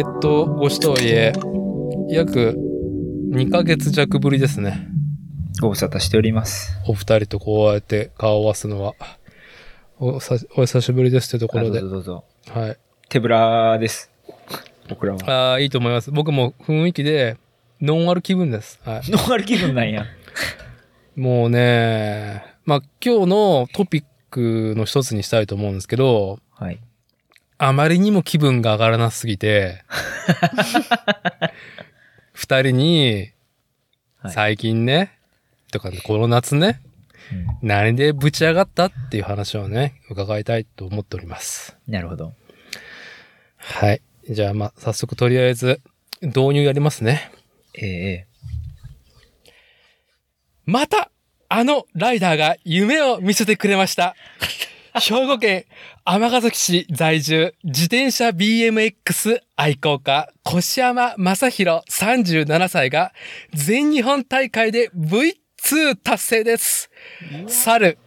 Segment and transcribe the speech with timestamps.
[0.00, 1.30] ネット越しとはいえ、
[2.08, 2.56] 約
[3.32, 4.88] 2ヶ月弱ぶりですね。
[5.60, 6.72] ご無沙汰しております。
[6.88, 8.94] お二人とこうやって顔を合わすのは。
[9.98, 11.90] おさお久しぶりですってところであどう。
[11.90, 12.24] ぞどうぞ。
[12.48, 12.78] はい。
[13.10, 14.10] 手ぶらです。
[14.88, 15.50] 僕らは。
[15.50, 16.10] ああ、いいと思います。
[16.12, 17.36] 僕も雰囲気で、
[17.82, 18.80] ノンアル気分です。
[18.82, 19.10] はい。
[19.10, 20.06] ノンアル気分なんや。
[21.14, 26.80] もうね、まあ今日のトピックの一つにしたいと思うんですけど、はい。
[27.62, 29.84] あまりにも気分が上がらなすぎて、
[32.32, 33.32] 二人に、
[34.22, 35.18] はい最近ね、
[35.70, 36.80] とかこの夏ね、
[37.32, 41.76] うん何でぶち上がったっていう話をね、伺いたいと思っております。
[41.86, 42.32] なるほど。
[43.58, 44.00] はい。
[44.28, 45.82] じゃあまあ早速とりあえず
[46.22, 47.30] 導入やりますね。
[47.74, 48.26] えええ
[50.64, 51.10] また、
[51.50, 54.16] あのライダーが夢を見せてくれました。
[54.98, 55.66] 兵庫県
[56.04, 63.12] 尼崎市在住、自転車 BMX 愛好家、越山正宏37歳が
[63.54, 66.90] 全日本大会で V2 達成です。
[67.46, 67.98] 去る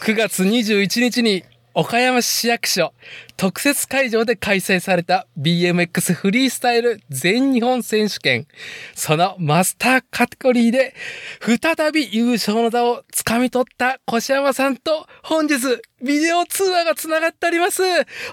[0.00, 2.92] 9月21日に岡山市役所
[3.36, 8.46] 特設会場で開催された BMX フリースタイル全日本選手権。
[8.94, 10.94] そのマスターカテゴリーで
[11.40, 15.54] 再び優勝の座を掴み取った越山さんと本日
[16.02, 17.82] ビデオ通話が繋がっております。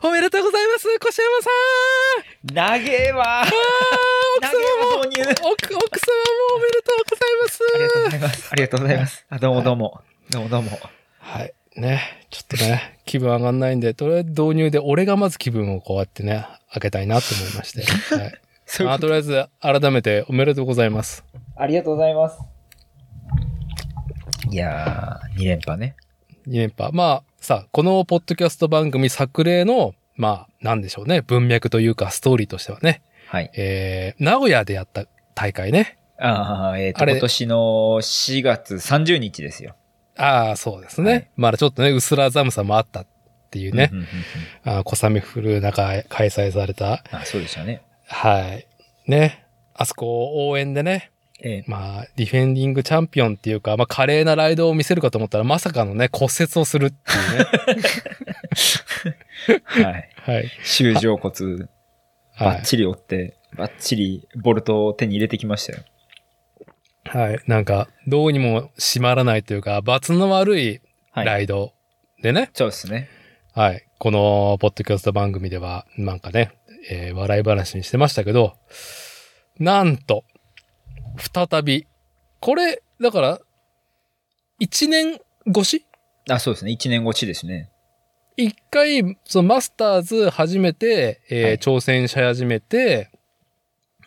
[0.02, 1.50] おめでとうございます、越山さ
[2.52, 3.50] ん長えわあー
[4.38, 5.86] 奥長様も奥様も
[6.56, 7.60] おめでとうございます。
[7.74, 8.50] ありがとうございます。
[8.52, 9.26] ありがとうございます。
[9.30, 10.02] あ、どうもどうも。
[10.30, 10.80] どうもどうも。
[11.20, 11.54] はい。
[11.82, 12.02] ね。
[12.30, 17.84] ちょっとね、 気分上がんないんで、とりあえず導入で俺がまず気分をこうやってね、上げたいなと思いまして。
[18.16, 18.40] はい。
[18.84, 21.24] まあ、とりあえず、改めておめでとうございます。
[21.56, 22.40] ありがとうございます。
[24.50, 25.96] いやー、2連覇ね。
[26.48, 26.92] 2連覇。
[26.94, 33.52] まあ、さ、このポッドキャスト番組作例の、まあ、なんでしょうね、文脈というかストーリーとしてはね、はい。
[33.56, 35.98] えー、名古屋でやった大会ね。
[36.18, 37.56] ああ、えっ、と、あれ今年の
[38.02, 39.76] 4月30日ですよ。
[40.18, 41.12] ああ、そうですね。
[41.12, 43.08] はいまだちょっとね、うすら寒さもあったっ
[43.52, 44.10] ていうねう、んうんうん
[44.66, 47.82] うんあー小雨降る中開催された、あ、そうでしたね。
[48.08, 48.68] はい。
[49.08, 49.46] ね。
[49.74, 51.12] あそこ応援でね、
[51.42, 57.82] えまあ、ディフェンディングチャンピオンっていうか、まあ、華麗なライドを見せるかと思ったら、まさかのね、骨折をするっていうね。
[59.78, 60.10] えはい。
[60.16, 60.52] はい。
[60.64, 61.68] 修正骨、はい。
[62.40, 65.80] バッチリ折って、バッチリボルトを手に入れてきましたよ。
[67.06, 67.40] はい。
[67.48, 71.26] なんか、どうにも締まらないというか、罰の悪いはい。
[71.26, 71.72] ライド
[72.22, 73.10] でね、そうですね。
[73.54, 73.86] はい。
[74.00, 76.52] この、ポッドキャスト番組では、なんかね、
[76.90, 78.58] えー笑い話にしてましたけど、
[79.60, 80.26] なんと、
[81.34, 81.88] 再び、
[82.42, 83.40] これ、だから、
[84.60, 85.86] 一年越し？
[86.30, 86.72] あ、そうですね。
[86.72, 87.70] 1年越しですね。
[88.36, 93.10] 一回、そのマスターズ初めて、えーはい挑戦し始めて、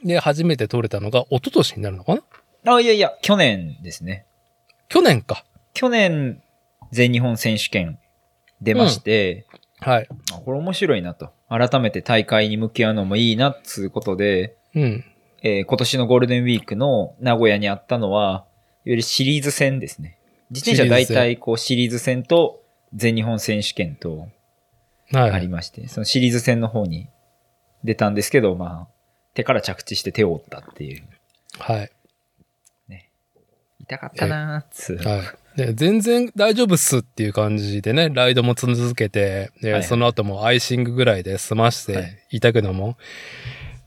[0.05, 2.23] で、初めて取れたのが一昨年になるのかな？
[2.75, 4.27] あ、いやいや、去年ですね。
[4.89, 5.45] 去年か。
[5.75, 6.43] 去年、
[6.93, 7.99] 全日本選手権
[8.61, 9.47] 出まして、
[9.81, 10.09] はい。
[10.33, 11.31] あこれ面白いなと。
[11.49, 15.05] 改めて大会に向き合うのもいいなっつうことで、うん。
[15.43, 18.47] えー今年のゴールデンウィークの名古屋にあったのは、いわ
[18.85, 20.19] ゆるシリーズ戦ですね。
[20.51, 22.63] 自転車大体こうシリーズ戦と
[22.95, 24.29] 全日本選手権と
[25.13, 25.31] はい。
[25.31, 27.09] ありまして、そのシリーズ戦の方に
[27.85, 28.89] 出たんですけど、まあ、
[29.35, 31.03] 手から着地して手を折ったっていう。
[31.59, 31.91] はい。
[33.89, 34.97] 痛かったなーっつう。
[34.99, 35.19] は
[35.57, 35.57] い。
[35.57, 42.97] で、全然大丈夫っすっていう感じでね、ライドも続けて、で、はいはいその後もアイシングぐらいで済ましはていたけども、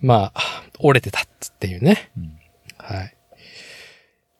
[0.01, 1.23] まあ、折れてたっ
[1.59, 2.11] ていうね。
[2.17, 2.37] うん
[2.77, 3.15] はい。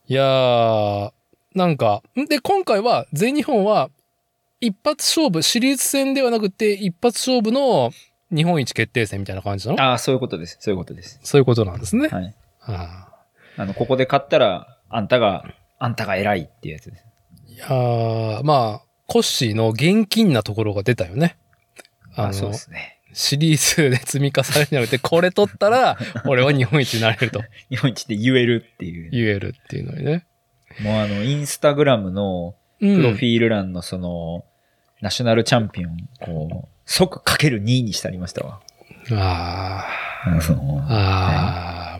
[0.08, 1.12] いやー、
[1.54, 3.90] なんか、んで、今回は、全日本は、
[4.60, 7.92] 一発勝負、シリーズ戦ではなくて、一発勝負の
[8.36, 9.82] 日本一決定戦みたいな感じなの？
[9.84, 10.58] ああ、そういうことです。
[10.60, 11.20] そういうことです。
[11.24, 12.08] そういうことなんですね。
[12.08, 12.36] はい。
[12.62, 13.08] あ
[13.58, 15.46] あの、ここで勝ったら、あんたが、
[15.80, 17.06] あんたが偉いっていうやつです。
[17.48, 21.38] ーいやー、まあ、コッシーの現金なところが出たよね。
[22.16, 23.00] あの、あそうですね。
[23.14, 29.12] シリーズで積み重ねじゃなくて、これ取ったら、 俺は日本一になれると日本一で言えるっていう。
[29.12, 30.26] 言えるっていうのにね。
[30.82, 34.46] もうあの、インスタグラムのうんプロフィール欄のその、
[35.02, 38.62] ナショナルチャンピオン、こう、即かける2にしてありましたわ。
[39.12, 39.86] あ
[40.26, 40.40] あ、
[40.90, 42.00] あ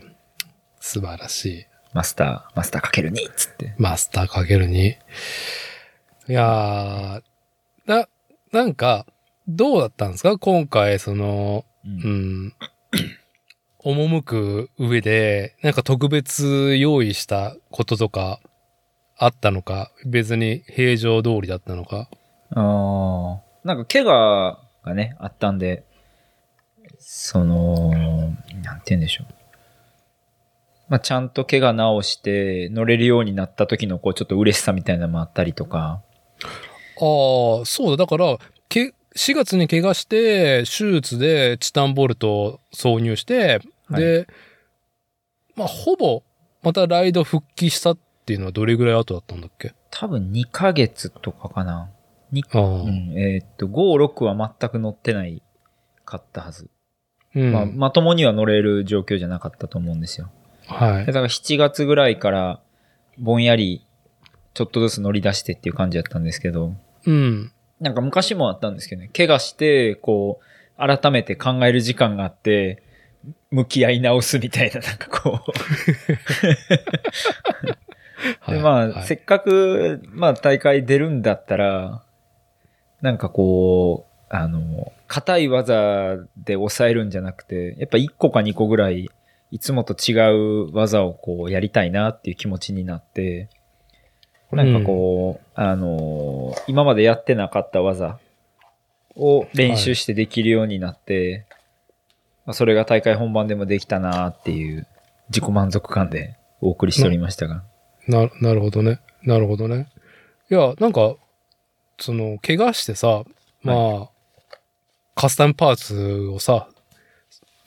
[0.80, 1.66] 素晴らしい。
[1.92, 3.74] マスター、マスターかける2っつって。
[3.78, 4.96] マスターかけるに。
[6.28, 7.22] いやー、
[7.86, 8.08] な、
[8.52, 9.06] なんか、
[9.48, 10.38] どうだったんですか？
[10.38, 12.54] 今回、その、ううんん、
[13.84, 18.40] 赴く上で、なんか特別用意したこととか、
[19.18, 22.08] あったのか、別に平常通りだったのか？
[22.54, 23.66] ああ。
[23.66, 25.84] なんか怪我がね、あったんで、
[26.98, 27.90] その、
[28.62, 29.34] なんて言うんでしょう。
[30.92, 36.02] まあ、ちゃんと怪我治して乗れるようになった時のこうちょっと嬉しさみたいなのもあったりとか。
[37.00, 37.96] ああ、そうだ。
[37.96, 38.36] だから、
[38.68, 44.26] け4月に怪我して、手術でチタンボルトを挿入して、で、
[45.56, 46.24] まあ、ほぼ、
[46.62, 49.72] またライド復帰したっていうのはどれぐらい後だったんだっけ？
[49.90, 51.88] 多分2ヶ月とかかな。
[52.32, 55.42] にああ、うん、えーっと、5、6は全く乗ってない
[56.04, 56.68] かったはず。
[57.34, 57.50] うん。
[57.50, 60.30] まあ、まともには乗れる状況じゃなかったと思うんですよ。
[60.72, 61.12] はいだ。
[61.12, 62.60] から7月ぐらいから
[63.18, 63.84] ぼんやり
[64.54, 66.74] ちょっとずつ乗り出してっていう感じだったんですけど、
[67.06, 67.52] うん。
[67.80, 70.44] なんか昔もあったんですけどね、怪我して、こう、
[70.76, 72.82] 改めて考える時間があって、
[73.50, 75.52] 向き合い直すみたいな、 なんかこう。
[78.50, 82.02] で、まあ、はいせっかく、まあ大会出るんだったら、
[83.00, 89.10] なんかこう、あの、硬い技で抑えるんじゃなくて、やっぱ1個か2個ぐらい、
[89.52, 90.14] いつもと違
[90.64, 93.50] う技をこうやりたいなっていう気持ちになって、
[94.50, 98.18] なんかこう、あの、今までやってなかった技
[99.14, 101.44] を練習してできるようになって、
[102.46, 104.86] まあそれが大会本番でもできたなっていう
[105.28, 107.62] 自己満足感でお送りしておりましたが。
[108.08, 109.00] な、なるほどね。
[109.22, 109.88] なるほどね。
[110.50, 111.14] いや、なんか、
[111.98, 113.24] その、怪我してさ、
[113.60, 114.10] まあ、
[115.14, 116.68] カスタムパーツをさ、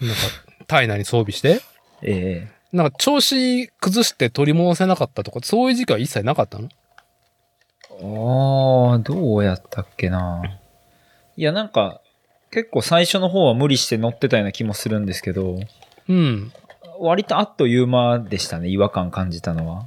[0.01, 0.15] なんか、
[0.65, 1.61] 体内に装備して、
[2.07, 6.67] えなんか調子崩して取り戻せなかったとか、そういう時期は一切なかったの？
[6.67, 6.69] え
[7.93, 10.43] ああ、どうやったっけな
[11.37, 12.01] いや、なんか、
[12.51, 15.59] 結構最初の方は無理して乗ってたような気もするんですけど、
[16.07, 16.51] うん。
[16.99, 19.85] 割とあっという間でしたね、違和感感じたのは。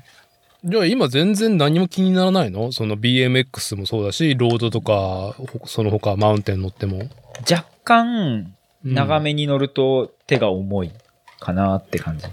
[0.65, 2.73] じゃあ今全然何も気にならないの？
[2.73, 7.05] その BMX もそうだし、ロードとか、ほその他マウンテン乗っても。
[7.51, 8.07] 若干、
[8.85, 10.93] うん長めに乗ると手が重い
[11.41, 12.27] かなって感じ。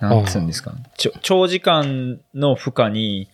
[0.00, 0.74] なんつうんですか？
[0.96, 3.28] ちょ長時間の負荷に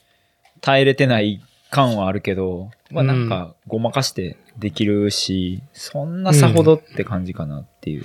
[0.61, 8.05] 耐えれてない感はあるけど、まあなんかごまかしてできるし、そんなさほどって感じかなっていう。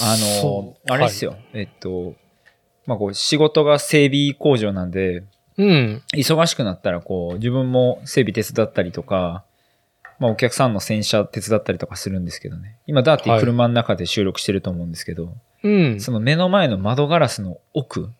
[0.00, 1.36] あの、あれですよ。。
[1.52, 2.14] えっと、
[2.86, 5.24] まあこう仕事が整備工場なんで、はい
[5.58, 6.02] うん。
[6.14, 9.44] 忙しくなったらこう自分も整備手伝ったりとか、
[10.18, 12.76] まあお客さんの洗車手伝ったりとかするんですけどね。
[12.86, 16.00] 今ダーティー車の中で収録してると思うんですけど、うん。
[16.00, 18.10] その目の前の窓ガラスの奥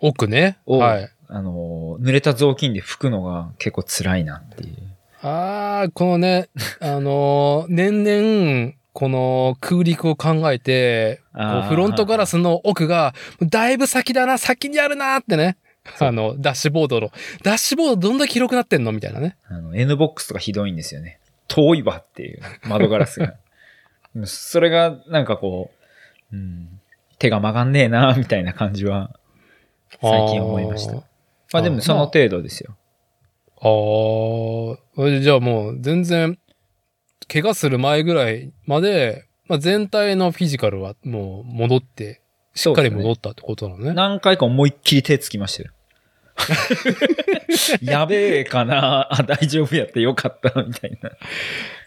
[0.00, 0.58] 奥ね。
[0.66, 1.10] を、はい。
[1.28, 4.76] あの、濡れた雑巾で拭くのが結構辛いなっていう。
[5.22, 6.48] ああ、このね、
[6.80, 11.20] あのー年々、この空陸を考えて、
[11.68, 15.56] フロントガラスの奥が、だいぶ先だな、先にあるなってね。
[15.98, 17.10] あの、ダッシュボードの。
[17.42, 18.92] ダッシュボードどんだけ広くなってんの？
[18.92, 19.36] みたいなね。
[19.48, 21.18] あの、N ボックスとかひどいんですよね。
[21.48, 23.34] 遠いわっていう窓ガラスが。
[24.14, 25.70] う んそれがなんかこ
[26.32, 26.80] う、うん、
[27.18, 29.18] 手が曲がんねえな、みたいな感じは
[30.00, 30.92] 最近思いました。
[30.92, 31.02] あー
[31.52, 32.76] まあでもその程度ですよ。
[33.60, 36.38] あーじゃあもう全然、
[37.28, 42.22] 怪我する前ぐらいまで、まあ、全体のフィジカルはもう戻って、
[42.54, 43.92] しっかり戻ったってことなのね。
[43.94, 45.73] 何回か思いっきり手つきましたよ。
[47.80, 51.10] やべえかなあ、大丈夫やってよかった、みたいな。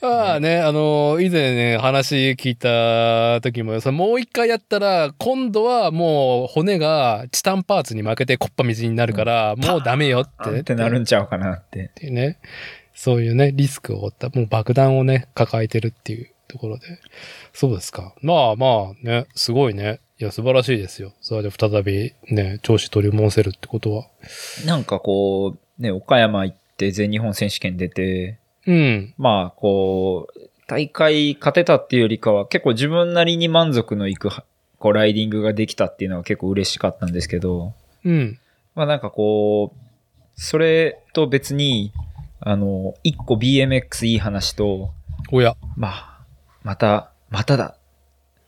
[0.01, 10.59] ああね、あの、以前ね、話聞いた時も、そのもう一回やったら、今度はもう骨がチタンパーツに負けてコッパ水になるから、もうダメよってね。
[10.61, 11.85] ってなるんちゃうかなって。
[11.85, 12.39] っていうね。
[12.93, 16.85] そういうね、リスクを負った、もう爆弾をね、抱えてるっていうところで。
[17.53, 18.15] そうですか。
[18.21, 19.99] まあまあね、すごいね。
[20.19, 21.13] いや、素晴らしいですよ。
[21.21, 24.07] それで再びね、調子取り戻せるってことは。
[24.65, 29.13] なんかこう、ね、岡山行って全日本選手権出て、うん。
[29.17, 34.29] まあ、こう、大会勝てたっていうよりかは、結構自分なりに満足のいく、
[34.79, 38.39] こう、ライディングができたっていうのは結構嬉しかったんですけど、うん。
[38.73, 39.77] まあなんかこう、
[40.35, 41.93] それと別に、
[42.39, 44.91] あの、一個 BMX いい話と、
[45.31, 45.55] おや。
[45.75, 46.19] まあ、
[46.63, 47.77] また、まただ、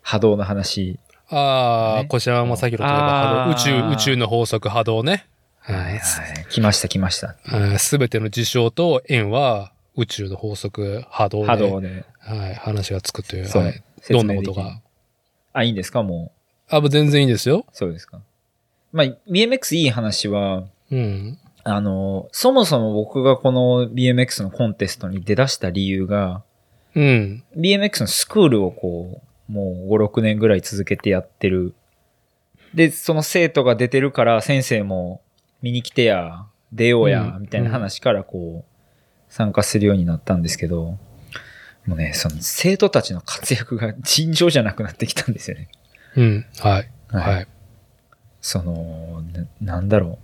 [0.02, 1.00] 波動の話。
[1.30, 5.28] ああ、ね小島正宏といえば波動、宇宙、宇宙の法則波動ね。
[5.60, 6.02] はい。
[6.50, 7.36] 来ました来ました。
[7.80, 12.06] すべての事象と円は宇宙の法則波動で、波動で。
[12.20, 13.46] はい、話がつくという。
[13.46, 14.82] そうはい、どんなことが？
[15.54, 16.04] あ、いいんですか？
[16.04, 16.32] も
[16.70, 17.66] あ、もう全然いいですよ。
[17.68, 17.72] う。
[17.74, 18.22] そうですか。
[18.92, 21.38] まあ、BMX いい話は、うん。
[21.64, 26.44] あの、そもそも僕がこの BMX のコンテストに出だした理由が、
[26.96, 27.44] うん。
[27.56, 31.74] BMX のスクールをこう、もう5、6年ぐらい続けてやってる。
[32.74, 35.22] で、その生徒が出てるから先生も
[35.62, 40.98] 見に来てや、出ようや、うんみたいな話からこう、参加するようになったんですけど、
[41.86, 45.70] もうね、その生徒たちの活躍が尋常じゃなくなってきたんですよね。
[46.16, 46.46] うん。
[46.60, 46.90] はい。
[47.08, 47.48] はいはい。
[48.42, 50.20] その、ななんだろ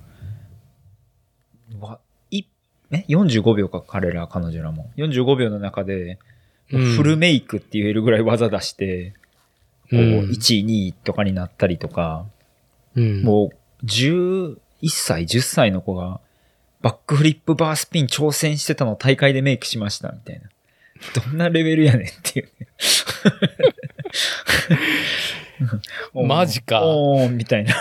[1.80, 1.84] う。
[1.84, 2.44] わ、い、
[2.92, 4.92] え ?45 秒か、彼ら、彼女らも。
[4.98, 6.20] 45秒の中で、
[6.70, 9.14] フルメイクって言えるぐらい技出して、
[9.92, 12.26] こう、うん1位、2位とかになったりとか、
[12.96, 13.24] うん。
[13.24, 13.52] も
[13.84, 14.58] う、11
[14.90, 16.20] 歳、10歳の子が、
[16.82, 20.50] バックフリップバースピン挑戦してたのを大会でメイクしました、みたいな。
[21.14, 22.68] どんなレベルやねんっていうね。
[26.28, 27.76] マジか おー、みたいな。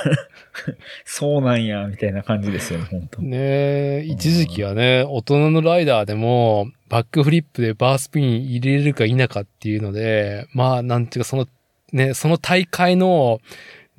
[1.04, 11.46] そうなんや、みたいな感じですよね、本当ねえ、一時期はね、大人のライダーでも、バックフリップでバースピン入れれるか否かっていうので、まあ、なんていうか、その、
[11.92, 13.40] ね、その大会の、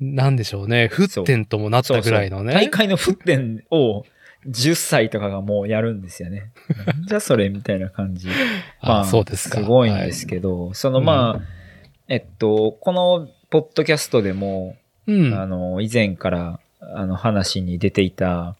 [0.00, 2.52] なんでしょうね、沸点ともなったぐらいのね。
[2.52, 4.04] 大会の沸点を
[4.46, 6.52] 10歳とかがもうやるんですよね。
[7.08, 8.28] じゃそれみたいな感じ。
[8.80, 9.58] あそうですか。
[9.58, 11.42] すごいんですけど、そのまあ、
[12.08, 15.34] えっと、このポッドキャストでも、うん。
[15.34, 18.56] あの、以前から、あの、話に出ていた、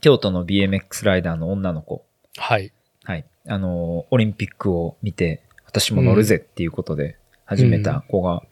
[0.00, 2.04] 京都の BMX ライダーの女の子。
[2.36, 2.72] はい。
[3.04, 3.24] はい。
[3.46, 8.42] あの、オリンピックを見て、私も乗るぜっていうことで始めた子が、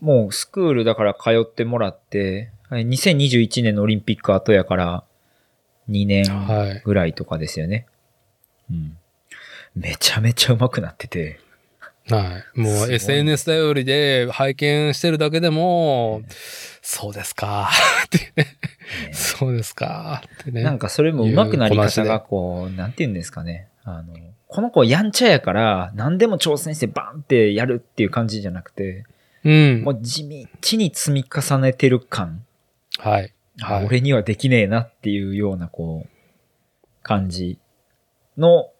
[0.00, 5.04] もうスクールだから通ってもらって、はい2021年のオリンピック後やから、
[5.88, 6.82] 2年はい。
[6.84, 7.86] ぐらいとかですよね。
[8.70, 8.98] うん。
[9.76, 11.38] めちゃめちゃ上手くなってて、
[12.10, 12.60] はい。
[12.60, 16.22] もう SNS 頼りで拝見してるだけでも、
[16.82, 17.68] そうですか。
[18.06, 18.46] って
[19.12, 20.22] そうですか。
[20.42, 20.62] ってね。
[20.62, 23.68] なんかそれも上手くなり方がこう、なんて言うんですかね。
[23.82, 24.14] あの、
[24.46, 29.04] この子やんちゃやから何でも挑戦してバンってやるっていう感じじゃなくて、
[29.44, 29.82] うん。
[29.82, 32.44] もう地道に積み重ねてる感。
[32.98, 33.32] はい。
[33.62, 33.86] あはい。
[33.86, 36.08] 俺にはできねえなっていうようなこう、
[37.02, 37.58] 感じ
[38.38, 38.70] の、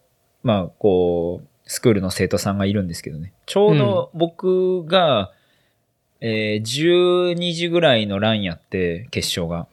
[0.43, 3.33] まあこう、スクールの生徒さんがいるんですけどね。
[3.45, 5.31] ちょうど僕が、
[6.19, 9.67] えー12時ぐらいのランやって、決勝が。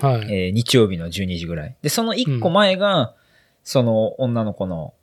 [0.00, 0.32] はい。
[0.32, 1.76] えー日曜日の12時ぐらい。
[1.82, 3.14] で、その1個前が、
[3.64, 4.94] その女の子の、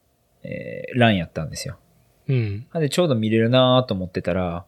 [0.43, 1.77] えーランやったんですよ。
[2.27, 4.65] うんでちょうど見れるなと思ってたら、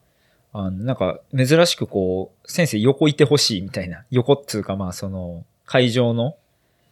[0.54, 4.06] あの、なんか珍しくこう、先生横いてほしいみたいな。
[4.10, 6.36] 横っつうかまあその、会場の、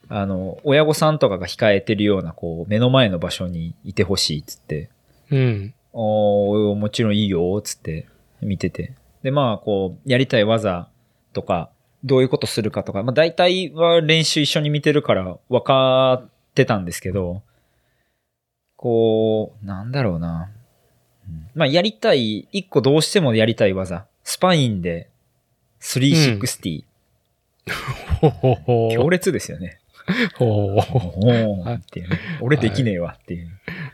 [0.10, 4.90] あの、親御さんとかが控えてるような、こう、目の前の場所にいてほしいっつって、
[5.32, 5.74] うん。
[5.94, 8.08] おーもちろんいいよ、つって
[8.42, 8.94] 見てて。
[9.24, 10.90] で、まあ、こう、やりたい技
[11.34, 11.70] とか、
[12.04, 17.42] どういうことするかとか、まあ、大体は練習一緒に見てるから分かってたんですけど、
[18.76, 20.52] こう、なんだろうな。
[21.28, 24.06] うんまあ、やりたい、一個どうしてもやりたい技。
[24.24, 25.10] スパインで、
[25.82, 26.84] 360。
[28.22, 28.90] ほほほ。
[28.92, 29.80] 強烈ですよね。
[30.38, 31.78] ほうおー。
[31.78, 32.20] っていうね。
[32.42, 33.50] 俺できねえわっていう。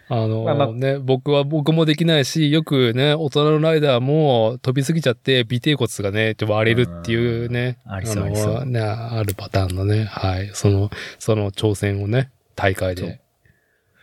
[0.10, 0.72] あのまあまあ。
[0.72, 7.92] ね、僕は僕もできないし、よくね、大人のライダーも飛びすぎちゃって、尾低骨がね、割れるっていうね、うん。
[7.94, 8.54] ありそうありそう。
[8.54, 13.22] の、ね、あるパターンのね、はい、その、その挑戦をね、大会で。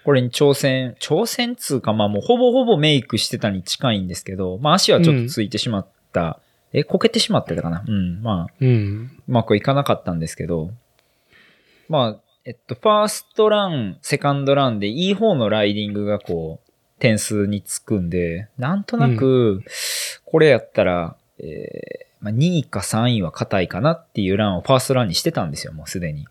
[0.05, 6.41] これに挑戦、挑戦つうか、まあもうほぼほぼメイクしてたに近いんですけど、まあ足はちょっとついてしまった。
[6.73, 7.85] え、こけてしまってたかな？
[7.87, 9.11] うん、まあ、うん。
[9.29, 10.71] うまくいかなかったんですけど、
[11.89, 19.63] まあ、えっと、ファーストラン、セカンドランでいい方のライディングがこう、点数につくんで、なんとなく、
[20.25, 26.27] これやったら、えーまあ、2位か3位は固いかなっていうランをファーストランにしてたんですよ、もうすでに。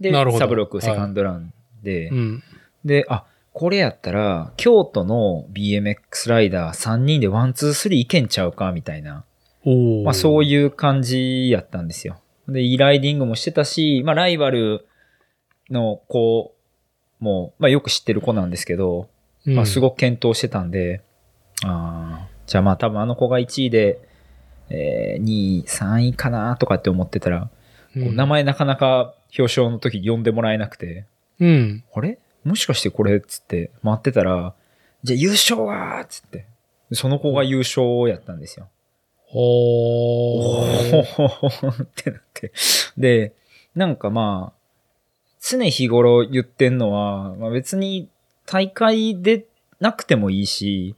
[0.00, 1.52] で、サブロックセカンドラン
[1.82, 2.42] で、うん。
[2.84, 9.24] で、あ、これやったら、京都の BMX ライダー3人でワン、ツー、スリーいけんちゃうかみたいな。
[9.64, 12.18] おまあそういいう感じやったんですよ。
[12.48, 14.86] で、いいライディングもしてたし、まあライバル
[15.70, 16.54] の子
[17.18, 19.08] も、まあよく知ってる子なんですけど、
[19.46, 21.02] うん、まあすごく検討してたんで、
[21.64, 24.00] ああ、じゃあまあ多分あの子が1位で、
[24.68, 27.50] えー、2位、3位かなとかって思ってたら、
[27.96, 31.06] うん、名前なかなか表彰の時に呼んでもらえなくて、
[31.38, 31.84] うん。
[31.94, 32.18] あれ？
[32.44, 33.16] もしかしてこれ？
[33.16, 34.54] っつって待ってたら、
[35.02, 36.46] じゃあ優勝はっつって。
[36.92, 38.68] その子が優勝やったんですよ。
[39.32, 41.02] おおー。
[41.04, 42.52] ーってなって。
[42.98, 43.32] で、
[43.76, 44.59] なんかまあ、
[45.40, 48.08] 常日頃言ってんのは、まあ、別に
[48.46, 49.46] 大会で
[49.80, 50.94] なくてもいいし、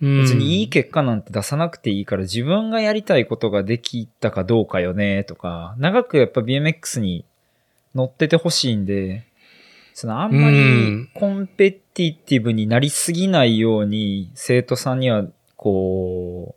[0.00, 7.24] 別にいい結果なんて出さなくていいから自分がやりたいことができたかどうかよねとか、長くやっぱ BMX に
[7.94, 9.24] 乗っててほしいんで、
[9.94, 10.56] そのあんまうり
[10.92, 11.10] ん。
[11.14, 15.24] コンペティティブになりすぎないように生徒さんには
[15.56, 16.54] こ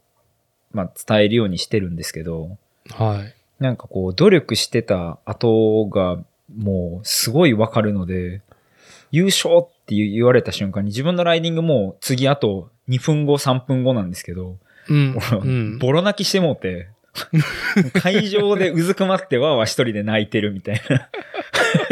[0.73, 2.57] う、まあ伝えるようにしてるんですけど、
[2.89, 3.35] はい。
[3.63, 6.19] なんかこう努力してた後が
[6.57, 8.41] もうすごいわかるので、
[9.11, 14.57] 優勝って言われた瞬間に自分のライディングもう次あと2分後、3分後なんですけど、
[14.89, 15.17] うん。
[15.17, 15.79] 俺うん。
[15.79, 16.89] ボロ泣きしてもうて、
[18.01, 21.09] 会場でうずくまってわーわー一人で泣いてるみたいな。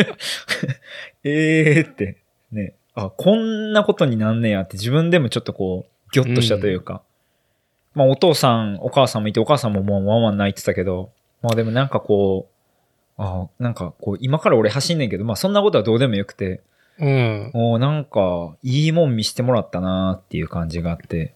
[1.23, 2.17] えーって、
[2.51, 2.73] ね。
[2.95, 7.01] あ、こんなことになんねやって自分でもちょっとこう、ギョッとしたというか。
[7.93, 11.11] まあお父さん、お母さんもいて、お母さんももうワンワン泣いてたけど、
[11.41, 12.53] まあでもなんかこう、
[13.19, 16.61] あなんかこう、今から俺走んねんけど、まあそんなことはどうでもよくて、
[16.99, 17.51] うん。
[17.53, 21.33] おーなんか、いいもん見してもらったなーっていう感じがあって。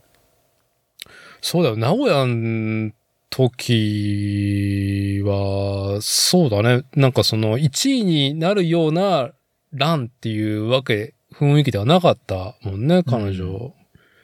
[1.41, 1.77] そうだよ。
[1.77, 2.91] 名古屋の
[3.29, 6.85] 時は、そうだね。
[6.95, 9.31] なんかその1位になるような
[9.73, 13.73] ランっていうわけ、雰囲気ではなかったもんね、彼女。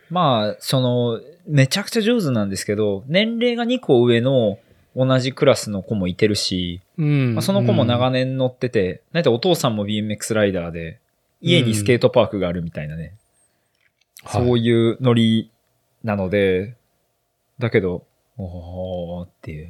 [0.10, 4.60] まあ、その、めちゃくちゃ上手なんですけど、年齢が2個上の
[4.96, 7.36] 同じクラスの子もいてるし、うん。
[7.36, 8.27] まあ、その子も長年。
[8.27, 11.00] 年乗ってて、なんてお父さんも BMX ライダーで、
[11.41, 13.13] 家にスケートパークがあるみたいなね、
[14.27, 14.62] そうはい。
[14.62, 15.51] いうノリ
[16.03, 16.75] なので、
[17.60, 18.05] だけど、
[18.38, 19.67] おーっていう。
[19.67, 19.69] い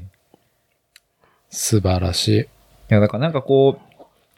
[1.49, 2.47] 素晴らしい。
[2.89, 3.89] や、だからなんかこう、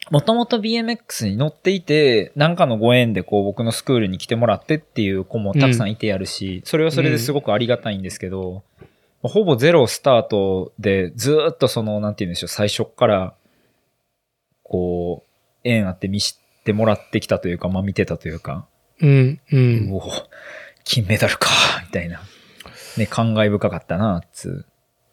[0.09, 8.63] もともと BMX に乗っていて、なんかのご縁でこう僕のスクールに来てもらってっていう子もたくさんいてやるし、それはそれですごくありがたいんですけど、
[9.24, 13.36] ほぼゼロスタートでずーっとその、なんて言うんでしょう、最初っから、
[14.63, 18.68] こう、縁あって見してもらってきたというか、まあ見てたというか、
[19.00, 19.90] うん、うん。
[19.92, 20.01] おお
[20.84, 21.50] 金メダルか、
[21.84, 22.22] みたいな。
[22.98, 24.66] ね、感慨深かったな、つ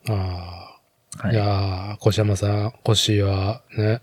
[0.09, 0.16] あう。
[0.16, 0.64] あ。
[1.16, 4.01] はいいやー、越山さん、越はね。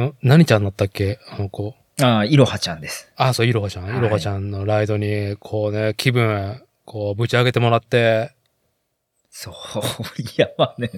[0.00, 0.14] ん？
[0.22, 1.18] 何ちゃんだったっけ？
[1.28, 1.74] あの子。
[2.00, 3.12] ああ、いろはちゃんです。
[3.16, 3.84] あ、そう、いろはちゃん。
[3.84, 8.32] はいいろはちゃんのライドに、こうね、気分、こう、ぶち上げてもらって、
[9.30, 9.54] そう、
[10.20, 10.90] いや、まあね、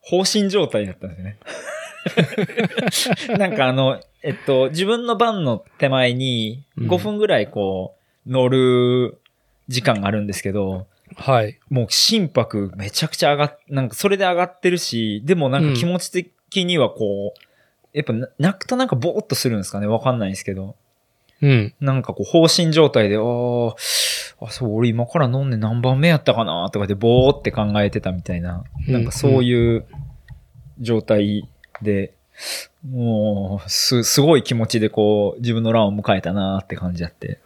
[0.00, 1.38] 放心状態だったんですよね。
[3.38, 9.18] なんかあの、えっと、自分の番の手前にうん5分ぐらいこう、乗る
[9.68, 11.58] 時間があるんですけど、はい。
[11.70, 17.40] もう心拍めちゃくちゃ上がっ、なんかそれで上がってるし、でもなんか気持ち的にはこう、
[17.92, 20.76] やっぱな泣くとなんかボーっとするんですかねわかんないんですけど。
[21.40, 21.74] うん。
[21.80, 23.74] なんかこう、放心状態で、あー
[24.40, 29.86] あ、そう、俺今から飲んで何番目やったかなとかでボーって考えてたみたいな、うんなんかそういう
[30.78, 31.48] 状態
[31.82, 32.14] で、
[32.88, 37.40] もう、す、すごい気持ちでこう、自分の欄を迎えたなって感じあって。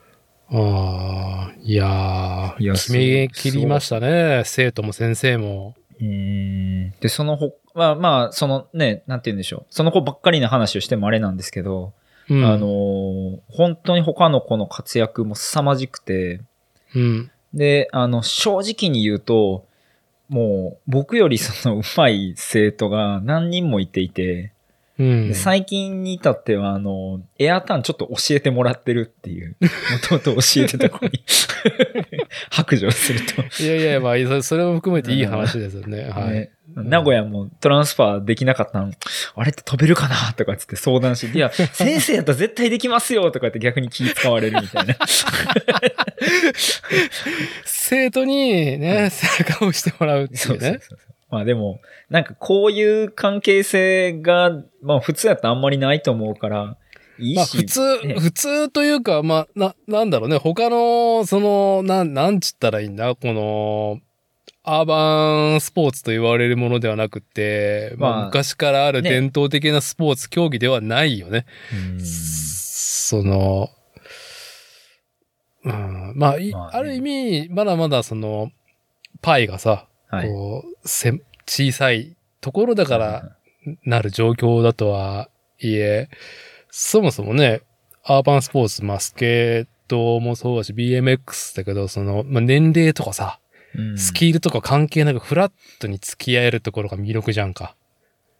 [0.52, 4.42] ああ、いやー、いや決め切りましたね。
[4.44, 5.74] 生徒も先生も。
[6.00, 6.90] うーん。
[7.00, 9.66] で、そのほ、まあまあ、そのね、なんて言うんでしょう。
[9.70, 11.92] その子ばっかりな話をしてもあれなんですけど、
[12.28, 12.44] うん。
[12.44, 16.40] あのー本当に他の子の活躍も凄まじくて、
[16.94, 17.30] うん。
[17.54, 19.66] で、あの、正直に言うと、
[20.28, 24.52] もう、僕よりその上手い生徒が何人もいていて、
[24.98, 25.28] うん。
[25.28, 29.68] で最近に至っては、あの、エアターンちょっと教えてもらってるっていう、も
[30.06, 31.24] ともと教えてた子に
[32.50, 36.04] 白状すると、いやいや、まあ、そそれも含めていい話ですよね。
[36.10, 36.30] はい。
[36.30, 38.92] ね名古屋もトランスファーできなかったの、
[39.34, 44.96] あれって飛べるかなとかつって相談して、 いや、先生やったら絶対できますよとかって逆に気使われるみたいな。
[47.64, 50.68] 生徒にね、背中をしてもらうってそいううね。
[50.68, 51.14] そうそうそう。
[51.30, 54.50] まあでも、なんかこういう関係性が、
[54.82, 56.76] まあ普通やったらあんまりないと思うから、
[57.18, 57.36] いいし。
[57.36, 60.38] まあ普通、ね普通というか、まあ、な、なんだろうね。
[60.38, 63.14] 他の、その、なん、なんつったらいいんだ？
[63.14, 64.00] この、
[64.62, 71.46] アーバンスポーツと言われるものではなくて、まあ、まあ昔からあるね伝統的なスポーツ競技ではないよね。
[71.72, 72.00] うん
[73.10, 73.70] その、
[75.64, 78.52] うん、まあ、いまあねある意味、まだまだその、
[79.20, 80.28] パイがさ、はい。
[80.28, 83.36] こう、せ小さいところだから
[83.84, 86.08] なる状況だとはいえ、
[86.70, 87.62] そもそもね、
[88.04, 93.39] アーバンスポーツ、まあ、スケートもそうだし、BMX だけど、その、まあ、年齢とかさ、うん
[93.96, 97.74] スキルとか関係なくフラットに付き合えるところが魅力じゃんか。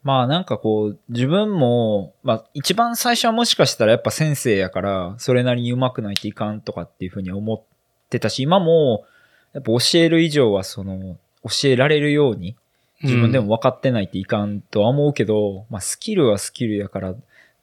[0.03, 7.63] まあなんかこう、自分も、まあ一番最初はもしかしたらやっぱ先生やから、それなりに上手くないといかんとかっていうふうに思っ
[8.09, 9.05] てたし、今も、
[9.53, 12.57] やっぱ教える以上はその、教えられるように、
[13.03, 17.15] 自分でも分かってないといかんとは思うけど、まあスキルはスキルやから、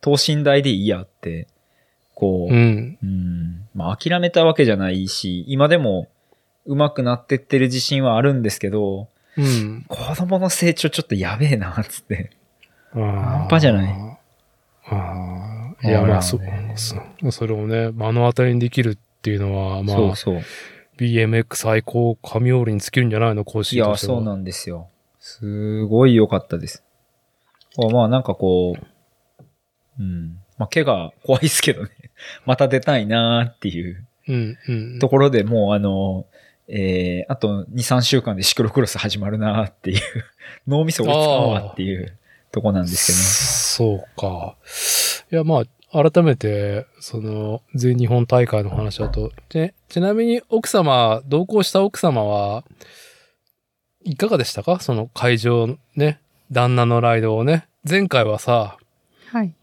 [0.01, 1.47] 等身大でいいやって、
[2.13, 2.97] こう、うん。
[3.01, 3.67] うん。
[3.73, 6.07] まあ諦めたわけじゃないし、今でも
[6.67, 9.85] 上手くなってってる自信はあるんですけど、うん。
[9.87, 12.31] 子供の成長ちょっとやべえな、つって。
[12.91, 14.19] 半半端じゃない。
[14.85, 15.87] ああ。
[15.87, 20.41] いや、まあ、そほらねそそれをね、目の当たりにできるっていうのは、まあ、そうそう。
[20.97, 24.89] BMX 最高神オールに尽きるんじゃないの講い師とや、そうなんですよ。
[25.19, 26.83] すごい良かったです。
[27.77, 29.43] あまあなんかこう、
[29.99, 30.39] うん。
[30.57, 31.91] まあ、怪我怖いですけどね。
[32.45, 34.99] また出たいなーっていううん、うん。
[34.99, 36.25] ところでもうあの、
[36.67, 40.01] えー、あと2、3週間でシクロクロス始まるなーっていう、
[40.67, 42.17] 脳みそ追いつかんわっていう
[42.51, 44.55] とこなんですそうか。
[45.31, 52.63] いや、まあ、改めて、その、全日本大会の話だと、で、ちなみに奥様、同行した奥様は、
[54.03, 54.79] いかがでしたか？
[54.79, 56.19] その会場ね、
[56.51, 57.67] 旦那のライドをね。
[57.89, 58.77] 前回はさ、
[59.31, 59.53] はい。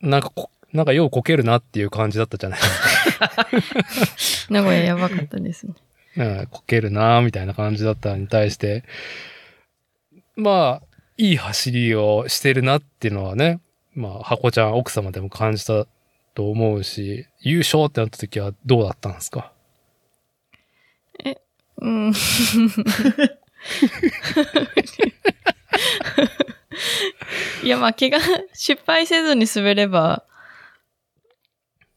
[0.00, 2.60] なんかこ、なんかようこけるなっていう感じだったじゃない
[4.50, 5.72] 名古屋やばかったですね。
[6.18, 8.82] うん、こけるなみたいな感じだったのに対して、
[10.34, 13.60] まあ、いい走りをしてるなっていうのはね、
[13.94, 15.86] まあ、箱ちゃん奥様でも感じた
[16.34, 19.52] と思うし、優勝ってなった時はどうだったんですか？
[21.24, 21.36] え
[21.78, 22.12] うん。
[27.62, 28.18] いや、まあ、怪我、
[28.54, 30.24] 失敗せずに滑れば、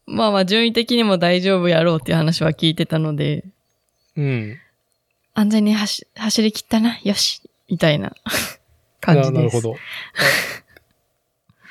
[0.05, 3.45] まあまあ、順位的にも大丈夫やろうっていう話は聞いてたので、
[4.17, 4.57] うん。
[5.33, 8.13] 安全に走走り切ったな、よし、みたいな
[8.99, 9.31] 感じです。
[9.31, 9.75] ななるほど。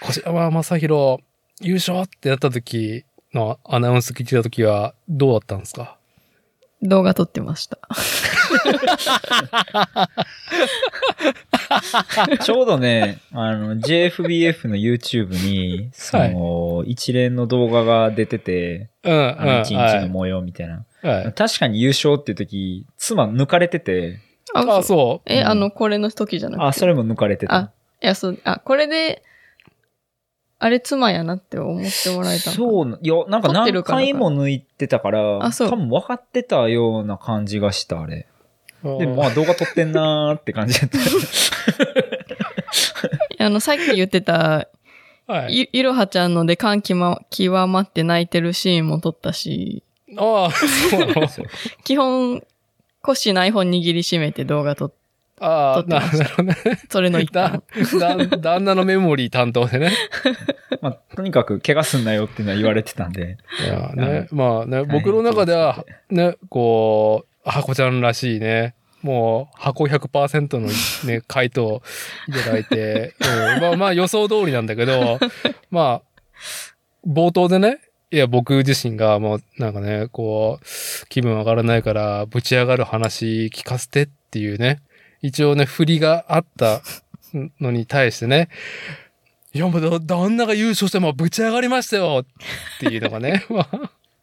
[0.01, 1.19] 小島正宏、
[1.61, 5.97] 優勝ってなった時のアナウンス聞いてた時はどうだったんですか？
[6.83, 7.79] 動画撮ってました。
[12.43, 19.41] ちょうどね、あの、JFBF の YouTube に、その、一連の動画が出てて、うん、うん。
[19.41, 20.85] あの一日はいの模様みたいな。
[21.03, 21.33] はい。
[21.33, 24.21] 確かに優勝っていう時、妻抜かれてて、
[24.55, 25.33] ああ、そう。
[25.33, 26.67] え、うんあの、これの時じゃなくて？
[26.67, 27.55] あ、それも抜かれてた。
[27.55, 27.71] あ、
[28.03, 29.23] いや、そう、あ、これで、
[30.59, 38.27] あれ妻やなって思ってもらえたそうな、いや、なんか何回も抜いてたから、あそう多分分かってたような感じがした、あれ。
[38.83, 40.99] でもまああ動画撮ってんなーって感じだった。
[43.45, 44.69] あの、さっき言ってた、
[45.27, 45.69] はい。
[45.73, 47.23] いいろはちゃんので感極ま
[47.81, 49.83] って泣いてるシーンも撮ったし、
[50.17, 51.29] ああ、そうなの？
[51.29, 51.47] そ う
[51.85, 52.43] 基本、
[53.03, 54.93] コッシーの iPhone 握りしめて動画撮っ
[55.41, 56.57] ああ、なるほどね。
[56.91, 57.63] それの一だ
[57.99, 59.91] 環。、だ、旦那のメモリー担当でね。
[60.83, 63.39] まあ、とにかく怪我すんなよっていうのは言われてたんで。
[63.65, 70.69] いやねはい、まあね、僕の中では、ね、こう、箱ちゃんらしいね、もう、箱100%の
[71.11, 71.83] ね、 回答
[72.29, 75.19] いただいて、うんまあまあ予想通りなんだけど、
[75.71, 76.31] まあ、
[77.09, 77.81] 冒頭でね、
[78.13, 84.81] いや、僕自身がもう、なんかね、こう、気分上がらないから、ぶち上がる話聞かせてっていうね、
[85.23, 86.83] 一応ね、振りがあった
[87.61, 88.49] のに対してね、
[89.53, 92.25] いや、もうだ、旦那が優勝してもうぶち上がりましたよ。
[92.25, 93.79] っていうのがね、 まあ、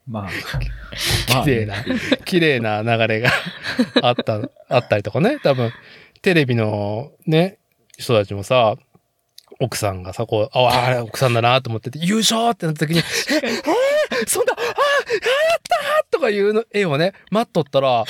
[0.08, 1.76] まあ、綺麗な、
[2.26, 3.30] 綺麗な流れが
[4.02, 5.40] あった、あったりとかね。
[5.44, 5.72] 多分、
[6.22, 7.58] テレビのね、
[7.98, 8.76] 人たちもさ、
[9.60, 13.64] 奥さんがさ、こう、あ、あれ奥さんだなと思ってて、優勝ってなった時に、え、えー
[14.28, 14.74] そんな、あ、あやっ
[15.68, 18.06] たーとかいうの絵をね、待っとったら、あ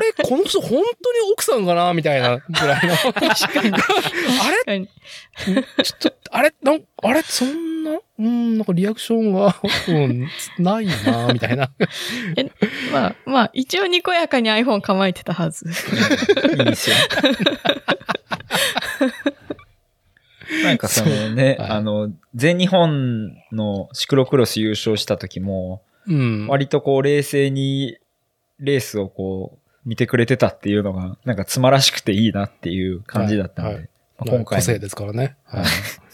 [0.00, 0.84] れこの人本当に
[1.32, 2.94] 奥さんかなみたいなぐらいの。
[3.14, 4.86] あれ？
[4.86, 7.22] ちょっと、あれなんあれ？
[7.22, 7.98] そんな？
[8.18, 9.56] うん、なんかリアクションが、
[9.88, 11.70] うん、ないなみたいな。
[12.92, 15.66] まあ、まあ、一応にこやかに iPhone 構えてたはず。
[15.66, 15.70] い
[16.62, 16.96] いですよ。
[20.64, 26.46] なんかそのね、はいあの、全日本のシクロクロス優勝した時も、うん。
[26.48, 27.98] 割とこう冷静に
[28.58, 35.36] レースをこう見てくれてたっていうのが、なんかつまらしくていいなっていう感じだったので、はいまあ今回も個性ですからね。
[35.44, 35.66] ははい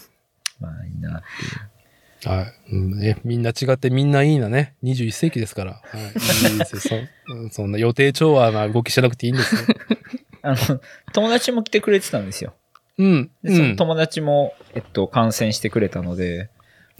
[0.59, 2.33] まあいいなっていう。
[2.33, 2.37] い。
[2.37, 2.53] はい。
[2.71, 4.75] うんね、みんな違ってみんないいなね。
[4.83, 5.81] 21世紀ですから。
[5.83, 6.51] はい。
[6.51, 9.61] いいですよそうん そんな予定調和な動きしなくていいんですよ。
[10.41, 10.81] あの、
[11.13, 12.55] 友達も来てくれてたんですよ。
[12.97, 13.31] うん。
[13.43, 13.75] でそのうん。
[13.75, 16.49] 友達も、えっと、感染してくれたので、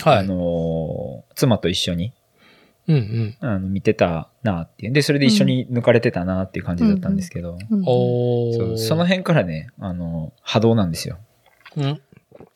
[0.04, 0.28] あはい。
[0.28, 2.14] のー妻と一緒に、
[2.88, 3.38] うんうん。
[3.42, 4.94] あの、見てたなっていう。
[4.94, 8.58] で、それで一緒に抜かれてたなっていう感じだったんですけど、うんおー。
[8.58, 11.18] そうその辺からね、あの、波動なんですよ。
[11.76, 12.02] うん。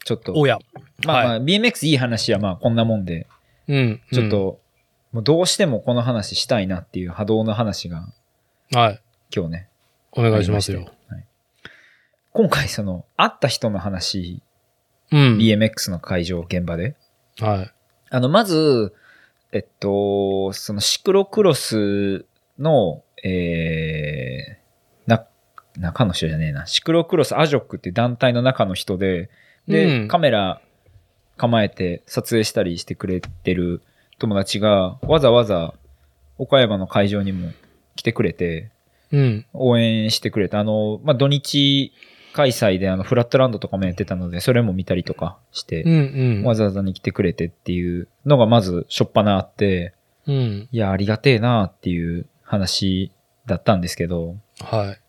[0.05, 0.33] ちょっと。
[0.33, 0.59] おや。
[1.05, 3.27] まあまあ、は BMX いい話はまあこんなもんで、
[3.67, 4.01] うん。
[4.13, 4.59] ちょっと、
[5.11, 8.07] もうどうしてもこの話したいなっていう波動の話が
[8.73, 8.79] うん。
[8.79, 9.01] はい。
[9.35, 9.67] 今日ね。
[10.13, 10.85] お願いしますよ
[12.33, 14.41] 今回その、会った人の話、
[15.11, 15.37] うん。
[15.37, 16.95] BMX の会場、現場で。
[17.39, 17.71] はい。
[18.09, 18.93] あの、まず、
[19.51, 22.25] えっと、そのシクロクロス
[22.57, 25.25] の、えー、な、
[25.77, 26.65] 中の人じゃねえな。
[26.65, 29.29] シクロクロスアジョックっていう団体の中の人で、
[29.67, 30.61] で、うんカメラ
[31.37, 33.81] 構えて撮影したりしてくれてる
[34.19, 35.73] 友達が、わざわざ
[36.37, 37.51] 岡山の会場にも
[37.95, 38.69] 来てくれて、
[39.11, 39.45] うん。
[39.53, 40.59] 応援してくれた。
[40.59, 41.91] あの、まあ、土日
[42.33, 46.43] 開催であの、フラットランドとかもやってたので、それも見たりとかして、うんうん。
[46.43, 49.93] わざわざに来てくれてっていうのがまずしょっぱなあって、
[50.27, 50.69] うん。
[50.71, 53.11] いや、ありがてえなっていう話
[53.45, 54.99] だったんですけど、はい。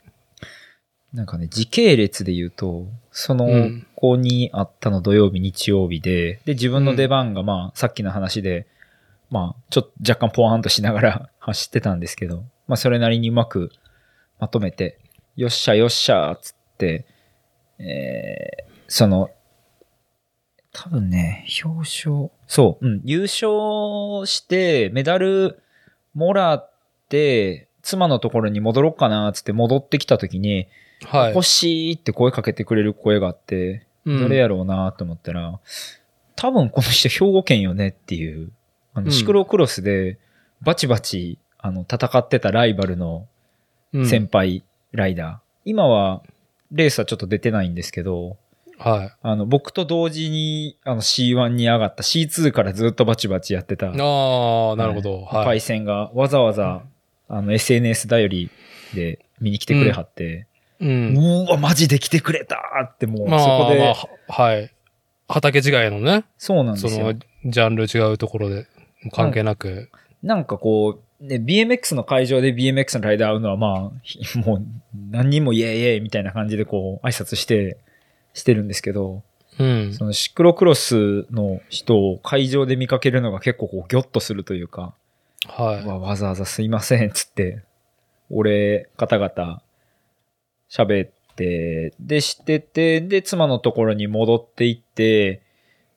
[1.12, 8.66] なんかね、時系列で言うと、そのうん子にあったの土曜日、日曜日で、で、自分の出番がまあ、さっきの話で、
[9.30, 13.70] まあ、ちょっと若干ポワンとしながら 走ってたんですけど、まあ、それなりにうまく
[14.40, 14.98] まとめて、
[15.36, 17.06] よっしゃよっしゃ、つって、
[17.82, 19.30] えー、その、
[20.72, 25.60] 多分ね、表彰、そう、うん、優勝して、メダル
[26.14, 26.70] もらっ
[27.08, 30.68] て、妻のところに戻ろうかな、つって戻ってきた時に、
[31.04, 31.34] はい。
[31.34, 35.60] 欲しいって声かけてくれる声があって、うん誰やろうなと思ったら、
[36.36, 38.50] 多分この人兵庫県よねっていう、
[38.94, 40.18] あの、うんシクロクロスで
[40.60, 43.26] バチバチ、あの、戦ってたライバルの
[43.92, 45.36] うん先輩ライダー。
[45.64, 46.22] 今は、
[46.72, 48.36] レースはちょっと出てないんですけど、
[48.78, 49.12] はい。
[49.22, 53.94] あの、僕と同時に、あの、C1 に上がった C2 からずっとバチバチやってた、ああ、
[54.76, 55.28] なるほど。
[55.30, 55.60] パイはい。
[55.60, 56.82] センがわざわざ、
[57.28, 58.50] あの、SNS 頼り
[58.94, 60.46] で見に来てくれはって、
[60.80, 60.86] う。
[60.86, 64.70] うんーわ、マジで来てくれたってもう、まあ、そこで、まあははい。
[65.28, 67.14] 畑違いのね、そうなんですよその。
[67.44, 68.66] ジャンル違うところで
[69.12, 69.90] 関係なく。
[70.22, 74.66] なんかこう、ね、BMX の会場で BMX のライダー会うのはまあ、ひ もう
[75.10, 77.78] 何人もイエイイエイみたいな感じでこう挨拶して、
[78.34, 79.22] してるんですけど、
[79.58, 79.94] うん。
[79.94, 84.94] そのシクロクロスの人を会場で見かけるのが結構こうギョッとするというか、
[85.46, 85.86] はい。
[85.86, 87.62] わわざわざすいませんっつって、
[88.30, 89.62] 俺方々
[90.68, 95.42] 喋って、でしてて、で妻のところに戻って行って、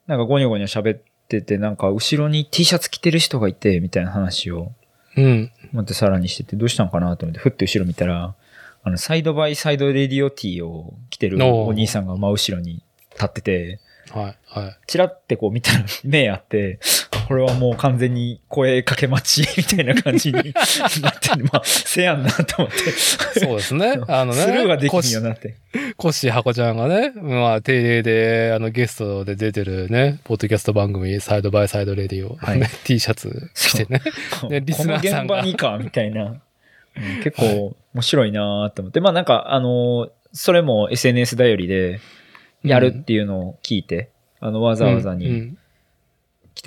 [0.06, 4.72] なんかゴニョゴニョ喋ってて、なんか後ろに T シャツ着てる人がいて、みたいな話を
[5.16, 5.52] うん。
[5.72, 8.34] またさらにしてて、どうしたんかなと思って、ふって後ろ見たら、
[8.82, 14.36] あの、サイドバイサイドレディオティーを着てるお兄さんが真後ろに立ってて、はい。
[14.46, 14.78] はい。
[14.86, 16.78] チラってこう見たら 目あって、
[17.26, 20.34] これはもう完全に声かけ待ちみたいな感じに
[21.02, 22.90] なってる、まあ、せやんなと思って。
[23.40, 24.00] そうですね。
[24.08, 24.40] あのね。
[24.40, 25.56] スルーができんよなって。
[25.96, 34.00] コッシーハコちゃんがね、まあ、定例で、あの、ゲストで出てるね、ポッドキャスト番組、サイドバイサイドレディオ、はいね T シャツ着てね。
[34.48, 36.22] でリスナーさんがこの現場にか、みたいな。
[36.22, 36.40] うん
[37.22, 39.00] 結構面白いなと思って。
[39.00, 42.00] まあなんか、あの、それも SNS 頼りで
[42.62, 45.54] やるっていうのを聞いて、あの、わざわざに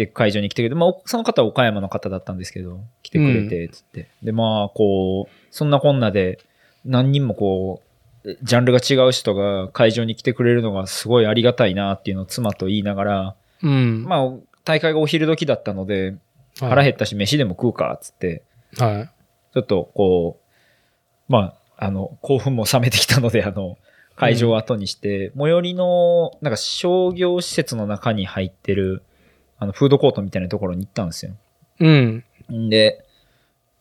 [0.06, 4.08] て、会場に来てくれて、まあ、その方は岡山の方だったんですけど、来てくれて、つって。
[4.24, 6.40] で、まあ、こう、そんなこんなで、
[6.86, 7.82] 何人もこ
[8.24, 14.04] う、ジャンルが違う人が会場に来てくれるのがすごいありがたいなっていうのを妻と言いながら、うん。
[14.04, 14.30] まあ、
[14.64, 16.20] 大会がお昼時だったので、はい
[16.60, 18.44] 腹減ったし飯でも食うか、つって、
[18.78, 19.10] はい。
[19.54, 20.40] ちょっとこ
[21.30, 23.78] う、まあ、あの、興奮も冷めてきたので、あの、
[24.18, 29.04] 会場を後にして、最寄りの、なんか商業施設の中に入ってる、
[29.60, 31.34] あの、フードコートみたいなところに行ったんですよ。
[31.80, 32.24] うん。
[32.52, 33.06] んで、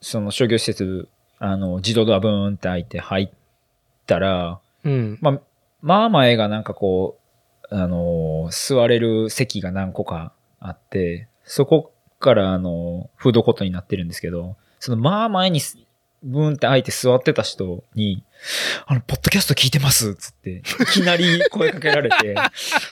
[0.01, 3.31] その商業施設、あの、自動ドアブーンって開いて入っ
[4.07, 5.19] たら、うん。
[5.21, 5.41] まあ、
[5.81, 7.19] まあ前がなんかこ
[7.71, 15.79] う、あの、座れる席が何個かあって、そこからあの、フードコートになってるんですけど、そのまあ前にす
[16.23, 18.25] ブーンって開いて座ってた人に、
[18.87, 22.35] あの、ポッドキャスト聞いてますっつって、いきなり声かけられて、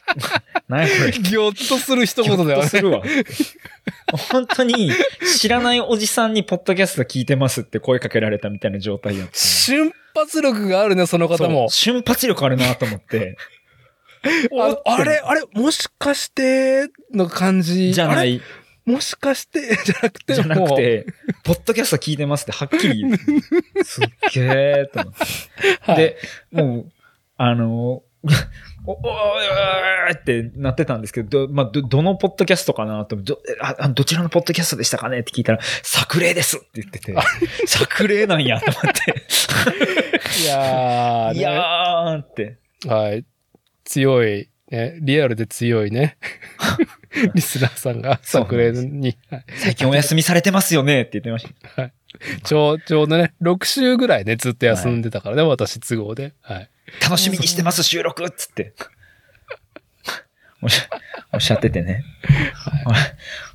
[0.69, 1.13] 何やこれ。
[1.13, 2.55] ぎょっとする一言だよね。
[2.55, 3.03] ぎょっとするわ。
[4.31, 4.93] 本当に
[5.39, 9.39] 知らないおじさんにポッドキャスト聞いてますって声かけられたみたいな状態やって。
[9.39, 11.69] 瞬発力があるね、その方も。
[11.69, 13.37] 瞬発力あるなと思って。
[14.59, 17.93] ああれ、あれ、もしかして、の感じ。
[17.93, 18.41] じゃない、
[18.87, 21.07] もしかして、 じゃなくて、じゃなくて、
[21.43, 23.17] ポッドキャスト聞いてますってはっきり言う。
[23.85, 25.93] すっげーと思って。
[25.93, 26.17] はいで、
[26.53, 26.93] もう、
[27.37, 28.03] あの、
[28.87, 37.15] お、おおーってなってたんですけど、ど、まあ、ど、どのポッドキャストかなとど、えあ、あどちらのポッドキャストでしたかねって聞いたら、作例ですって言ってて、
[37.67, 39.25] 作例なんやと思って。
[40.43, 42.59] いやー、ね、いやーって。
[42.87, 43.25] はい。
[43.85, 46.17] 強い、ね、リアルで強いね。
[47.35, 51.91] リスナーさんがそう作例に、はい最近お休みされてますよねって言ってました。
[52.45, 56.33] ちょう、ちょうどね、6週ぐらいね、ずっと休んでたからね、私都合で。
[56.41, 56.71] はい。
[57.03, 58.73] 楽しみにしてます、収録っつって。
[60.63, 60.89] おっしゃ
[61.33, 62.05] おっしゃっててね。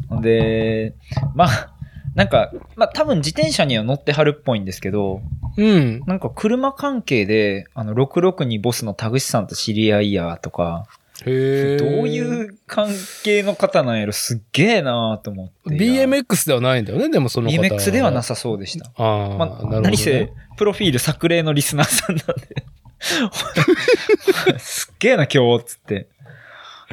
[0.10, 0.94] ほんで、
[1.34, 1.74] まあ、
[2.16, 5.22] なんか、まあ多分自転車には乗ってはるっぽいんですけど、
[5.58, 6.02] うん。
[6.06, 10.88] なんか車関係で、あの、662ボスの田口さんと知り合いやとか、
[11.26, 12.90] へどうういう関
[13.24, 15.76] 係の方なんやろ、すっげえなと思って。
[15.78, 17.64] BMX ではないんだよね、でもその方は。
[17.64, 18.92] BMX ではなさそうでした。
[18.96, 19.82] ああ、まあ、なるほど、ね。
[19.82, 22.64] 何せ、プロフィール作例のリスナーさんなんで。
[24.60, 26.08] すっげえな今日っつって。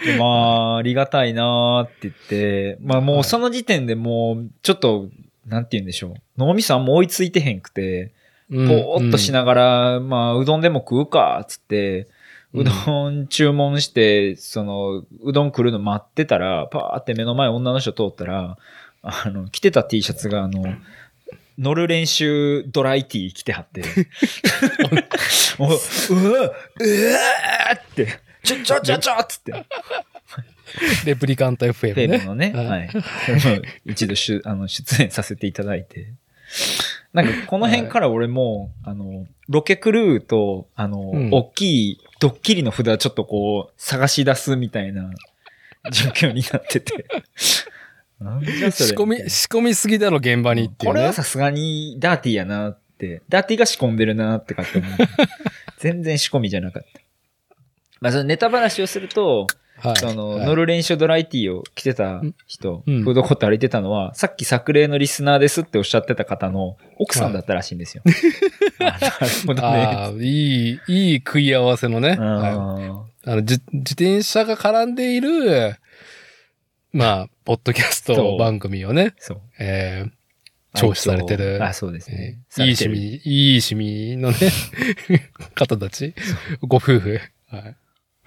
[0.04, 5.08] でまあ、ありがたいなーって言って、まあもうその時点でもう、ちょっと、
[5.46, 6.14] なんて言うんでしょう。
[6.36, 8.12] 脳みそあんま追いついてへんくて、
[8.50, 12.08] うんぼーっとしながら、まあ、うどんでも食うか、つって、
[12.54, 18.56] うどん注文して、その、うどん来るの待ってたら、パーって目の前女の人通ったら、
[19.02, 20.64] あの、着てた T シャツが、あの、
[21.58, 23.82] 乗る練習ドライ T 着てはって、
[25.58, 29.66] もう、うわ、うわーって、ちょちょちょちょっつって、
[31.04, 32.18] レプリカントフ FM ね。
[32.18, 33.62] ムのね、はいはい。
[33.84, 36.12] 一度しゅあの出演させていただいて。
[37.12, 45.10] なんか、この辺から俺も、あの、ロケクルーと、あの、うん大きいドッキリの札ちょっとこう、探し出すみたいな
[45.90, 47.06] 状況になってて。
[48.20, 51.12] なんじゃそれ仕込み、仕込みすぎだろ、現場にっていうねこれは。
[51.12, 54.92] さすがにダーティーやなって、ダーティーが仕込んでるなってかって思う。
[55.78, 57.00] 全然仕込みじゃなかった。
[58.00, 59.46] まあ、そのネタ話をすると、
[59.80, 59.96] はい。
[59.96, 68.02] その、はい乗る練習ドライティーを着てた人、うんフードコート歩いてたのは、さっき作例のリスナーですっておっしゃってた方の奥さんだったらしいんですよ。
[68.80, 68.98] あなる
[69.46, 69.72] ほど
[70.18, 70.24] ね。
[70.24, 72.10] いい、いい食い合わせのね。
[72.10, 75.76] はいああの、じ自転車が絡んでいる、
[76.92, 79.40] まあ、ポッドキャスト番組をね、そう。
[79.58, 81.62] えー、聴取されてる。
[81.62, 82.38] あ、そうですえね。
[82.56, 84.36] ーいい趣味、いい趣味のね、
[85.54, 86.14] 方たち、
[86.62, 87.20] ご夫婦。
[87.48, 87.76] はい。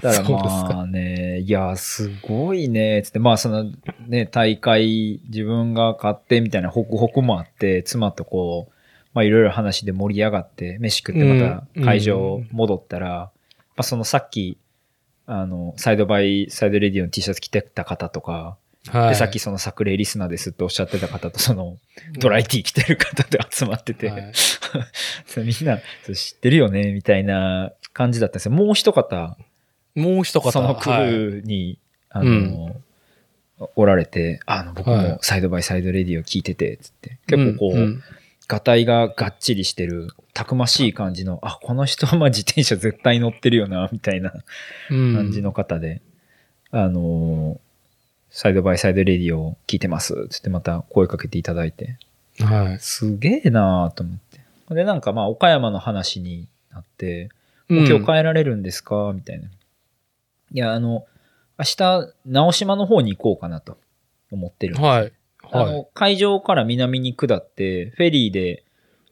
[0.02, 3.72] だからそうですかまあね、いや、すごいね、つって、まあその
[4.08, 8.74] ね、大会自分が買ってみたいなホクホクもあって、妻とこう、
[9.14, 13.32] まあいろいろ話で盛り上がって、飯食ってまた会場戻ったら、ま
[13.78, 14.58] あそのさっき、
[15.28, 19.10] あの、サイドバイ、サイドレディオの T シャツ着てた方とか、はい。
[19.10, 21.78] で、さっきその作例リスナーですっておっしゃってた方と、その、
[22.18, 24.34] ドライティー着てる方で集まってて、はい
[25.38, 25.80] みんな
[26.14, 28.52] 知ってるよね、みたいな感じだったんですよ。
[28.52, 29.38] もう一方、
[29.96, 30.52] もう一方。
[30.52, 31.78] そのクルーに、
[32.10, 32.76] あの、
[33.76, 37.18] おられて、あの、僕はいもサイドバイサイドレディを聞いてて、つって。
[37.28, 38.04] 結構こう、んん
[38.48, 44.34] ガタイががっちりしてる、たくましい感じの、あ、この人は まあ自転車絶対乗ってるよな、みたいな
[44.90, 46.02] うん感じの方で、
[46.72, 47.60] あの、
[48.30, 51.98] サイドバイサイドレディを聞いてます、つってまた声かけていただいて、
[52.40, 52.80] はい。
[52.80, 54.18] すげえなと思っ
[54.70, 54.74] て。
[54.76, 57.30] で、なんかまあ、岡山の話になって、
[57.70, 59.14] うん今日帰られるんですか？
[59.16, 59.48] みたいな。
[60.54, 61.06] いや、あの、
[61.58, 63.78] 明日、直島の方に行こうかなと
[64.32, 64.86] 思ってるんです。
[64.86, 65.00] はい。
[65.00, 65.12] はい。
[65.52, 68.64] あの、会場から南に下って、フェリーで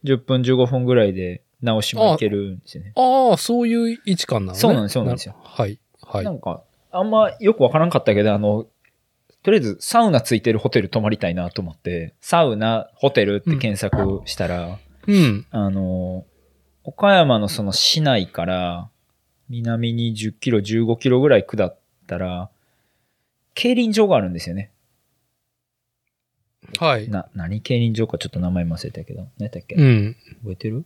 [0.03, 2.93] 10分15分ぐらいで直島行けるんですよね。
[2.95, 4.59] ああ、そういう位置感なのね。
[4.59, 5.79] そうなんですそうなんですよはい。
[6.01, 6.31] はいな。
[6.31, 8.65] んか、あんまよくわからんかったけど、あの、
[9.43, 15.45] とりあえずサウナついてるホテル泊まりたいなと思って、サウナ、ホテルって検索したら、うん。
[15.51, 16.25] あの、
[16.83, 18.89] 岡山のその市内から
[19.49, 22.49] 南に10キロ、15キロぐらい下ったら、
[23.55, 24.71] 競輪場があるんですよね。
[26.79, 27.09] はい。
[27.09, 29.21] な、何競輪場かちょっと名前忘れたけど。
[29.37, 30.15] 何やったっけ、うん。
[30.41, 30.85] 覚えてる？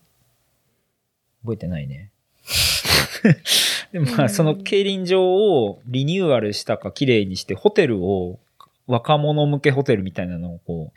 [1.41, 2.11] 覚えてないね。
[3.91, 8.39] でもまあ、その競輪場をリニューアルしたか綺麗にして、ホテルを、
[8.87, 10.93] 若者向けホテルみたいなのをこ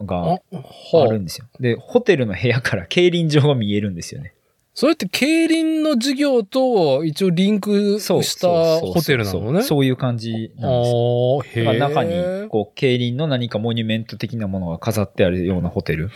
[0.00, 1.06] う、があ。
[1.10, 1.46] るんですよ。
[1.60, 4.34] で、ホテルの部屋から競輪場が見えるんですよね。
[4.78, 8.46] それって競輪の授業と一応リンクした
[8.80, 9.62] ホテルなのね。
[9.62, 11.70] そういう感じなんですよ。
[11.70, 12.12] ああ、中に、
[12.50, 16.10] こう、競輪の何かモニュメント的なものが飾ってあるようなホテル。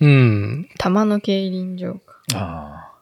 [0.00, 0.68] うん。
[0.78, 2.20] 玉の競輪場か。
[2.34, 2.92] ああ。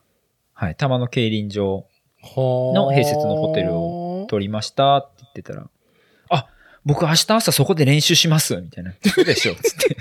[0.53, 0.75] はい。
[0.77, 2.75] 玉の競輪場はあ。
[2.77, 5.71] の併設のホテルを取りましたって言ってたら、あ、
[6.85, 8.95] 僕明日朝そこで練習しますみたいな。
[9.25, 9.97] でしょ つって。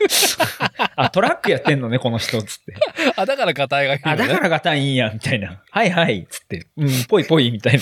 [0.95, 2.41] あ、トラックやってんのね、この人。
[2.41, 2.73] つって。
[3.17, 4.27] あ、だからガタイがいいのあ、ね。
[4.27, 5.61] だからガタイいいんや、みたいな。
[5.69, 6.67] はいはい、つって。
[6.77, 7.79] うん、ぽいぽい、みたいな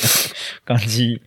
[0.66, 1.22] 感じ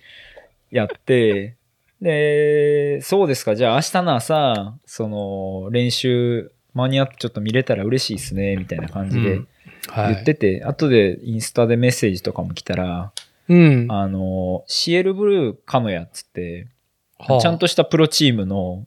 [0.71, 1.55] やって、
[2.03, 9.49] で、そうですか、じゃあ明日の朝、その、練習間に合ってちょっと見れたら嬉しいですね、みたいな感じでうん
[9.89, 10.15] はい。
[10.15, 13.13] 言ってて、後でインスタでメッセージとかも来たら、
[13.49, 13.87] うん。
[13.91, 16.69] あの、シエルブルーカノヤっつって、
[17.21, 18.87] はあちゃんとしたプロチームの、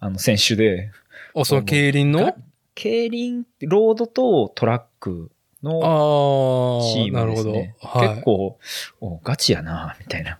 [0.00, 0.90] あの、選手で、
[1.34, 2.24] あ、その競輪の？
[2.24, 2.34] が
[2.74, 5.30] 競輪、ロードとトラック
[5.62, 7.50] の、チーなるほど。
[7.50, 7.76] ムですね。
[7.80, 8.08] はい。
[8.10, 8.58] 結構、
[9.00, 10.38] おガチやな、みたいな。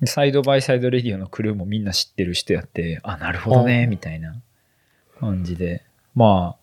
[0.00, 4.34] でサイドバイサイドレディオのクルーもみんな知ってる人やって、あ、なるほどね、みたいな
[5.18, 5.84] 感じで。
[6.14, 6.60] まあ、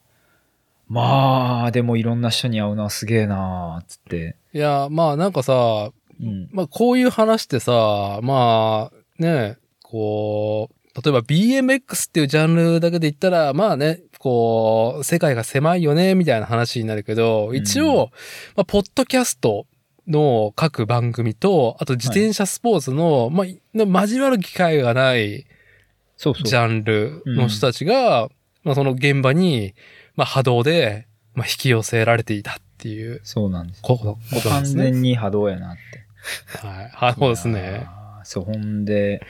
[0.89, 4.35] まあ、でもいろんな人に会うのはすげえな、つって。
[4.53, 6.49] いや、まあなんかさ、うん。
[6.51, 9.57] まあこういう話ってさ、まあね、
[9.89, 18.09] こう、例えば BMX っていうジャンルだけで言ったら、まあね、こう、世界が狭いよね、みたいな話になるけど、一応、
[18.55, 19.65] まあ、ポッドキャスト
[20.07, 25.45] の各番組と、あと自転車スポーツの、まあ、交わる機会がない
[26.17, 26.43] そうそう。
[26.43, 28.29] ジャンルの人たちが、
[28.63, 29.75] まあ、その現場に、
[30.15, 33.81] まあ、波動で、まあ、引き寄せられていたっていうそうなんです。
[33.81, 34.91] ことこですね。
[34.91, 36.05] 全に波動やなって。
[36.65, 36.89] はい。
[36.89, 37.87] 波動ですいね。
[38.23, 39.25] そう、ほんで、い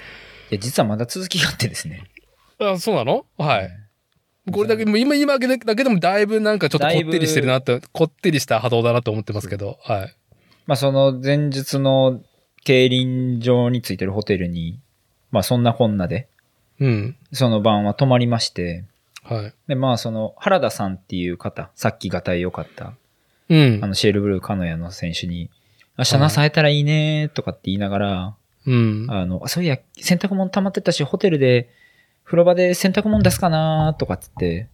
[0.52, 2.04] や、実はまだ続きがあってですね。
[2.60, 3.26] あ、そうなの？
[3.38, 3.70] はい。
[4.52, 10.16] これだけ、もう今、今だけでだけでもだいぶなんかちょっとこってりしてるなって、こってりした波動だなと思ってますけど、はい。
[10.66, 12.22] まあ、その前日の
[12.64, 14.80] 競輪場についてるホテルに、
[15.32, 16.28] まあ、そんなこんなで、
[16.80, 17.16] うん。
[17.34, 18.86] その晩は泊まりまして、
[19.24, 19.54] はい。
[19.68, 22.93] で、まあ、その、原田さんっていう方、さっきがたい良かった、
[23.50, 23.88] うんあ。
[23.88, 25.50] の、シェールブルーカノヤの選手に、
[25.98, 28.36] 明日なさえたらいいねとかって言いながら、
[28.68, 29.07] うん。
[29.09, 31.70] あの、あそういや、洗濯物溜まってたし、ホテルで、
[32.26, 34.68] 風呂場で洗濯物出すかなとかっつって、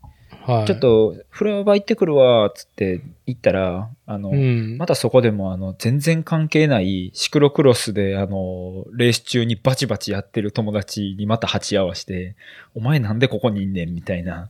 [0.46, 0.66] はい。
[0.66, 4.78] ちょっ、と、風呂場行ってくるわ、つって行ったら、あの、うん。
[4.78, 12.36] またそこでも、あの、全然関係ないシクロクロスで、あの、レース中にバチバチやってる友達にまた鉢合わせて、
[12.74, 14.50] お前なんでここにいんねんみたいな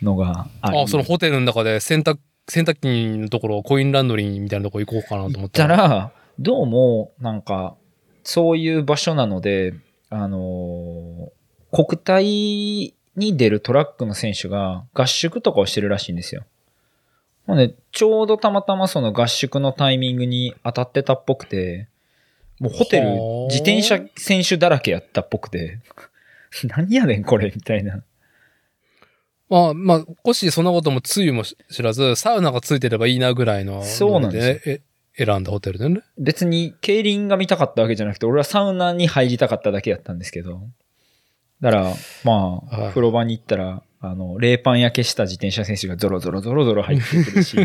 [0.00, 2.18] のがありあ、そのホテルの中で洗濯、
[2.48, 5.66] 洗濯機のところ、コインランドリーみたいなとこ行こうかなと思った。
[5.66, 7.76] ら、どうも、なんか、
[8.24, 9.74] そういう場所なので、
[10.10, 11.44] あのー
[11.74, 16.44] 国体に出るトラックの選手が合宿とかをしてるらしいんですよ。
[17.48, 21.88] ほんで、ちょうどたまたまその合宿のタイミングに当たってたっぽくて、
[22.60, 23.16] もうホテルはあ、
[23.48, 25.80] 自転車選手だらけやったっぽくて、
[26.64, 28.04] 何やねんこれみたいな。
[29.50, 34.80] まあ、まあ、もしそんなこともつゆも知らず、サウナがついてればいいなぐらいの、そうなんですよえ
[35.16, 36.00] 選んだホテルでね。
[36.18, 40.62] 別に競輪が見たかったわけじゃなくて、俺はサウナに入りたかっただけやったんですけど。
[41.60, 41.94] だから、
[42.24, 47.56] まあ、はい風呂場に行ったら、あの、冷パン焼けした自転車選手がゾロゾロゾロゾロ入ってくるし、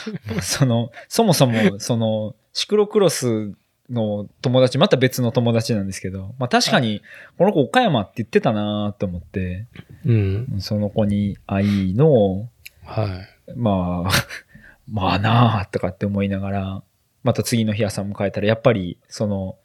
[0.40, 3.52] その、そもそも、その、シクロクロス
[3.90, 7.02] の友達、また別の友達なんですけど、まあ確かに、
[7.36, 9.66] この子岡山って言ってたなと思って、
[10.06, 10.56] うん。
[10.60, 12.48] その子に会いの、
[12.84, 13.04] は
[13.48, 13.54] い。
[13.54, 14.10] まあ、
[14.88, 16.82] まあなあとかって思いながら、
[17.22, 19.56] また次の日朝迎えたら、やっぱり、その、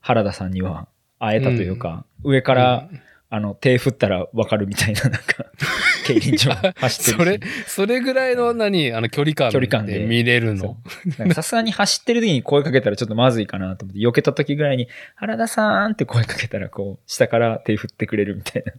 [0.00, 0.88] 原田さんには
[1.18, 2.88] 会えたというか、上から、
[3.30, 5.46] あの、手振ったらわかるみたいな、なんか、
[6.04, 7.12] 競輪場走って。
[7.12, 10.76] それ、それぐらいの何、あの、距離感距離感でで見れるそ
[11.18, 11.32] の。
[11.32, 18.72] さすがに走ってる時に声かけたらちょっとまずいかなと思って、避けた時ぐらいに、原田さんって声かけたら、こう、下から手振ってくれるみたいな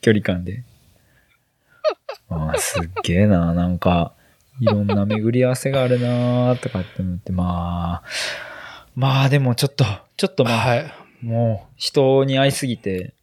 [0.00, 0.64] 距離感で。
[2.30, 4.14] ああ、すっげえな、なんか、
[4.60, 8.08] いろんな巡り合わせがあるなとかって思って、まあ、
[8.94, 9.84] まあでもちょっと、
[10.16, 10.92] ちょっとまあ、はい。
[11.22, 13.14] もう人に会いすぎて、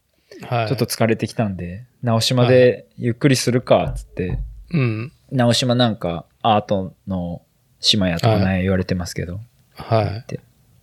[0.41, 0.67] はい。
[0.67, 4.39] ちょっと疲れてきたんで、直島でゆっくりするか、つって、
[4.71, 5.11] うん。
[5.31, 7.41] 直島なんかアートの
[7.79, 9.39] 島やとかね、言われてますけど。
[9.73, 10.23] は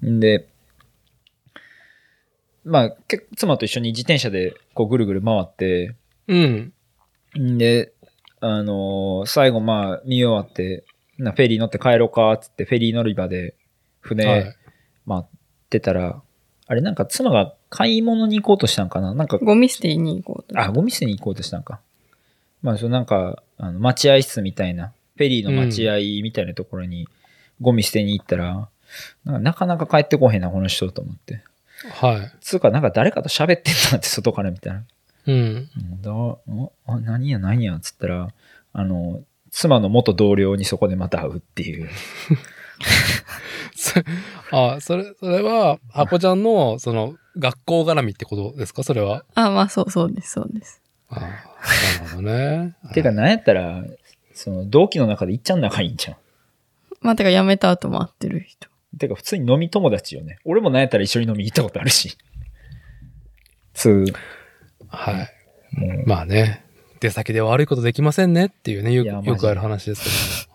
[0.03, 0.07] い。
[0.07, 0.49] んで、
[2.65, 5.95] まあ、け妻と一緒に自転車でこうぐるぐる回って、
[6.29, 6.73] うん。
[7.39, 7.93] んで、
[8.45, 10.85] あのー最後まあ見終わって、
[11.19, 13.55] なフェリー乗って帰ろうか、つってフェリー乗り場で
[14.01, 14.57] 船、はい。
[15.07, 15.39] 待っ
[15.71, 16.21] てたら、
[16.67, 19.15] あれなんか妻が買い物に行こうとしたんかな？
[19.15, 20.61] なんか、ゴミ捨てに行こうと。
[20.61, 21.81] あ、ゴミ捨てに行こうとしたんか。
[22.63, 27.09] まあ、そのなんか、あの待合室みたいな、フェリーの待合みたいなところに
[27.61, 28.69] ゴミ捨てに行ったら、
[29.25, 31.43] なんかなかなか帰ってこへんな、この人と思って。
[32.01, 32.33] はい。
[32.41, 34.83] つうか、なんか誰かと喋ってんなって、外から見たら。
[35.27, 35.35] うん。
[35.35, 38.33] うんだおあ何や何やっつったら、
[38.73, 41.89] あの、妻の元同僚にそこでまた会うっていう。
[43.77, 44.01] そ
[44.51, 48.83] あ、それ、それは、箱ちゃんの、その、学校絡みってことですか？
[48.83, 49.25] それは。
[49.35, 50.81] あ、まあそうそうです、そうです。
[51.09, 51.35] あなる
[52.11, 52.77] ほどね。
[52.95, 53.85] てか、なんやったら、
[54.35, 56.17] その、同期の中でいっちゃん仲いいんじゃん。
[57.01, 58.69] まあてか辞めた後も会ってる人。
[58.99, 60.39] てか、普通に飲み友達よね。
[60.45, 62.17] 俺もなんやったら一緒に飲み行ったことあるし。
[63.75, 64.05] つう、
[64.93, 65.81] はい。
[65.81, 66.65] もう、まあね。
[67.01, 70.49] 出先で悪いことできませんねっていうね、よよくある話です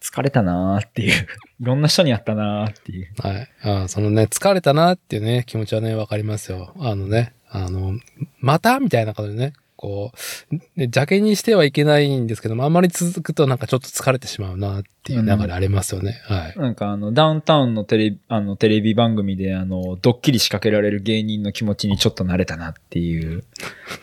[0.00, 1.10] 疲れたなーっていう。
[1.60, 3.12] いろんな人に会ったなーっていう。
[3.14, 3.28] けど。
[3.28, 3.48] はい。
[3.62, 6.72] あそのね、疲れたなっていうね、気持ちはね、わかりますよ。
[6.78, 7.98] あのね、あの、
[8.38, 8.78] また？
[8.78, 9.54] みたいなことでね、
[9.84, 10.12] こ
[10.50, 16.22] う、ね、邪気にしてはいけないんですけども、あんまり続くとなんかちょっと疲れてしまうなっていう流れありますよね。
[16.24, 16.58] はい。
[16.58, 23.44] なんかあの、ダウンタウンのテレビ、あの、テレビ番組であの、ドッキリ仕掛けられる芸人の気持ちにちょっと慣れたなっていう、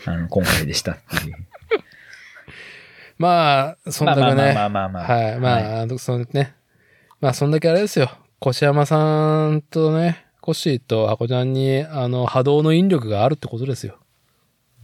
[0.06, 1.36] あの、今回でしたっていう。
[3.18, 4.54] まあ、そんだけね。
[4.54, 5.18] まあまあまあまあまあ。
[5.18, 5.40] はい。
[5.40, 6.54] まあ、あのそのね。
[7.22, 8.12] まあ、そんだけあれですよ。
[8.46, 13.98] 越山さんとね、コッシーとハコちゃんに、あの、波動の引力があるってことですよ。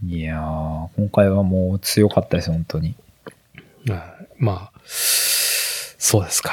[0.06, 2.94] いやー、今回はもう強かったです、本当に。
[3.88, 6.52] はいまあ、そうですか。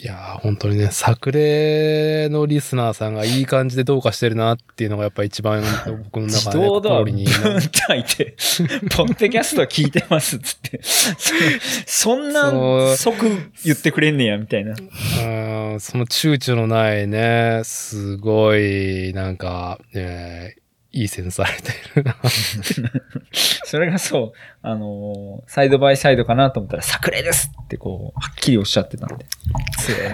[0.00, 5.62] いやー、本当にね、作例のリスナーさんがいい感じでどうかしてるなっていうのがやっぱ一番
[6.04, 8.36] 僕の自中で、ね、動ドア心に、書いて、
[8.94, 10.80] ポッドキャスト聞いてますっつって。
[10.82, 11.10] そ
[11.86, 14.74] そんな即言ってくれんねや、みたいな。
[14.74, 14.74] う
[15.76, 20.63] んその躊躇のないね、すごい、なんか、えー
[20.94, 22.16] いいセンスされてるな。
[23.64, 29.26] それがそう、あのーサイドバイサイドかなと思ったら、作例ですってこう、はっきりおっしゃってたんで。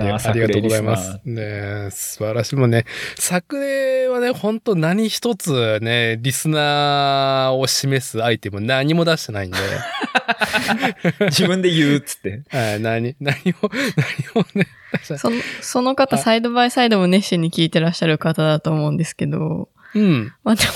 [0.00, 1.20] あり作がとうございます。
[1.24, 2.56] ね素晴らしい。
[2.56, 9.58] もうね、作例はね、本当何一つね、リスナーを示すアイテム何も出してないんで、
[11.28, 12.42] 自分で言うっつって。
[12.48, 13.70] はい、何、何も、
[14.34, 14.66] 何もね。
[15.02, 20.32] その、その方、あサイドバイサイドも熱心に聞いてらっしゃる方だと思うんですけど、うん。
[20.45, 20.72] まあでも、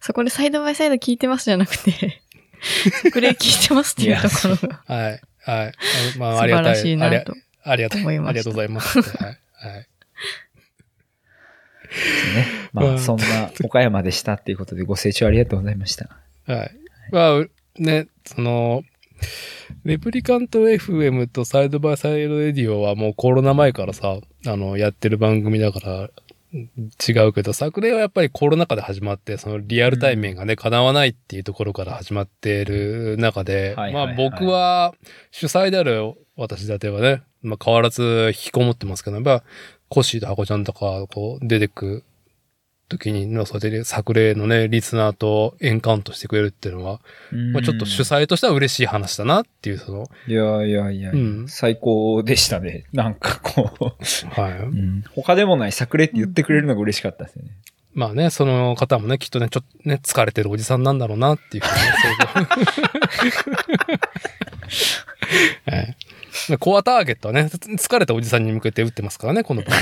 [0.00, 2.22] そこでサイドバイサイド聞いてますじゃなくて、
[3.02, 5.20] 作例聞いてますっていうところがはい。
[5.40, 5.68] はい。
[5.68, 6.64] あまあ、素晴ありがたい。
[6.64, 7.34] らしいありなと。
[7.62, 8.00] ありがとう。
[8.00, 9.00] 思いましたありがとうございます。
[9.22, 9.38] はい。
[9.54, 9.88] はい。
[12.34, 12.46] ね。
[12.72, 16.08] まあ、うんそんな岡山でしたっていうことでご清聴ありがとうございました。
[16.46, 16.70] はい。
[17.12, 17.44] まあ、
[17.78, 18.82] ね、その、
[19.84, 26.10] レプリカント FM とサイドバイサイドレディオはもうコロナ前からさ、あの、やってる番組だから
[26.52, 34.16] 違うけど、作例はやっぱりコロナ禍で始まって、そのリアル対面がね、叶わないっていうところから始まってる中で、まあはいはいはい。
[34.16, 34.94] 僕は
[35.30, 39.42] 主催である私立てはね、まあ変わらず引きこもってますけど、やっぱ
[39.88, 42.04] コッシーとハコちゃんとか、こう出てく
[42.88, 47.00] 時に、まあそうやって作例のね、リスナーとエンカウントしてくれるっていうのは、
[47.52, 52.84] まあ、ちょっと主催としては嬉しい話だなっていう、その、いやいやいや、うん最高でしたね。
[52.94, 53.96] なんかこ
[54.30, 54.52] はい。
[54.52, 57.50] う、うん他でもない作例って言ってくれるのが嬉しかったですよね。
[57.94, 61.70] まあね、その方もね、きっとね、ちょっとね、疲れてるおじさんなんだろうなっていう ふう
[62.42, 62.46] い
[66.50, 69.78] まあコアターゲットはね、疲れたおじさんに向けて打ってますからね、この番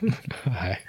[0.00, 0.12] 組
[0.54, 0.54] は。
[0.54, 0.80] はい。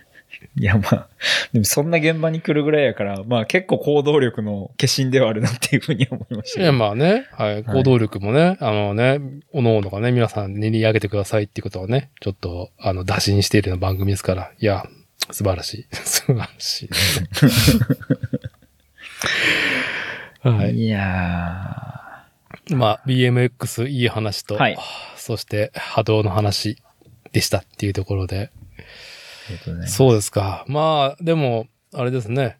[0.55, 1.07] いや、まあ、
[1.53, 6.77] でもそんな現場に来るぐらいやから、まあ結構行動力の化身ではあるなっていうふうに思いましいや、たね。
[6.77, 7.63] まあね、はい。
[7.63, 9.19] 行動力もね、あのね、
[9.53, 14.85] おのおのがね、皆さん練り上げてくださいっていうことをね、ちょっと、あの、打診しているような番組ですから、いや、
[15.31, 15.95] 素晴らしい。
[15.95, 17.79] 素晴らしいです。
[20.41, 20.75] はい。
[20.75, 21.81] いや
[22.71, 24.77] まあ、BMX いい話と、はい
[25.15, 26.81] そして波動の話
[27.31, 28.49] でしたっていうところで。
[29.51, 29.95] ー、ありがとうございます。
[29.95, 30.65] そうですか。
[30.67, 32.57] まあ、でも、あれですね。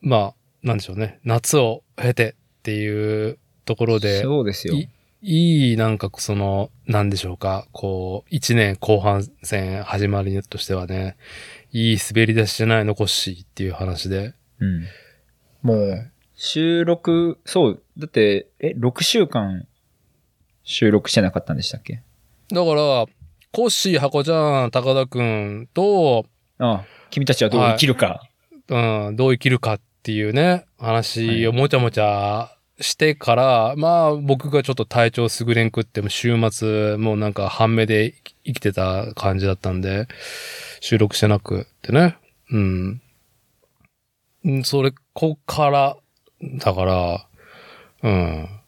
[0.00, 1.18] まあ、なんでしょうね。
[1.24, 4.74] 夏を経てっていうところで、そうですよ。
[4.74, 4.88] い
[5.22, 7.66] いい、なんかその、なんでしょうか。
[7.72, 11.16] こう、一年後半戦始まりとしてはね、
[11.72, 14.32] いい滑り出しじゃないの、コッシーっていう話で。
[14.60, 14.86] うん。
[15.62, 19.66] もう、収録、そう、だって、え、6週間
[20.64, 22.02] 収録してなかったんでしたっけ？
[22.48, 23.06] だから、
[23.52, 26.26] コッシー、ハコちゃん、高田くんと、
[26.58, 28.22] ああ君たちはどう生きるか。
[28.68, 40.06] うん、どう生きるかっていうね、話をもちゃもちゃしてから、まあ僕がちょっと体調優れんくっても週末もうなんか半目で生きてた感じだったんで、
[40.80, 42.16] 収録してなくってね。
[42.52, 43.02] うん。
[44.44, 45.96] うんそれ、こっから、
[46.40, 47.26] だから、
[48.02, 48.59] うん。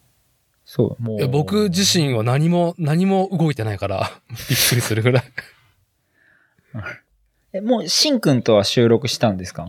[0.75, 4.11] そう、もいや僕自身は何も、何も動いてないから、
[4.49, 5.23] びっくりするぐらい。
[7.53, 9.67] え、もう、しんくんとは収録したんですか？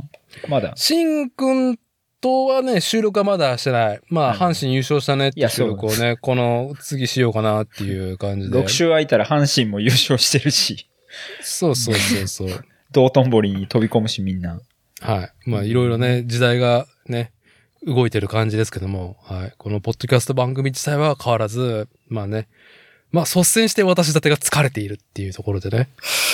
[0.49, 0.73] まだ。
[0.77, 1.79] しんくん
[2.23, 4.01] とはね、収録はまだしてない。
[4.09, 8.59] まあ、はい阪神優勝したねって収録をね、この次しようかなっていう感じで。
[8.59, 10.89] 6週空いたら阪神も優勝してるし、
[11.43, 12.65] そうそうそうそう。
[12.93, 14.59] 道頓堀に飛び込むし、みんな。
[15.01, 15.51] はい。
[15.51, 17.33] まあ、いろいろね、時代がね、
[17.87, 19.55] 動いてる感じですけども、はい。
[19.59, 22.49] このポッドキャスト番組自体は変わらず、まあね、
[23.13, 25.89] まあ、率先して私だてが疲れているっていうところでね。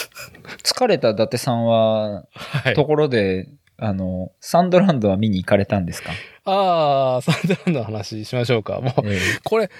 [0.62, 2.74] 疲れた伊達さんは、はい。
[2.74, 6.12] ところで、あの、サンドランドは見に行かれたんですか、
[6.44, 8.80] ああ、サンダーランドの話しましょうか。
[8.80, 9.70] もう、ええこれ、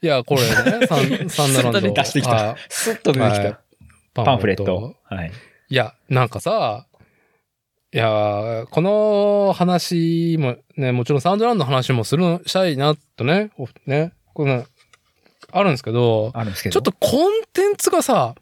[0.00, 1.80] いや、これね、サン サンダーランド。
[1.80, 3.56] スッと出してきたはいスッと出てきはい
[4.14, 4.24] た。
[4.24, 4.96] パンフレット。。
[5.04, 5.32] はい。
[5.68, 6.86] いや、なんかさ、
[7.92, 14.66] いや、この話もね、もちろんサウンドランドの話もする、したいなとね、おね、この、
[15.50, 16.72] あるんですけど、あるんですけど。
[16.74, 18.34] ちょっとコンテンツがさ、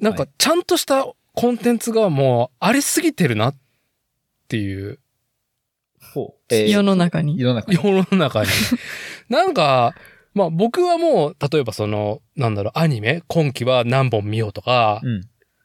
[0.00, 3.56] なんかちゃんとしたコンテンツがもうありすぎてるなっ
[4.48, 4.98] ていう
[6.12, 7.38] ほう、えー世の中に。
[7.38, 7.78] 世の中に。
[7.82, 8.50] 世の中に。
[9.28, 9.94] なんか、
[10.34, 15.22] まあ僕はもう、例えばその、なんだろう、アニメ、今期は何本見ようとか、うん。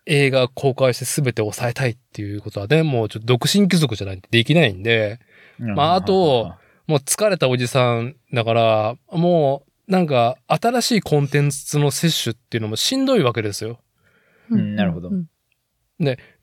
[0.10, 5.20] 映画公開して全て抑えたいっていうことはね、もうちょっと独身貴族じゃないとできないんで、
[5.60, 6.54] まああと、
[6.88, 13.80] もう疲れたおじさんだから、もうなんか新しいコンテンツの摂取っていうのもしんどいわけですよ。
[14.50, 15.10] うんなるほど。
[15.10, 15.28] うん。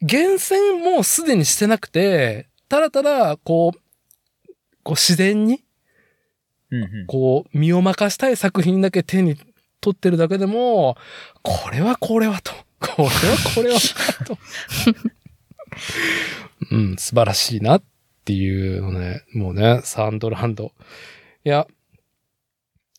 [0.01, 3.79] 厳選もすでにしてなくて、ただただ、こう、
[4.85, 5.65] こう自然に、
[7.07, 9.37] こう、身を任したい作品だけ手に
[9.81, 10.97] 取ってるだけでも、
[11.43, 13.11] これはこれはと、これは
[13.55, 13.79] これは
[14.25, 14.39] と。
[16.71, 17.83] うん、素晴らしいなっ
[18.25, 20.73] ていうのね、もうね、サンドランド。
[21.45, 21.67] いや、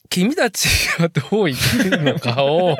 [0.09, 0.67] 君たち
[0.97, 2.77] がどう言ってるのかを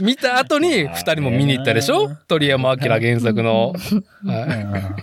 [0.00, 2.08] 見た後に二人も見に行ったでしょ？
[2.26, 3.72] 鳥山明原作の。
[4.24, 4.98] は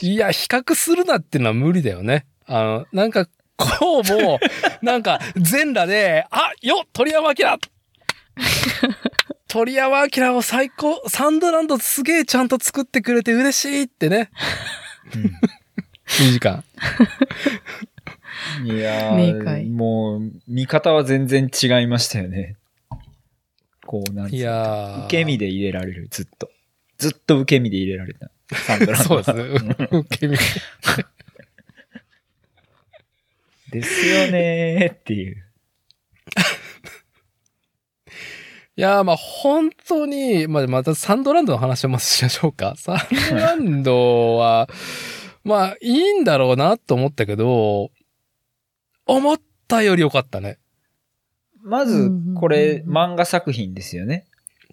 [0.00, 2.26] いいや、比較するなっていうのは無理だよね。
[2.46, 4.40] あの、なんか、こうも、
[4.82, 7.58] なんか、全裸で、あ、よ鳥山明
[9.52, 14.30] 鳥山明を最高、サンドランドすげえちゃんと作ってくれて嬉しいってね。
[16.06, 16.64] 2時間。
[18.64, 22.56] いやー、もう、見方は全然違いましたよね。
[23.84, 25.04] こう、なんつういのやー。
[25.04, 26.50] 受け身で入れられる、ずっと。
[26.96, 28.30] ずっと受け身で入れられた。
[28.54, 29.76] サンドランドはそうですね。
[29.90, 30.38] 受け身
[33.70, 35.41] ですよねーっていう。
[38.76, 42.74] いやー、まあ本当に、まあまたサンドランドの話をまずしましょうか。
[42.78, 42.98] サン
[43.30, 44.68] ドランドは、
[45.44, 47.90] まあいいんだろうなと思ったけど、
[49.06, 50.58] 思ったより良かったね。
[51.62, 54.26] まず、これ、漫画作品ですよね。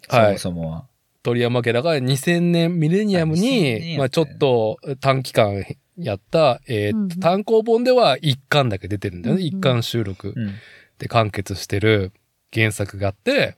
[0.08, 0.86] はいそもそもは。
[1.22, 5.64] 鳥山家だから2000年ミレニアムあ2000年に、やまあちょっと短期間
[5.98, 9.42] やった、えーうん単行本では一巻だけ出てるんだよね。
[9.42, 10.54] うん一巻収録うん。
[10.98, 12.12] で完結してる
[12.52, 13.56] 原作があって、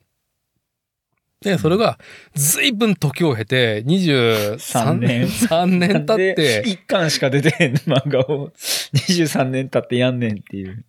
[1.42, 1.98] で、それが
[2.34, 8.50] 随分時を経て23 3年3年経っでて、一巻しか出てへん漫画を
[8.94, 10.84] 23年経ってやんねんっていう。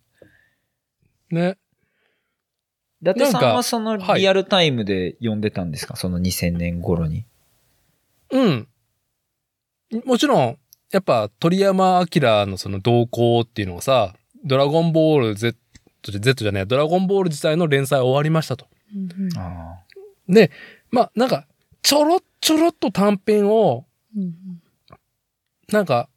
[1.30, 1.56] ね。
[3.02, 7.26] 伊達さんはそのはいリアルタイムで読んでたんですか、その2000年頃に。
[8.30, 8.68] うん。
[10.04, 10.58] もちろん、
[10.90, 15.56] やっぱ鳥山明のその動向っていうのがさ、ドラゴンボール Z、
[16.02, 18.66] Z じゃない、ドラゴンボール自体の連載終わりましたと。
[18.94, 19.83] うんうんあ
[20.28, 20.50] で、
[20.90, 21.46] まあなんか、
[21.82, 24.34] ちょろっちょろっと短編を、うん
[25.72, 26.10] なんか、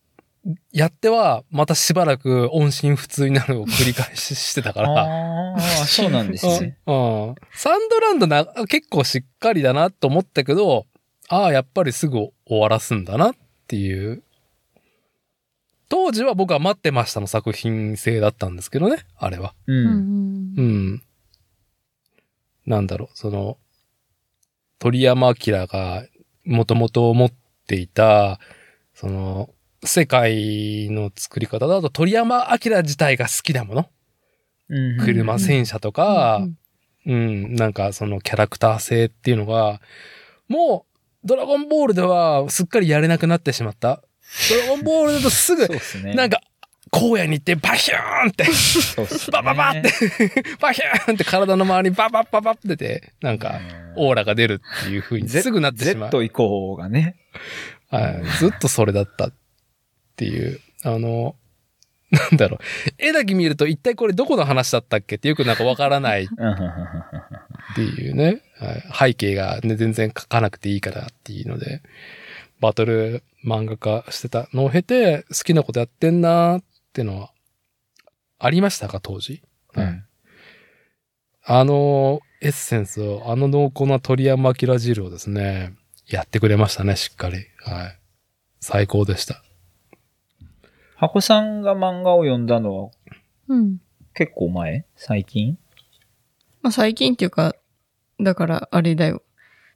[0.71, 5.55] やっては、またしばらく音信不通になるを繰り返ししてたから。
[5.55, 6.77] あー、そうなんですね。
[6.85, 7.35] うん。
[7.53, 10.85] サンドランドな、結構しっかりだなと思ったけど、
[11.29, 13.35] ああ、やっぱりすぐ終わらすんだなっ
[13.67, 14.23] ていう。
[15.89, 19.53] 当時は僕は待ってましたの作品性だったんですけどね、あれは。
[19.67, 19.73] う。
[19.73, 21.03] うんんうん。
[22.65, 23.57] なんだろう、その、
[24.79, 26.05] 鳥山明が
[26.45, 27.31] もともと持っ
[27.67, 28.39] ていた、
[28.93, 29.49] その、
[29.83, 33.89] 世界の作り方だと鳥山明自体が好きなもの。
[34.69, 36.45] うん車、戦車とか、
[37.05, 39.79] うん、なんかそのキャラクター性っていうのが、
[40.47, 40.85] も
[41.23, 44.03] う、ドラゴンボールではすっかりやれなくなってしまった。
[44.49, 45.67] ドラゴンボールだとすぐ
[46.03, 46.13] ね。
[46.15, 46.41] なんか、
[46.91, 48.45] 荒野に行ってバヒューンって、
[49.31, 49.81] バババって、
[50.59, 53.59] バヒューンって体の周りにババババってて、なんか、
[53.95, 56.11] オーラが出るっていう風にすぐなってしまう。
[56.11, 57.15] Z 以降がね。
[57.89, 58.23] はい。
[58.39, 59.33] ずっとそれだったっ
[60.15, 60.59] ていう。
[60.83, 61.35] あの、
[62.11, 62.59] なんだろう。
[62.97, 66.27] 絵だけ見ると一体これどこの話だったっけってよくなんかわからないっ
[67.75, 68.41] ていうね。
[68.91, 71.81] はい、背景がね、全然書かなくていいからっていうので、
[72.59, 76.63] バトル漫画化してたのを経て、好きなことやってんなーっ
[76.97, 77.31] てのは、
[78.39, 79.41] ありましたか、当時？
[79.75, 80.03] うん
[81.49, 87.37] あの、エッセンスを、あの濃厚な鳥山明汁をですね、やってくれましたね、しっかり。
[87.63, 87.99] はい。
[88.59, 89.41] 最高でした。
[90.97, 92.91] 箱さんが漫画を読んだのは
[93.47, 93.77] うん。
[94.13, 94.83] 結構前？
[94.97, 95.57] 最近？
[96.61, 97.55] まあ最近っていうか、
[98.19, 99.23] だからあれだよ。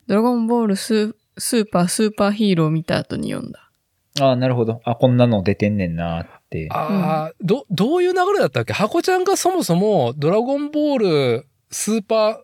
[0.08, 3.71] ドラゴンボールススーパースーパーヒーロー見た後に読んだ。
[4.20, 4.82] ああ、なるほど。
[4.84, 6.68] あ、こんなの出てんねんなって。
[6.72, 8.74] ああ、ど、どういう流れだったっけ？
[8.74, 10.98] 箱ちゃんがそもそもドラゴンボー
[11.40, 12.38] ルスーパー、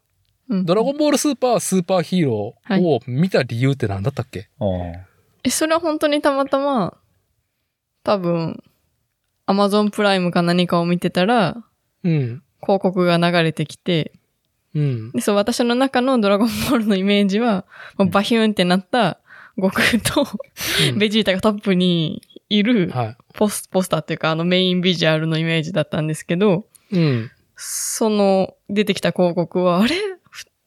[0.49, 4.65] うんドラゴンボールスーパースーパーヒーローはを見た理由って何だったっけ、あ
[5.43, 6.97] え、それは本当にたまたま、
[8.03, 8.63] 多分、
[9.45, 11.57] アマゾンプライムか何かを見てたら、
[12.03, 12.43] うん。
[12.61, 14.13] 広告が流れてきて、
[14.74, 15.11] うん。
[15.11, 17.65] でそう、私の中のドラゴンボールのイメージは、
[17.97, 19.20] もうバヒューンってなった
[19.58, 20.26] 悟空と
[20.89, 26.97] うんベジータがトップにいるはポスポスターっていうか、あのメインビジュアルのイメージだったんですけど、い。
[26.97, 27.32] うん。
[27.55, 29.95] その出てきた広告は、あれ？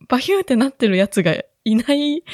[0.09, 1.35] バヒューンってなってるやつが
[1.65, 2.25] いない？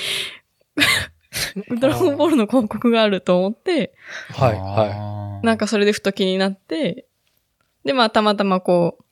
[1.81, 3.95] ドラゴンボールの広告があると思って、
[4.31, 7.07] はい、ははなんかそれでふと気になって、
[7.85, 9.05] で、まあたまたまこう、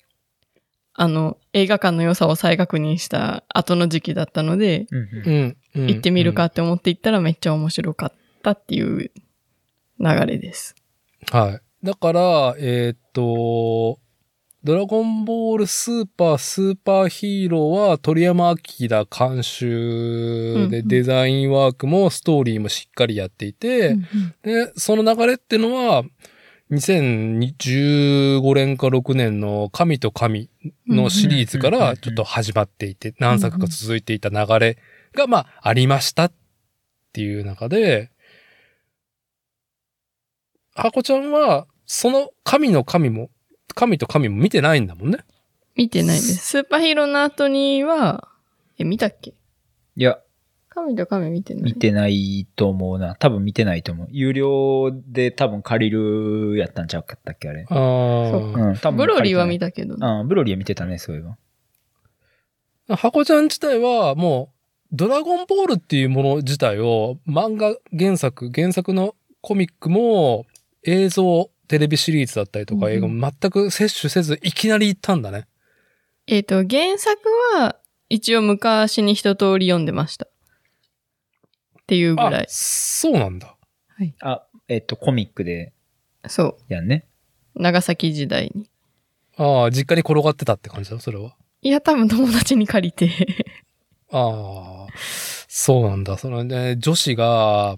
[0.95, 5.21] あの、映画館の良さを再確認した後の時期だったので、うんい。
[5.27, 5.57] うん。
[5.75, 6.47] うん行ってみるか。
[6.47, 8.13] って思って行ったらめっちゃ面白かっ
[8.43, 9.11] たっていう
[10.01, 10.75] 流れです。
[11.31, 11.87] はい。
[11.87, 13.99] だから、えーっと、
[14.65, 24.01] ドラゴンボールスーパースーパーヒーローは鳥山明監修でうんうんデザインワークもストーリーもしっかりやっていて、うん
[24.43, 26.05] で、その流れってのは、
[26.71, 30.49] 2015年か6年の神と神
[30.89, 34.79] のシリーズからちょっと始まっていて、何作か続いていた流れ
[35.15, 36.33] が、まあ、ありましたっ
[37.13, 38.11] ていう中で、
[40.75, 43.31] ハコちゃんは、その神の神も、
[43.75, 45.19] 神と神も見てないんだもんね。
[45.77, 46.37] 見てないです。
[46.37, 48.29] スーパーヒーローの後には、
[48.79, 49.35] え、見たっけ？
[49.97, 50.19] いや、
[50.69, 51.63] 神と神見てない？
[51.65, 53.15] 見てないと思うな。
[53.15, 54.09] 多分見てないと思う。
[54.11, 57.63] 有料で多分借りるやったんちゃうかったっけ、あれ。
[57.63, 58.69] あそあ。
[58.71, 59.67] うん、多分ブロリーは見た。
[59.67, 59.95] たけど。
[59.95, 62.97] うん、ブロリーは見てたね、そういえば。
[62.97, 64.54] ハコちゃん自体はもう、
[64.95, 70.47] ドラゴンボールっていうもの自体を漫画原作、原作のコミックも
[70.85, 75.49] 映像、テレビシリーズだったりとかうんうん映画も全く摂取せずいきなり行ったんだね。
[76.29, 77.19] えっ、と、原作
[77.57, 77.77] は
[78.09, 80.27] 一応昔に一通り読んでました。
[80.27, 80.29] っ
[81.87, 82.47] ていうぐらあい、。
[82.49, 83.57] そうなんだ。
[84.21, 85.73] あ、えっと、コミックで
[86.29, 86.73] そう。
[86.73, 87.07] やんね。
[87.57, 88.71] 長崎時代に。
[89.37, 91.35] ああ、実家に転がってたって感じだ、それは。
[91.63, 93.11] いや、多分友達に借りて。
[94.17, 94.93] ああ、
[95.49, 96.17] そうなんだ。
[96.17, 97.77] そのね、女子が、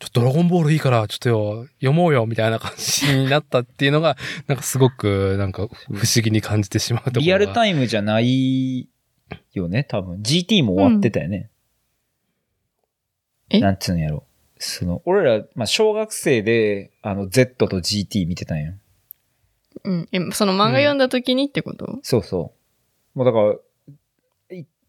[0.00, 4.16] ちょっとドラゴンボールいいから、ちょっとよ、読もうよ、みたいな感じになったっていうのが、
[4.46, 7.26] なんかすごく、なんか不思議に感じてしまうところが。
[7.26, 8.88] リアルタイムじゃない
[9.52, 10.20] よね、多分。
[10.22, 11.50] GT も終わってたよね。
[13.50, 13.60] え？
[13.60, 14.24] なんつうんやろ。
[14.58, 18.74] その、俺ら、まあ、小学生で、あの、Z と GT 見てたんよ。
[19.84, 20.08] うん。
[20.12, 22.52] え、その漫画読んだ時にってこと、そうそ
[23.14, 23.18] う。
[23.18, 23.56] もうだから、い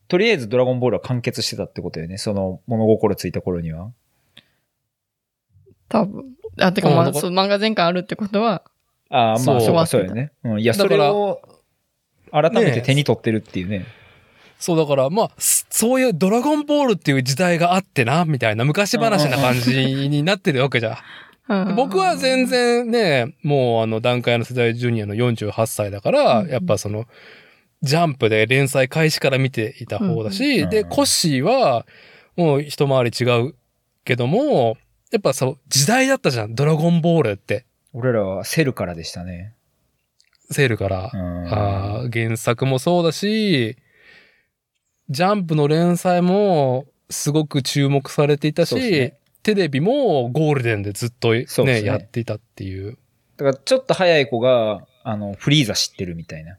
[0.09, 2.17] とりあえずドラゴンボールは完結してたってことよね。
[2.17, 3.91] その物心ついた頃には。
[5.87, 6.25] 多分。
[6.59, 8.63] あ、てか、まあ、漫画全巻あるってことは、
[9.09, 10.31] ああ、まあ、そうそうか、そうよね。
[10.43, 10.59] うん。
[10.61, 11.41] いや、それを、
[12.31, 13.85] 改めて手に取ってるっていうね。
[14.59, 20.93] そう、だから、まあ、そそういうドラゴンボールっていう時代があってな、みたいな昔話な感じになってるわけじゃん。
[20.93, 20.99] うん
[21.75, 27.05] 僕は全然ね、もうあの段階の世代ジュニアの48歳だから、うんやっぱその、
[27.81, 31.85] ジャンプで連載開始から見ていた方だし、で、うんうんコッシーは、
[32.35, 33.55] もう一回り違う
[34.05, 34.77] けども、
[35.11, 37.65] やっぱそう、時代だったじゃん、ドラゴンボールって。
[37.93, 39.53] 俺らはセルからでしたね。
[40.51, 41.17] セールからう。
[41.17, 41.47] ん。
[41.47, 43.77] あー原作もそうだし、
[45.09, 52.97] ジャンプの連載もすごく注目されていたし、ねテレビもゴールデンでずっとね、ねやっていたっていう。
[53.37, 56.57] だからちょっと早い子が、あの、フリーザ知ってるみたいな。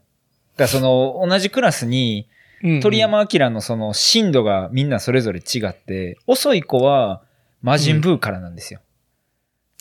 [0.57, 2.27] だその、同じクラスに、
[2.63, 7.23] うん鳥山明のその、深度がみんなそれぞれ違って、遅い子は、
[7.63, 8.81] 魔人ブーからなんですよ。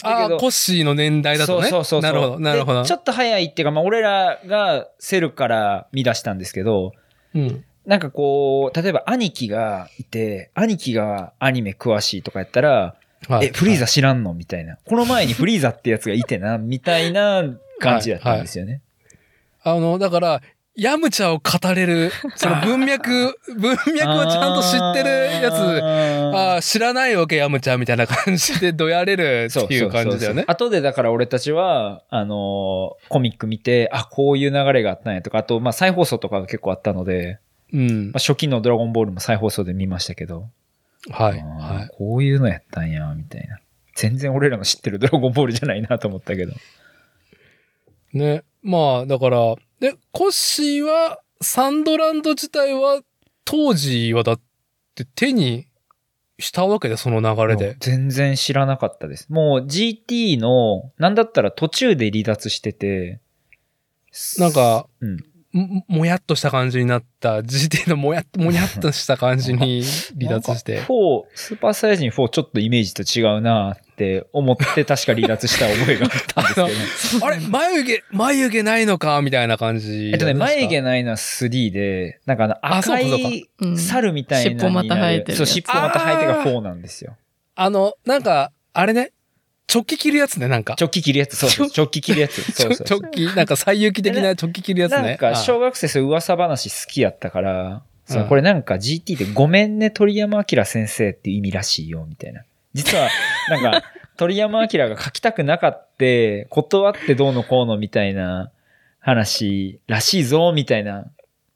[0.03, 1.69] だああ、けどコッシーの年代だとね。
[1.69, 2.11] そうそうそう。
[2.11, 2.89] なるほど、なるほどで。
[2.89, 6.93] ちょっと早いっていうか、まあ、俺らがセルから見出したんですけど、
[7.35, 7.65] うん。
[7.87, 12.95] なんかこう、例えば兄貴がいて、兄貴がアニメ詳しいとかやったら、
[13.29, 14.79] はいえ、フリーザ知らんのみたいな。
[14.85, 17.45] この前にフリーザってやつがいてな、みたいな
[17.79, 18.81] 感じだったんですよね。
[19.63, 20.43] あの、だから、
[20.81, 30.45] ヤムチャを語れる、 その文脈、文脈をちゃんと知ってるやつ、あああ、知らないわけヤムチャみたいな感じでどやれるっていう感じだよね。
[30.47, 37.41] 後でだから俺たちは、あのーコミック見て、あ、こういう流れがあったんやとか、あと、まあ再放送とかが結構あったので、
[37.75, 38.19] うんまあ、。
[38.19, 40.49] 初期のドラゴンボールも再放送で見ましたけど、
[41.11, 41.39] はい。
[41.41, 41.91] はい。
[41.93, 43.59] こういうのやったんや、みたいな。
[43.97, 46.55] 全然俺らの知ってるドラゴンボールじゃないなと思ったけど。
[48.15, 48.45] ね。
[48.63, 53.01] まあ、だから、で、コッシーは、サンドランド自体は、
[53.45, 54.41] 当時はだっ
[54.95, 55.67] て手に
[56.39, 57.77] したわけで、その流れで。
[57.81, 59.27] 全然知らなかったです。
[59.31, 63.21] もう GT の、なんだったら途中で離脱してて、
[64.39, 65.17] なんか、うん。
[65.53, 69.83] ももやっとした感じになった、GT のもやっ、もやっとした感じに
[70.21, 70.93] 離脱してなんか。
[70.93, 77.37] 4、スーパーサイヤ人4ちょっとイメージと違うなって思って確か離脱した覚えがあったんですけど ね。
[77.37, 79.21] あれ眉毛、眉毛ないのか？
[79.21, 80.11] みたいな感じ。
[80.13, 87.17] えっとね、眉毛ないのは3で、なんかあのあそう赤いうん猿みたいな尻尾また生えてるそう、尻尾また生えてるが4なんですよ。
[87.57, 89.13] あの、なんか、あれね、
[89.73, 90.77] 直帰切るやつね、なんか。
[90.81, 92.41] 直帰切るやつ、そうそう、直帰切るやつ。
[92.53, 92.87] そうそう。
[93.03, 95.03] 直帰、なんか最行き的な直帰切るやつね。
[95.03, 97.83] なんか、あ小学生そう噂話好きやったから、
[98.29, 102.43] これなんか GT でごめんね鳥山明先生っていう意味らしいよ、みたいな。
[102.73, 103.09] 実は、
[103.49, 103.83] なんか、
[104.17, 108.53] 鳥山明が書きたくなかって、断ってどうのこうのみたいな
[108.99, 111.07] 話らしいぞ、みたいな。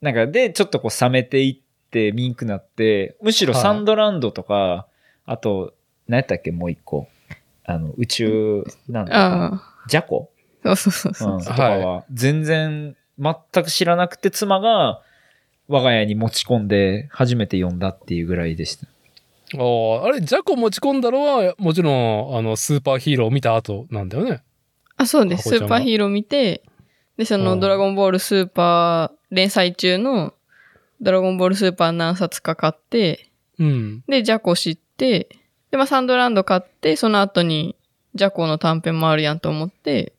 [0.01, 4.87] なんか、で、ちょっとこう冷めていって、ミンクなって、むしろはいサンドランドとか、
[5.27, 5.75] あと、
[6.09, 7.09] 何やったっけ、もう一個。
[7.65, 9.63] あの、宇宙、なんだ。
[9.89, 10.31] ジャコ？
[10.65, 11.37] そうそうそうそうう。
[11.39, 13.35] ん、とかは、全然、全
[13.65, 15.01] く知らなくて、妻が、
[15.69, 18.87] 我が家に持ち込んで、初めて読んだっていうぐらいでした。
[19.59, 24.43] ああ、あれ、ジャコ持ち込んだのは、もちろん、あの、スーパーヒーローを見た後なんだよね。
[24.97, 25.49] あ、そうです。
[25.49, 26.63] スーパーヒーロー見て、
[27.17, 30.35] で、その、うんドラゴンボールスーパー連載中の、
[31.01, 34.05] ドラゴンボールスーパー何冊か買って、うん。
[34.09, 35.29] で、ジャコ知って、
[35.71, 37.77] で、まあ、サンドランド買って、その後に、
[38.15, 40.13] ジャコの短編もあるやんと思って、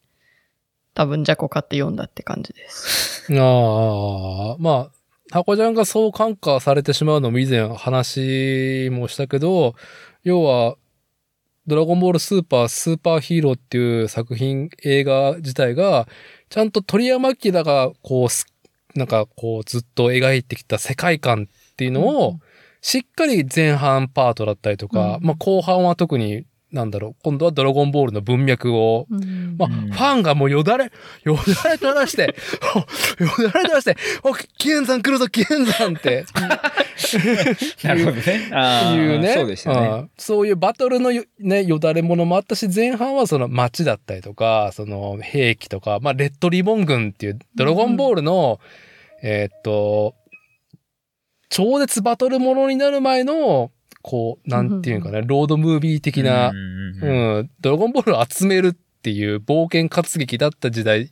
[0.93, 3.27] 多分ジャコ買って読んだって感じです。
[3.33, 4.91] ああ、まあ、
[5.31, 9.75] 箱ちゃんがそう感化されてしまうのも以前話もしたけど、
[10.23, 10.75] 要は、
[11.67, 16.07] ドラゴンボールスーパースーパーヒーローっていう作品、映画自体が、
[16.49, 18.45] ちゃんと鳥山明がこうす、
[18.93, 22.39] なんかこうずっと描いてきた世界観っていうのを、
[22.81, 25.25] しっかり前半パートだったりとか、うん。
[25.25, 26.45] まあ後半は特に、
[26.75, 30.91] なんだろう、今度はドラゴンボールの文脈をうんまあ、うんファンがもうよだれ、
[31.23, 32.35] よだれ垂らして、
[33.19, 36.25] よだれ垂らして、お、キエンさん来るぞ、キエンさんって
[37.81, 38.93] なるほどね。
[38.93, 39.33] いうね。
[39.33, 39.87] そうでしたね。
[39.87, 48.59] うんそういうバトルのよね、よだれものもあったし、前半はその街だったりとか、その兵器とか、まあ、レッドリボン軍っていうドラゴンボールの、
[49.23, 50.15] えーっと、
[51.49, 53.71] 超絶バトルものになる前の、
[54.07, 61.09] こう、なんていうかね、ロードムービー的な、うんドラゴンボールを集めるっていう冒険活劇だった時代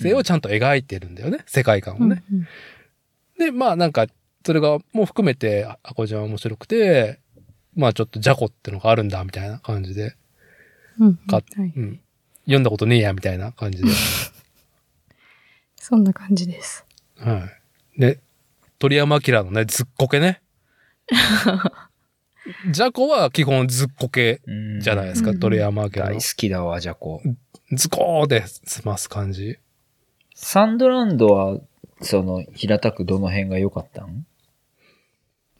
[0.00, 2.24] 性をちゃんと描いてるんだよね、世界観をね。
[2.32, 2.46] うん
[3.38, 4.06] で、まあなんか、
[4.46, 7.20] それがもう含めて、あこちゃんは面白くて、
[7.74, 10.16] まあちょっとジャコってのがあるんだ、みたいな感じで、
[11.00, 11.44] うんかはい
[11.76, 12.00] うん。
[12.44, 13.90] 読んだことねえや、みたいな感じで。
[15.76, 16.84] そんな感じです。
[17.16, 17.48] は
[17.96, 18.00] い。
[18.00, 18.20] で、
[18.78, 20.40] 鳥山明のね、ずっこけね。
[22.70, 26.20] ジャコは基本ずっこけうんじゃないですか、うん鳥山明の大好。
[26.36, 27.22] きだわ、ジャコ。
[27.72, 29.58] ズコーで済ます感じ。
[30.34, 31.60] サンドランドは、
[32.02, 34.26] その、平たくどの辺が良かったん？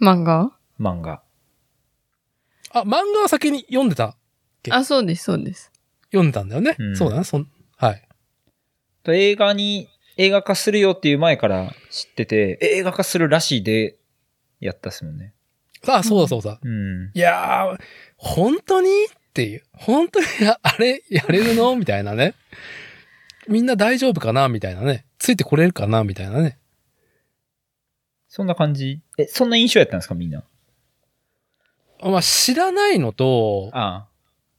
[0.01, 0.51] 漫画？
[0.81, 1.23] 漫画。
[2.71, 4.17] あ、漫画は先に読んでた。
[4.71, 5.71] あ、そうです、そうです。
[6.11, 6.77] 読んだんだよね？
[6.79, 7.25] うんそうだね。
[7.25, 8.09] そん、はい。
[9.03, 13.97] と映画に、映画化するよっていう前から知ってて、え映画化するらしいで、
[14.61, 15.34] やったっすもんね。
[15.87, 16.59] あ、そうだそうだ。
[16.63, 17.11] うん。
[17.15, 17.79] いやー、
[18.17, 18.89] 本当に？
[18.89, 19.63] っていう。
[19.73, 20.27] 本当に？
[20.41, 21.77] や あれ、やれるの？
[21.77, 22.35] みたいなね。
[23.49, 24.49] みんな大丈夫かな？
[24.49, 25.05] みたいなね。
[25.19, 26.05] ついてこれるかな？
[26.05, 26.59] みたいなね。
[28.29, 29.01] そんな感じ？
[29.19, 30.45] え、そんな印象やったんですか、みんな。
[32.03, 34.09] まあ、知らないのと、あ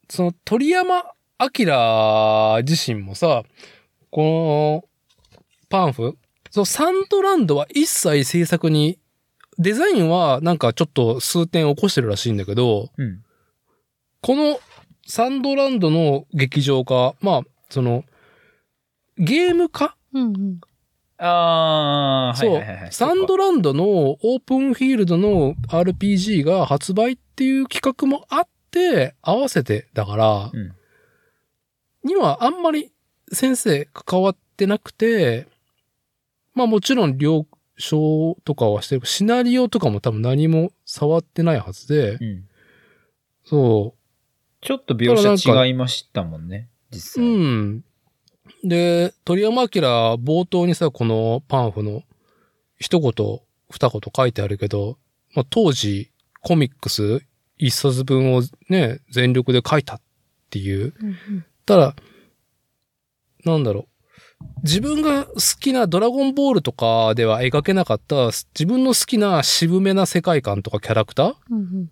[0.09, 1.03] その鳥山
[1.39, 3.43] 明自身もさ、
[4.09, 4.89] この
[5.69, 6.17] パンフ、
[6.49, 8.97] そのサンドランドは一切制作に、
[9.58, 13.24] デザインはなんかちょっと数点起こしてるらしいんだけど、うん。
[14.22, 14.60] この
[15.08, 18.03] サンドランドの劇場化、まあ、その、
[19.18, 19.95] ゲーム化？
[20.14, 20.60] うんうん。
[21.18, 22.91] ああ、そう、はいはいはいはい。
[22.91, 30.74] サンドランドのオープンフィールドの RPG が発売っていう企画もあって、合わせてだから、うん
[32.03, 32.91] にはあんまり
[33.32, 35.47] 先生関わってなくて、
[36.53, 37.47] まあもちろん了
[37.78, 39.05] 承とかはしてる。
[39.05, 42.43] シナリオとかも多分何も触ってないはずで、うん。
[43.43, 43.95] そ
[44.61, 47.26] ちょっと描写違いましたもんね、実う。
[47.26, 47.26] 際。
[47.26, 47.84] うん。
[48.63, 52.03] で、鳥山明冒頭にさ、このパンフの
[52.80, 54.97] 一言、二言書いてあるけど、
[55.34, 56.11] まあ当時
[56.41, 57.21] コミックス
[57.57, 60.01] 一冊分をね、全力で書いたっ
[60.49, 61.95] ていううんただ、
[63.43, 63.95] なんだろう。
[64.64, 71.88] 自分が好きなドラゴンボールとかでは描けなかった自分の好きな渋めな世界観とかキャラクター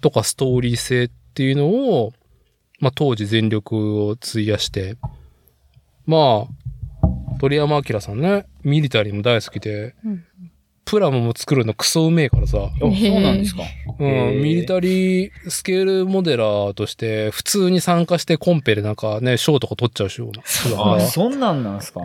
[0.00, 2.12] とかストーリー性っていうのを、
[2.78, 4.96] まあ当時全力を費やして、
[6.06, 10.24] まあ、鳥山明さんね、ミリタリーも大好きで、うん。
[10.90, 13.62] プラモも作るのクソうめえからさ、あそうなんですか。
[14.00, 20.32] うん、ミリタリースケールモデラーとして普通に参加してコンペでなんかね、賞とか取っちゃうしよ
[20.76, 22.00] あらそんなんなんですか。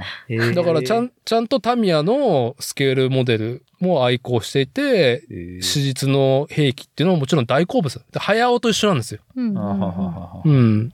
[0.53, 5.23] だからちゃん、ちゃんとタミヤのスケールモデルも愛好していて、
[5.61, 7.99] 史実の兵器っていうのはもちろん大好物。
[8.11, 9.21] で、早尾と一緒なんですよ。
[9.35, 10.93] うんあははははうん。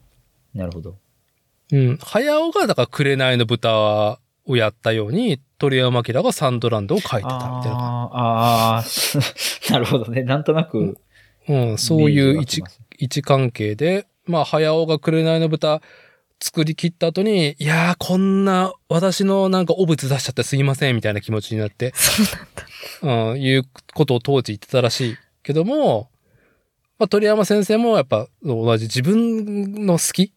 [0.56, 0.96] なるほど。
[1.74, 1.98] うん。
[2.02, 8.10] 早尾が、だから、紅の豚をやったように、鳥山明がサンドランドを書いてたみたいな。
[8.12, 10.24] あーあー、 なるほどね。
[10.24, 10.98] なんとなく、
[11.48, 12.64] うん、そういう位置
[12.98, 15.82] 位置関係で、まあ、早尾が紅の豚
[16.39, 22.26] 作り切った後に、いやー、こんな私のなんか汚物出しちゃってすいません、みたいな気持ちになって、そう
[23.02, 23.32] なんだ。
[23.32, 23.64] うん、いう
[23.94, 26.10] ことを当時言ってたらしいけども、
[26.98, 30.34] まあ、鳥山先生もやっぱ同じ自分の好き、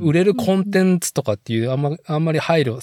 [0.00, 2.80] 売れるコンテンツとかっていうあんまあんまり配慮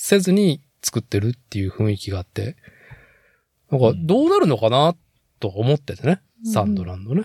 [0.00, 2.56] せずに作ってるっていう雰囲気があって、
[3.68, 4.94] なんかどうなるのかな
[5.40, 7.24] と思っててね、サンドランドね。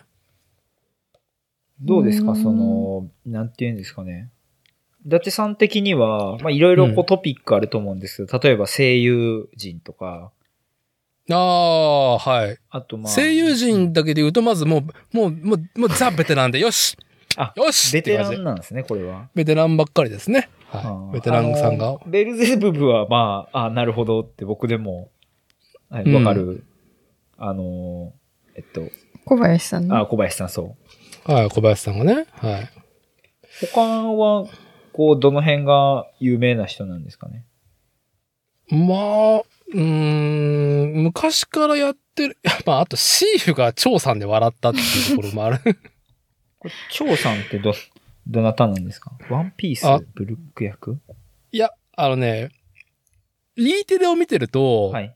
[1.79, 2.31] どうですか？
[2.31, 4.31] うんその、なんて言うんですかね。
[5.05, 10.31] 伊達さん的には、まあ、いろいろこううトピックあると思うんですけど、例えば声優陣とか、
[11.29, 12.57] ああ、はい。
[12.69, 13.13] あとまあ。
[13.13, 16.97] 声優陣だけで言うと、まずもう、もう、もう、もうザ・ベテランで、よし
[17.37, 19.29] あよしベテランなんですね、これは。
[19.35, 20.49] ベテランばっかりですね。
[20.73, 21.13] あはーい。
[21.13, 21.97] ベテランさんが？
[22.05, 25.09] ベルゼブブは、まあ、あなるほどって僕でも、
[25.89, 26.63] はい、うんわかる。
[27.37, 28.13] あの、
[28.55, 28.89] えっと、
[29.25, 29.95] 小林さんね。
[29.95, 30.75] あ、小林さんそ
[31.27, 31.31] う。
[31.31, 32.25] はい、小林さんがね。
[32.31, 32.69] はい。
[33.71, 34.47] 他は、
[34.93, 37.45] こう、どの辺が有名な人なんですかね？
[38.69, 42.37] まあ、うーん、昔からやってる。
[42.65, 45.59] まあ、あと、シーフが張さんで笑ったっていうところもある。
[46.59, 47.73] これ、張さんってど、
[48.27, 49.11] どなたなんですか？
[49.29, 50.99] ワンピースあブルック役？
[51.51, 52.49] いや、あのね、
[53.55, 55.15] E テレを見てると、はい。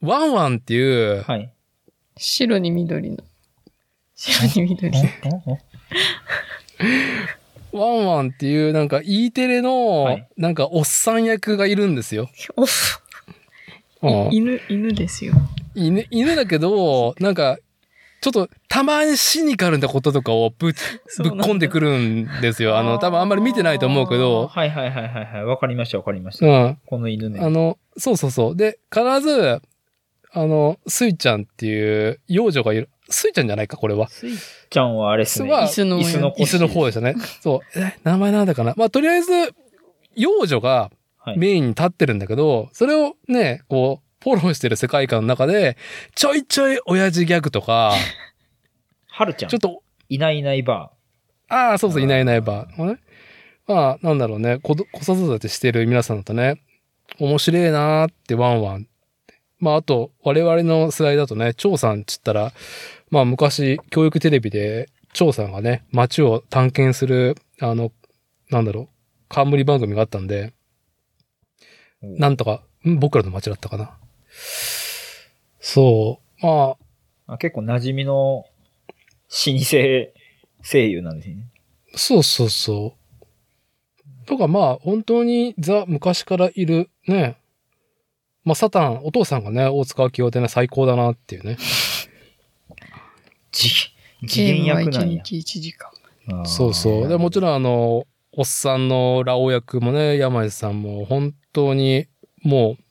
[0.00, 0.80] ワンワンってい
[1.18, 1.52] う、はい。
[2.16, 3.18] 白に緑の。
[4.14, 4.92] 白に緑。
[7.72, 12.30] ワンワンっていう、なんか E テレの、はいなんかおっさん役がいるんですよ。
[14.00, 15.34] おうん犬、犬ですよ。
[15.74, 17.58] 犬、犬だけど、なんか、
[18.32, 20.72] ちょっと、たまにシニカルなこととかをぶっ、
[21.18, 22.78] ぶっ込んでくるんですよ。
[22.78, 25.44] あの、多分あんまり見てないと思うけど、はいはいはいはいはい。
[25.44, 26.46] わかりましたわかりました。
[26.46, 26.78] うん。
[26.86, 27.40] この犬ね。
[27.40, 28.56] あの、そうそうそう。
[28.56, 29.60] で、必ず、
[30.32, 32.88] あの、スイちゃんっていう幼女がいる。
[33.10, 34.08] スイちゃんじゃないか、これは。
[34.08, 34.32] スイ
[34.68, 35.50] ちゃんはあれですね。
[35.50, 37.14] は椅子の椅子の椅子の方でしたね。
[37.40, 37.78] そう。
[37.78, 38.74] え、名前なんだかな。
[38.76, 39.32] まあ、とりあえず、
[40.14, 40.90] 幼女が
[41.28, 41.38] はい。
[41.38, 45.76] メインに立ってるんだけど、それをね、こう、フォローしてる世界観の中で、
[46.14, 47.92] ちょいちょい親父ギャグとか、
[49.06, 49.60] はるちゃんちょっ。
[49.60, 50.92] と、いないいないば
[51.48, 52.68] ああ、そうそう、いないいないば。
[52.78, 52.98] あれ
[53.66, 56.62] まあ、なんだろうね、子育てしてる皆さんだとね、
[57.18, 58.88] 面白いなーってワンワン。
[59.58, 62.52] まあ、あと、我々の世代だとね、張さんっつったら、
[63.10, 67.92] まあ、昔、教育テレビで、張さんがね、街を探検する、あの、
[68.50, 68.88] なんだろう、
[69.28, 72.20] 冠番組があったんで、ー。
[72.20, 73.98] なんとか、ん僕らの街だったかな。
[75.60, 76.46] そう。
[76.46, 76.76] ま
[77.26, 78.46] あ、あ結構馴染みの老
[79.28, 80.12] 舗
[80.62, 81.36] 声優なんですね。
[81.94, 82.94] そうそうそ
[84.22, 84.26] う。
[84.26, 87.36] とかまあ、本当にザ、昔からいるね。
[88.44, 91.56] まあ、サタン、お父さんがね、大塚明夫でね、最高だなっていうね。
[93.52, 93.70] じ、
[94.26, 95.06] 次元役なんや。
[95.06, 95.90] ゲームは1日1時間。
[96.46, 97.08] そうそう。
[97.08, 97.42] で、もちん。
[97.42, 102.06] ろんあの、おっさんのラオウ役もね、山井さんも本当に、
[102.42, 102.84] もあう、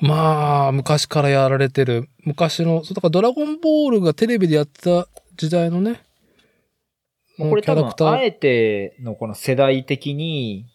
[0.00, 5.06] まあ、昔からやられてる、昔の、そうだからドラゴンボールがテレビでやってた
[5.36, 6.02] 時代のね、
[7.38, 8.08] これ多分キャラク、ター。
[8.10, 10.66] あえてのこの世代的に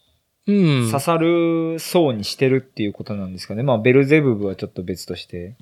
[0.46, 0.86] うん。
[0.90, 3.62] 刺さるそうにしてるっていうことなんですかね。
[3.62, 5.56] まあ、ベルゼブブはちょっと別として。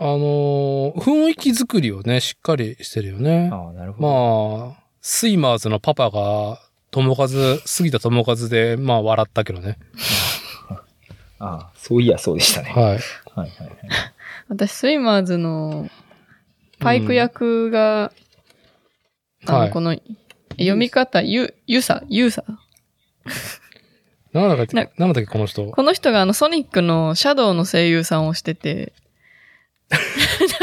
[0.00, 3.50] あのー雰囲気作りをね、しっかりしてるよね。
[3.52, 4.68] ああ、なるほど。
[4.68, 6.60] まあ、スイマーズのパパが、
[6.90, 7.28] 友和、
[7.66, 9.76] 杉田友和で、まあ笑ったけどね。
[11.40, 12.70] ああ、そういや、そうでしたね。
[12.70, 12.96] はいはい。
[12.96, 12.98] はい
[13.36, 13.50] はい。
[14.48, 15.88] 私、スイマーズの
[16.80, 18.12] パイク役が、
[19.46, 19.96] あの、はいこの、
[20.52, 22.44] 読み方、ゆ、ゆさ、ゆさ？
[24.32, 25.64] なんだっけ、ななんだっけ、この人？
[25.70, 28.92] この人があの、ソニックのシャドウの声優さんをしてて、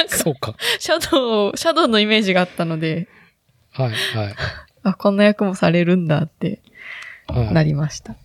[0.07, 0.55] そうか。
[0.79, 3.07] シャドウ、シャドウのイメージがあったので、
[3.71, 4.35] はい、はい。
[4.83, 6.61] あ、こんな役もされるんだって
[7.27, 8.13] は、ないりました。
[8.13, 8.17] い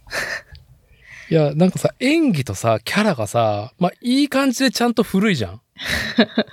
[1.34, 5.60] や、なんかさ、演技とさ、キャラがさ、まあ、いい感じでちゃんと古いじゃん。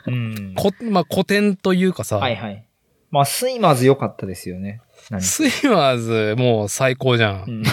[0.08, 0.54] うん。
[0.56, 2.64] こ、まあ、古典というかさ、はいはい。
[3.10, 4.82] まあ、スイマーズ良かったですよね。
[5.10, 7.44] 何スイマーズ、もう最高じゃ。
[7.48, 7.64] うんん。
[7.64, 7.70] もう、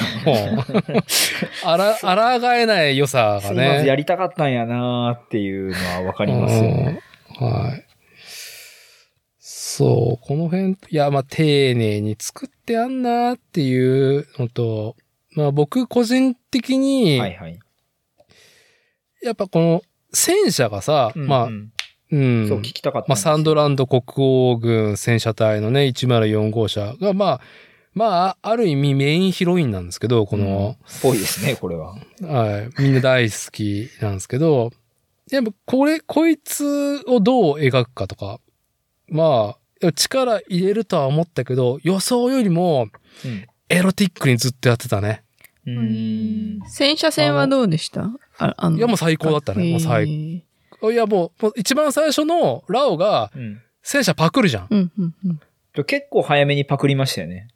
[1.65, 3.97] あら、あらがえない良さがスイマーズやね。
[3.97, 7.01] りたかったんやなーっていうのはわかりますよね。
[7.41, 7.85] うんはい。
[9.41, 14.95] そう、この辺、いや、まあ、丁寧に作ってあんなーっていうのと、
[15.35, 17.59] まあ、僕個人的に、はいはい。
[19.23, 19.83] やっぱこの
[20.13, 21.73] 戦車がさ、まあ、うん
[22.13, 22.49] うん。
[22.49, 23.17] そう聞きたかったんまあ。
[23.17, 27.41] サンドランド国王軍戦車隊のね、104号車が、まあ、
[27.95, 31.95] まあ、ある意味メインヒロインなんですけど、この、ぽいですね、これは。
[32.23, 34.73] はい、みんな大好きなんですけど、
[35.31, 38.41] やっぱこれ、こいつをどう描くかとか、
[39.09, 42.89] まあ、力入れるとは思ったけど、予想よりも
[43.25, 43.47] うん。
[43.75, 45.23] エロティックにずっとやってたね。
[45.67, 46.69] うーん。
[46.69, 48.11] 戦車戦はどうでした？
[48.39, 49.71] ああのいや、もう最高だったね。
[49.71, 50.43] もう最へ
[50.81, 50.93] 高。
[50.93, 54.67] いや、もう、もう一番最初のラオがうん戦車パクるじゃん。
[54.67, 55.41] ーうんうんうん
[55.85, 57.49] 結構早めにパクりましたよね。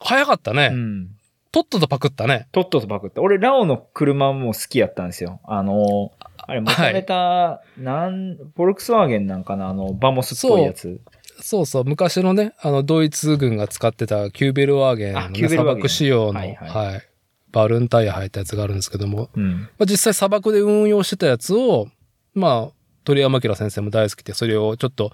[0.00, 0.70] 早かったね。
[0.72, 1.10] うん。
[1.52, 2.48] とっととパクったね。
[2.50, 3.22] とっととパクった。
[3.22, 5.38] 俺、ラオの車も好きやったんですよ。
[5.44, 11.00] あの、あれ、求めた、なん、フォルクスワーゲンなんかなあの、バモスっぽいやつ。
[11.42, 17.08] そうそう、昔のね、あの、ドイツ軍が使ってたキューベルワーゲンの、あね、砂漠仕様の、ははいい、はい
[17.52, 19.60] バルーンタイヤ入ったやつがあるんですけども、うん。
[19.60, 21.88] まあ、実際砂漠で運用してたやつを、
[22.34, 22.72] まあ、
[23.04, 25.12] 鳥山明先生も大好きで、それをちょっと、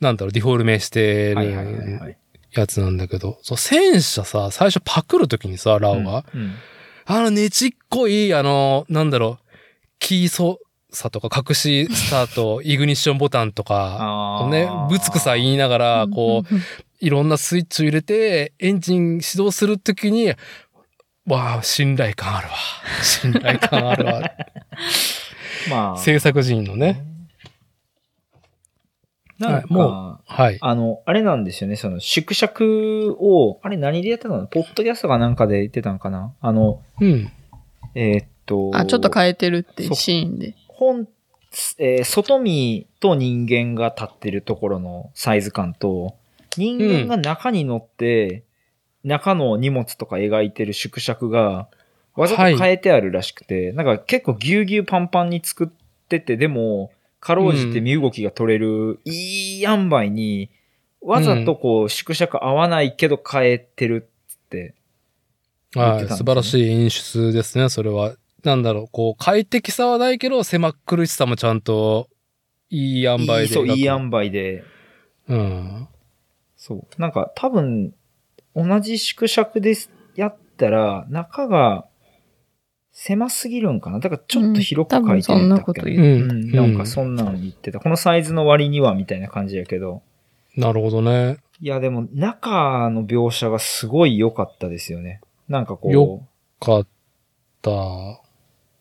[0.00, 2.16] なんだろう、ディフォルメしてるい。
[2.52, 6.54] やつなんだけど、そう、戦車さ、最初パクるときにさ、ラオが、うん。
[7.10, 9.48] あのねちっこい、あの、なんだろう、
[9.98, 10.60] キー操
[10.90, 16.62] 作とか隠しスタート、 イグニッションボタンとか、ね、ぶつくさ言いながら、こう、うん
[17.00, 20.32] いろんなスイッチを入れて、エンジン始動するときに、
[21.26, 22.54] わあ、信頼感あるわ。
[23.04, 24.22] 信頼感あるわ。
[25.70, 25.96] まあ。
[25.96, 27.04] 制作陣のね。
[29.38, 30.58] なんか、はいもはい。
[30.60, 34.48] あの、あれなんですよね、その、縮尺を、あれ何でやったの？
[34.48, 36.34] ポッドキャストかなんかで言ってたのかな？
[36.40, 37.30] あの、うん。
[37.94, 40.56] えーっと、あ、ちょっと変えてるってシーンで。
[40.78, 41.08] 本、
[41.78, 46.14] えー外見と人間が立ってるところのサイズ感と、
[46.56, 48.44] 人間が中に乗って、
[49.02, 51.68] 中の荷物とか描いてる縮尺が、
[52.14, 55.68] わざと変えてあるらしくて、なんか結構ぎゅうぎゅうパンパンに作っ
[56.08, 60.50] てて、でも、かろうじて身動きが取れる、いい塩梅に、
[61.00, 64.74] わざとこう、縮尺合わないけど変えてるって。
[65.74, 66.18] 言ってたんはい。
[66.18, 68.14] 素晴らしい演出ですね、それは。
[68.48, 72.08] なんだろう、こう、快適さはないけど、狭苦しさもちゃんと、
[72.70, 73.42] いい塩梅で。
[73.42, 74.64] いいそう、いい塩梅で。
[75.28, 75.88] うん。
[76.56, 77.00] そう。
[77.00, 77.94] なんか多分、
[78.56, 81.86] 同じ縮尺です、やったら、中が
[82.92, 86.50] 狭すぎるんかなだからちょっと広く書いてうん多分そんなたっけこと言ううんん。
[86.50, 87.80] なんかそんなん言ってた。
[87.80, 90.02] このサイズの割にはみたいな感じやけど。
[90.56, 91.36] なるほどね。
[91.60, 95.20] いや、でも中の描写がすごい良かったですよね。
[95.48, 96.22] なんかこよ
[96.60, 96.86] う、かっ
[97.62, 97.70] た。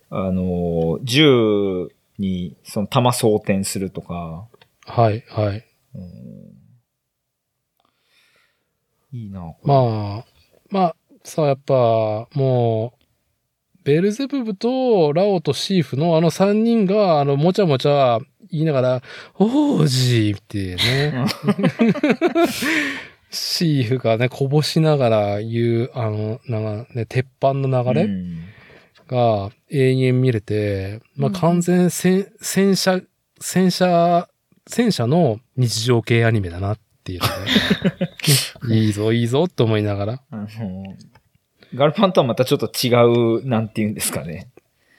[0.10, 4.48] あの、銃にその弾装填するとか、
[4.86, 5.66] はい、はい。
[5.96, 6.58] うん。
[9.12, 10.26] いいな、まあ、
[10.70, 12.98] まあ、さあ、やっぱ、もう、
[13.84, 18.20] ベルゼブブとラオとシーフのあの三人が、あの、もちゃもちゃ
[18.52, 19.02] 言いながら、
[19.36, 21.26] 王子ってね、
[23.32, 28.47] シーフがね、こぼしながら言う、あの、なんかね、鉄板の流れ、うん
[29.08, 33.02] が永遠見れて、まあ、うん完全戦、戦車、
[33.40, 34.30] 戦車、
[34.68, 37.28] 戦車の日常系アニメだなっていうの
[38.70, 38.76] ね。
[38.76, 40.22] いいぞ、いいぞって思いながら。
[41.74, 42.90] ガルパンとはまたちょっと違
[43.42, 44.50] う、なんて言うんですかね。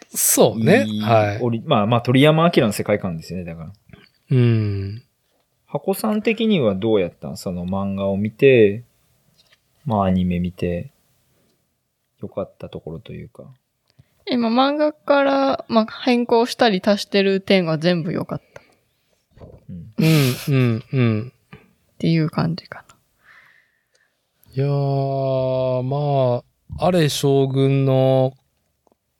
[0.09, 0.85] そうね。
[0.87, 1.39] いはい。
[1.43, 3.73] オリまあまあ、鳥山明の世界観ですよね、だから。
[4.31, 5.03] うん。
[5.66, 7.37] 箱さん的にはどうやったん？
[7.37, 8.85] その漫画を見て、
[9.85, 10.93] まあアニメ見て、
[12.23, 13.45] よかったところというか。
[14.31, 18.43] 今漫画から、まあ、変更したり足してる点が全部良かっ
[19.39, 19.95] たっうん。
[19.99, 21.33] うん、うん、うん。
[21.99, 22.95] ていう感じかな。
[24.55, 26.43] いやー、ま
[26.79, 28.35] あ、あれ将軍の、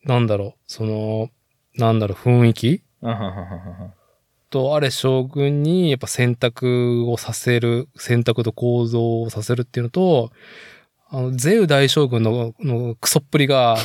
[0.05, 1.29] なんだろう、その、
[1.77, 2.83] なんだろう、雰囲気？
[4.51, 10.33] と、あれ将軍にやっぱ選択をさせる、選択と構造をさせるっていうのと、
[11.11, 13.77] あの、ゼウ大将軍ののクソっぷりが、う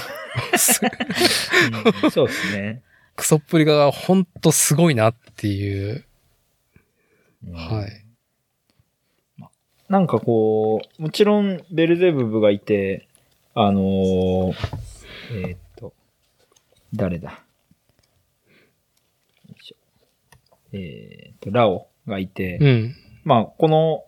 [2.08, 2.82] んそうですね。
[3.16, 6.06] クソっぷりがほんとすごいなっていう。
[7.48, 7.90] うんはい。
[9.90, 13.08] なんかこう、もちろんベルゼブブがいて、
[13.54, 14.54] あのー
[15.34, 15.94] えーっと、
[16.94, 17.40] 誰だ？
[20.72, 22.96] えーっと、ラオがいて、うん。
[23.24, 24.04] まあ、この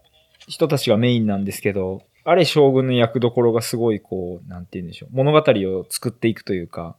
[0.47, 5.09] 人たちがメインなんですけど、あれ将軍の役どころがすごいこう、なんて言うんでしょう。
[5.13, 6.97] 物語を作っていくというか、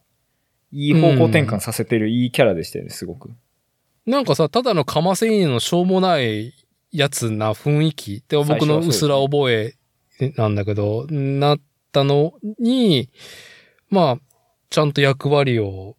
[0.70, 3.32] いい方向転換させてるいいキャラでしたよね、すごく。
[4.07, 6.55] なんかさ、ただのカマセイニのしょうもない
[6.93, 9.74] やつな雰囲気って僕の薄ら覚え
[10.36, 13.11] なんだけど、なったのに、
[13.90, 14.19] まあ、
[14.70, 15.97] ちゃんと役割を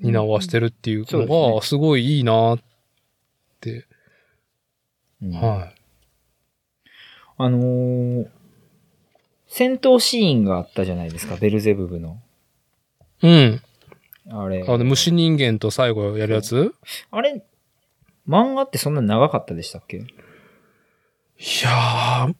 [0.00, 2.58] 担わしてるっていうのが、すごいいいなっ
[3.60, 3.86] て。
[5.22, 5.70] うんは
[7.36, 8.39] あのー
[9.52, 12.22] 戦闘シーンがあったじゃないですか、ベルゼブブの。
[13.22, 13.60] うん。
[14.30, 14.64] あれ。
[14.66, 16.72] あの、虫人間と最後やるやつ？
[17.10, 17.44] あれ、
[18.28, 19.96] 漫画ってそんな長かったでしたっけ？
[19.96, 20.00] い
[21.64, 22.34] やー、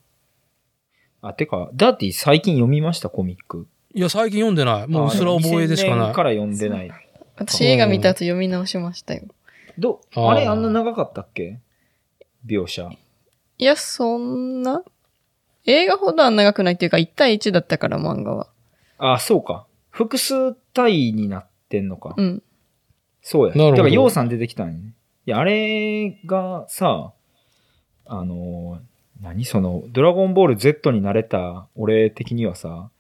[1.21, 3.67] あ、てか、ダーティ最近読みました、コミック。
[3.93, 4.87] いや、最近読んでない。
[4.87, 6.07] もう、うすら覚えでしか2000ない。
[6.07, 6.91] 年から読んでない。
[7.37, 9.23] 私映画見た後読み直しましたよ。
[9.77, 11.59] ど、あーあれあんな長かったっけ？
[12.47, 12.89] 描写。
[13.59, 14.85] いや、そんな
[15.71, 18.49] 映画ほどは長くないっていうか、1対1だったから漫画は。
[18.99, 19.67] あ、そうか。
[19.91, 22.15] 複数体になってんのか。
[22.17, 22.43] うん。
[23.23, 23.55] そうや。
[23.55, 24.95] なるほどだから、ヨウさん出てきたんやね。
[25.27, 27.13] いや、あれがさ、
[28.07, 32.91] あのー、何その、ドラゴンボール Z になれた俺的にはさ、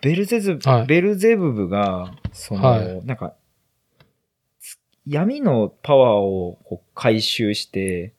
[0.00, 3.34] ベルゼズ、はいベルゼブブが、その、はいなんか、
[4.60, 8.12] つ闇のパワーをこう回収して、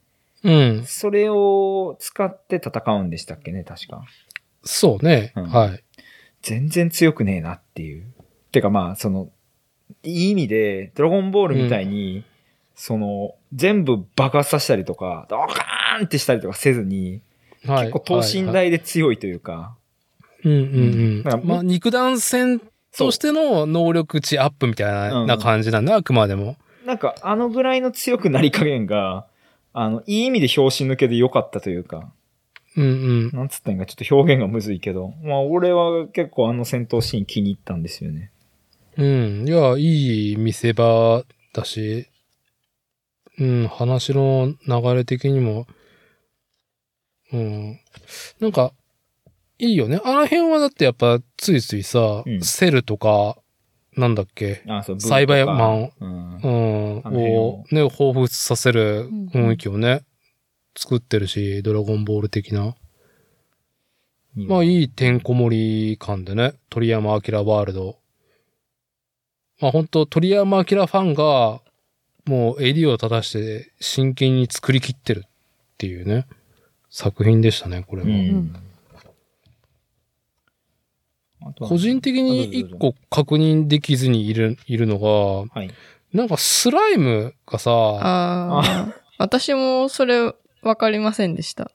[0.43, 0.83] うん。
[0.85, 4.03] それを使って戦うんでしたっけね、確か。
[4.63, 5.33] そうね。
[5.35, 5.83] うんはい。
[6.41, 8.05] 全然強くねえなっていう。
[8.51, 9.29] てかまあ、その、
[10.03, 12.25] いい意味で、ドラゴンボールみたいに、
[12.75, 17.21] その、全部爆発させたりとか、ドカーンってしたりとかせずに、
[17.65, 17.87] はい。
[17.87, 19.75] 結構等身はい大で強いというか、
[20.43, 21.43] うんうんうんだから。
[21.43, 22.61] まあ、肉弾戦
[22.97, 26.57] としての能力値アップみたいな,、感じなんだ、あくまでも。
[26.85, 29.25] なんかあのぐらいの強くなり加減が、
[29.73, 32.11] あの、いい意味で拍子抜けで良かったというか、
[32.75, 33.29] うんうん。
[33.31, 38.31] なんつったんかちょっと表現がむずいけど、まあ俺は結構あの戦闘シーン気に入ったんですよね。
[38.97, 39.47] うん。
[39.47, 41.23] いや、いい見せ場
[41.53, 42.07] だし、
[43.39, 45.67] うん、話の流れ的にも、
[47.31, 47.79] うん。
[48.39, 48.73] なんか、
[49.57, 49.99] いいよね。
[50.03, 53.37] あの辺はだってやっぱついついさ、うんセルとか、
[53.95, 60.03] なんだっけ、あ、そう、サイバーマンうんををね、彷彿させるうん雰囲気をね、
[60.75, 62.75] 作ってるし、ドラゴンボール的な。
[64.35, 67.99] まあいいてんこ盛り感でね、鳥山明ワールド。
[69.61, 71.61] まあ本当鳥山明ファンが、
[72.25, 75.29] もう襟を正して真剣に作りきってるっ
[75.77, 76.25] ていうね、
[76.89, 78.07] 作品でしたね、これは。
[78.07, 78.55] うん。
[81.59, 85.09] 個人的に一個確認できずにいる、いるのが、
[85.53, 85.71] はい。
[86.13, 88.93] なんかスライムがさ、わああ。
[89.17, 91.71] 私もそれ分かりませんでした。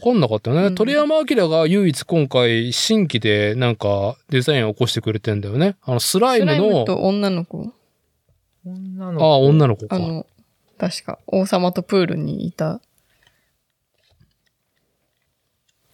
[0.00, 0.66] かんなかったよね。
[0.66, 5.76] うん鳥山明が唯一今回新規でなんかデザインを起こしてくれてんだよね。
[5.82, 7.72] あのスライスムの、ライムと女の子。
[8.66, 9.96] 女ああ、女の子か。
[9.96, 10.26] あの、
[10.76, 12.80] 確か、王様とプールにいた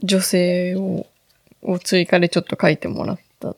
[0.02, 1.06] 女性を、
[1.64, 3.56] を追加でちょっと書いてもらった。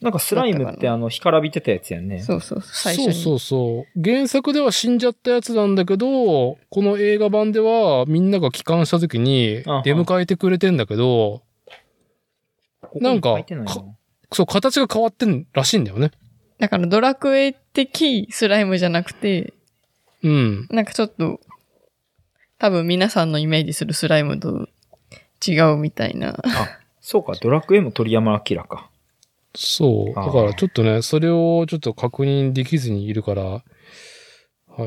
[0.00, 2.20] なんかスライムってあの、干からびてたやつやんね。
[2.22, 3.12] そうそう、最初に。
[3.12, 4.02] そうそうそう。
[4.02, 11.42] 原作では死んじゃったやつなんだけど、この映画版ではみんなが帰還した時に出迎えてくれてんだけど、
[12.80, 13.36] ここになんか
[14.32, 16.12] そう、形が変わってんらしいんだよね。
[16.58, 19.52] だからドラクエ的スライムじゃなくて、
[20.22, 20.66] うん。
[20.70, 21.40] なんかちょっと、
[22.58, 24.68] 多分皆さんのイメージするスライムと
[25.46, 26.38] 違うみたいな。
[26.42, 28.90] あ、そうか、ドラクエも鳥山明か。
[29.54, 30.14] そう。
[30.14, 33.62] だからちょっとね、それをちょっと確認できずにいるから、は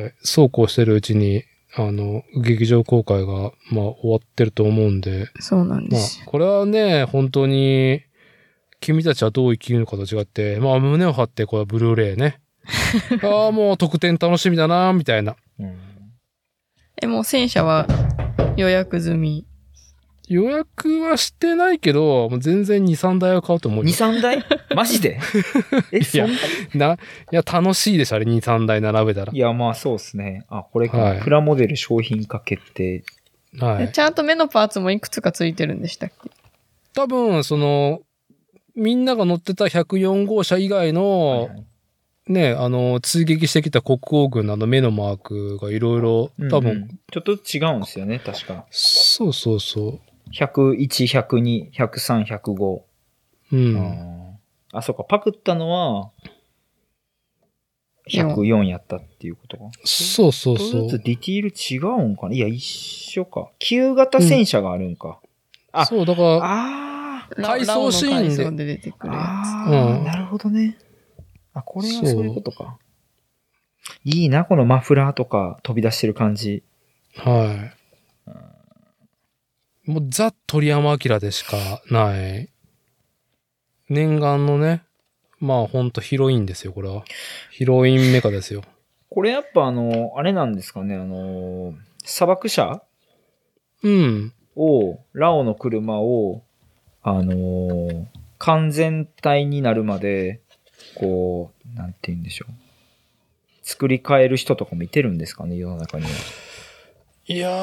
[0.07, 0.13] い。
[0.21, 1.43] そうこうしてるうちに、
[1.75, 8.01] あの、劇場公開が、まあ終わってると思うんで、そうなんでまあこれはね、本当に、
[8.79, 12.41] 君たちはどう生きるのかと違って、まあ、胸を張って、これはブルーレイね。
[13.23, 15.35] ああ、もう特典楽しみだな、みたいな。
[15.59, 15.77] うん。
[17.01, 17.87] え、もう戦車は
[18.57, 19.45] 予約済み？
[20.29, 23.93] 予約はしてないけど、もう全然2、3台は買うと思う2、よ。
[24.17, 24.45] 3台？
[24.75, 25.19] マジで？
[25.91, 26.29] え、そん
[26.79, 26.87] な？
[26.89, 26.97] な、い
[27.31, 29.37] や、楽しいでしょ、あれ、2、3台並べたらい。
[29.37, 30.45] や、まあそうですね。
[30.49, 30.97] あ、これか。
[30.97, 33.03] はいプラモデル商品化決定。
[33.59, 33.83] はい。
[33.83, 36.29] えちゃんと目のパーツもいくつかついてるんでしたっけ？
[36.95, 38.01] 多分、その、
[38.75, 41.65] みんなが乗ってた104号車以外の、はいはい
[42.25, 48.65] ね、あの、追撃してきた国王軍のあの目のマークがいろいろ、多分、うんうんちょっと違うんですよね、確か。
[48.71, 49.99] そうそうそ
[50.31, 52.81] 101、102、103、105。
[53.51, 53.55] う。
[53.55, 54.37] うん。
[54.71, 56.11] あそうか、パクったのは、
[58.09, 59.63] 104やったっていうことか。
[59.85, 60.97] そうそうちょそうっと。
[60.97, 62.35] ディティール違うんかな？
[62.35, 63.49] いや、一緒か。
[63.59, 65.19] 旧型戦車があるんか。
[65.71, 70.77] あそう、だから、あーラ回想シーンで出てくるやあー、うんなるほどね。
[71.53, 72.77] あ、これはそうそういうことか。
[74.03, 76.63] いいな、このマフラーとか飛び出してる感じ。
[77.15, 77.82] はい。
[79.85, 82.49] もうザ・鳥山明でしかない。
[83.89, 84.83] 念願のね、
[85.39, 87.03] まあほんとヒロインですよ、これは。
[87.51, 88.63] ヒロインメカですよ。
[89.09, 91.73] これやっぱあの、あれなんですかね、あの、
[92.05, 92.81] 砂漠車？
[93.83, 94.33] うん。
[94.55, 96.43] を、ラオの車を、
[97.01, 98.05] あのー
[98.39, 100.41] 完全体になるまで、
[100.95, 102.53] こう、なんて言うんでしょう。
[103.61, 106.09] 作り変える人とかもいてるんですかね、世の中には。
[107.25, 107.53] いやー、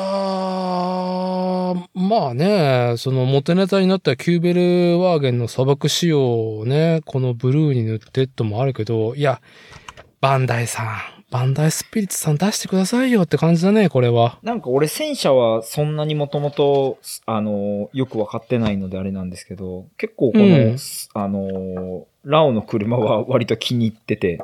[1.92, 4.54] まあね、その元ネタになったキューベ
[4.94, 9.42] ルワーゲンの砂漠仕様をね、このブルーに塗ってともあるけど、いや、
[10.22, 10.86] バンダイさん、
[11.30, 14.38] バンダイスピリッツさん出してくださいよって感じだね、これは。
[14.42, 16.96] なんか俺戦車はそんなにもともと、
[17.26, 20.76] あの、よくわかってないのであれなんですけど、結構この、うん
[21.12, 24.42] あの、ラオの車は割と気に入ってて、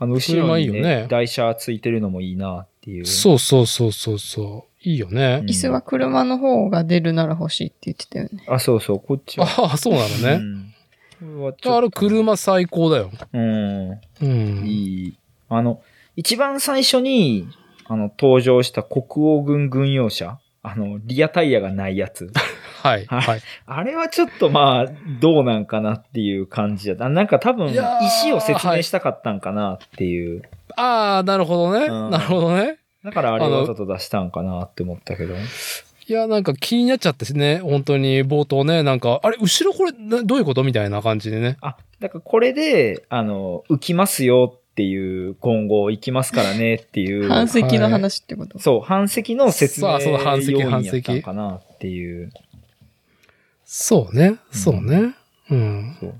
[0.00, 0.72] あの、後ろにね、車いいよ
[1.02, 3.06] ね台車ついてるのもいいなっていう。
[3.06, 4.88] そうそうそうそうそう。
[4.88, 5.40] いいよね。
[5.42, 8.44] うん椅子は車の方が出るなら欲しいって言ってたよね。
[8.48, 9.46] あ、そうそう、こっちは。
[9.46, 10.32] ああ、そうなのね。
[10.34, 10.72] うん
[11.18, 13.10] あれ、車最高だよ。
[13.32, 13.90] うん。
[13.90, 14.66] うん。
[14.66, 15.18] いい。
[15.48, 15.80] あの、
[16.14, 17.48] 一番最初に、
[17.86, 20.38] あの、登場した国王軍軍用車。
[20.62, 22.30] あの、リアタイヤがないやつ。
[22.82, 23.06] はい。
[23.06, 23.40] はいはい。
[23.66, 27.08] あれはちょっとまあ、どうなんかなっていう感じだった。
[27.08, 30.42] なんか多分、石を説明したかったんかなっていう。
[30.76, 31.86] ああ、なるほどね。
[31.86, 32.78] うんなるほどね。
[33.04, 35.34] だからあれあのわざと出したんかなって思ったけど。
[36.08, 41.56] いや、なんか気になっちゃってね、本当に冒頭ね、なんか、あれ、後ろこれ、などういうことみたいな感じでね。
[41.60, 47.26] あ、だからこれで、あの、浮きますよっていう、今後行きますからねっていう。
[47.30, 52.30] 半席の話ってこと、そう、半席の説明そうそう半席要因やったん半席かなっていう。
[53.64, 54.36] そうね。
[54.52, 55.14] そうね。
[55.50, 55.96] うん。
[55.98, 56.14] そう。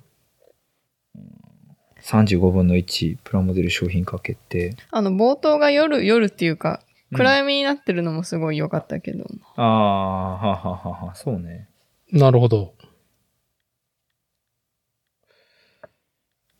[2.07, 4.77] 35分の1、プラモデル商品化決定。
[4.93, 6.87] あの、冒頭が夜、夜っていうか、うん
[7.19, 9.27] 暗闇になってるのもすごい良かったけど。
[9.55, 11.69] ああ、はははは、そうね。
[12.11, 12.75] なるほど。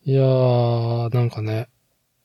[0.05, 1.67] いやー、なんかね。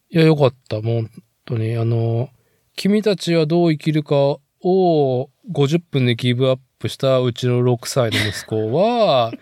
[0.09, 0.81] いや、よかった。
[0.81, 1.11] もう本
[1.47, 1.77] 当に。
[1.77, 2.28] あの、
[2.77, 4.15] 君たちはどう生きるか
[4.62, 9.32] を50分でギブアップしたうちの6歳の息子は、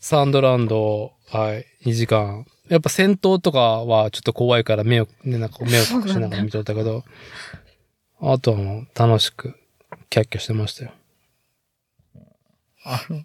[0.00, 2.46] サンドランド、はい、2時間。
[2.70, 7.04] やっぱ戦闘とかはちょっと怖いから目を、ね、なんか目を隠しながら見とったけど、
[8.18, 9.54] あとはもう楽しく
[10.08, 10.92] キャッキャしてましたよ。
[12.84, 13.24] あの、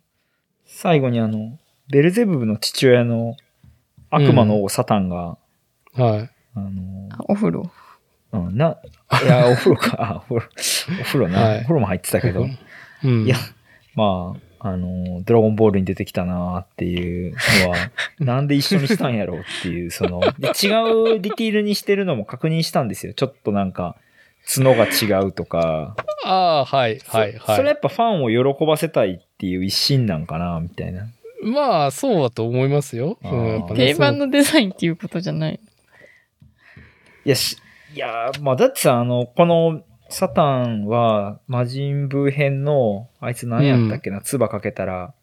[0.66, 1.58] 最後にあの、
[1.88, 3.38] ベルゼブブの父親の
[4.10, 5.38] 悪魔の王サタンが、
[5.94, 6.30] はい。
[6.56, 7.72] あの、あお風呂。
[8.34, 8.78] うん、な、
[9.24, 10.50] いや、お風呂か、あお風呂、
[11.00, 12.48] お風呂な、はいお風呂も入ってたけど、
[13.06, 13.26] うん。
[13.26, 13.38] いや、
[13.96, 17.78] まあ、あの、ドラゴンボールに出てきたなっていうのは、
[18.20, 20.74] なんで一緒にしたんやろうっていう、その、で違
[21.12, 23.14] うディティールにしてるのも確認したんですよ。
[23.14, 23.96] ちょっとなんか、
[24.44, 25.96] 角が違うとか。
[26.24, 31.04] ああ、はい、はい、そそれはやっぱファンを喜ばせたいっていう一心なんかなみたいな。
[31.04, 31.08] い。
[31.44, 33.20] まあ、そうだと思いますよ。
[33.76, 35.60] 定番のデザインっていうことじゃない。
[37.24, 37.58] いや、し、
[37.94, 45.14] いや、まあだってさ、あの、この、サタンは、魔人ブー編の、あいつ何やったっけな、唾かけたら、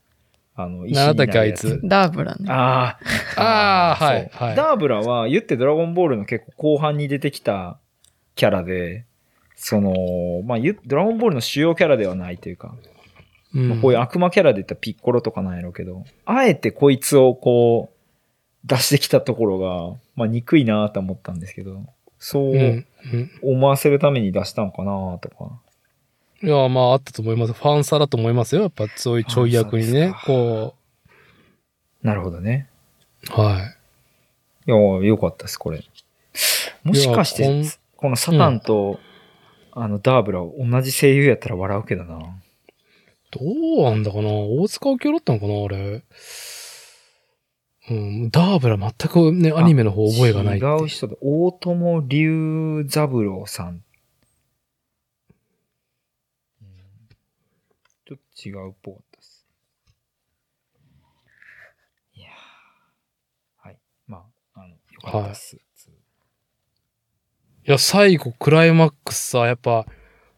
[0.54, 1.80] あの、石になだっけあいつ？
[1.82, 2.44] ダーブラね。
[2.50, 2.98] あ
[3.36, 3.96] あ。
[3.96, 4.08] あーそう。
[4.08, 4.56] はいはい。
[4.56, 7.78] ダーブラは、言ってドラゴンボールの結構後半に出てきた
[8.34, 9.06] キャラで、
[9.56, 9.94] その、
[10.44, 12.74] まあ、言うドラゴンボールの主要キャラではないというか、
[13.54, 13.68] うん。
[13.70, 21.86] まあこういう悪魔キャラで言ったらピッコロとかなんやろうけど、あえてこいつをこう、出してきたところが、まあ、憎いなと思ったんですけど、
[22.24, 22.86] そううん。
[23.12, 23.30] うん。
[23.42, 25.60] 思わせるために出したんかなとか。
[26.40, 27.52] いや、まあ、あったと思います。
[27.52, 28.62] ファンサだと思いますよ。
[28.62, 30.76] やっぱ、そういうちょい役にねこ
[32.00, 32.68] なるほどね。
[33.36, 35.82] う、はいや、よかったです、これ。
[36.84, 37.64] もしかして、
[37.96, 39.00] このサタンと、
[39.72, 42.20] あの、ダーブラ、同じ声優やったら笑うけどな。
[42.20, 42.22] い。
[43.32, 43.40] ど
[43.80, 46.04] うなんだかな大塚明夫だったのかなあれ。
[47.90, 48.30] うん。
[48.30, 50.58] ダーブラ全くね、アニメの方覚えがない。
[50.58, 53.68] 違う人で、大友龍三郎さん。
[53.68, 53.82] うん
[58.04, 59.46] ちょっと違うっぽかったです。
[62.14, 63.78] いやーはい。
[64.06, 65.56] まあ、あの、よかったです。
[67.64, 69.86] いや、最後、クライマックスさ、やっぱ、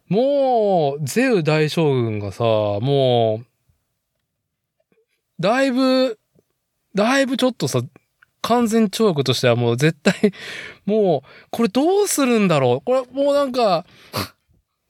[0.08, 3.46] もう、ゼウ大将軍がさ、もう、
[5.40, 6.18] だいぶ、
[6.94, 7.82] だいぶちょっとさ、
[8.42, 10.32] 完全懲悪としてはもう絶対、
[10.84, 13.86] もう、これどうするんだろうこれもうなんか、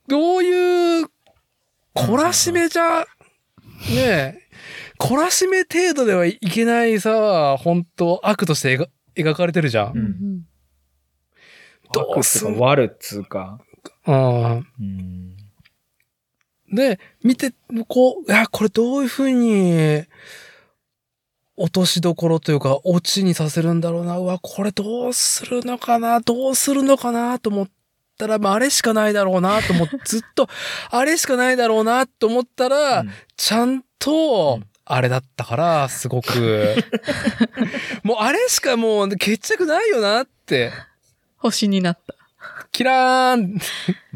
[0.09, 1.07] どういう、
[1.95, 3.07] 懲らしめじゃ、ね
[3.97, 4.35] え、
[4.99, 9.93] 懲らしめ程度ではいけないさ、本当悪として描描かれてるじゃん。
[9.97, 10.47] うん
[11.93, 13.61] どうすん悪とか悪っつうか。
[14.05, 14.63] ああ。
[14.81, 15.37] うん。
[16.73, 17.55] で、見て、
[17.87, 20.03] こう、いや、これどういう風に、
[21.57, 24.19] 落としどころというか、落ちにさせるんだろうな。
[24.19, 26.21] うわ、これどうするのかな？
[26.21, 27.39] どうするのかな？
[27.39, 27.69] と思っ
[28.19, 29.63] たら、まあ、あれしかないだろうな。
[29.63, 30.49] と思って、ずっと、
[30.91, 32.07] あれしかないだろうな。
[32.07, 33.11] と思ったら、うん。
[33.37, 34.67] ちゃんと、うん。
[34.87, 36.75] あれだったから、すごく、
[38.03, 40.73] もうあれしかもう決着ないよなって、
[41.37, 42.15] 星になった。
[42.73, 43.59] キラーン、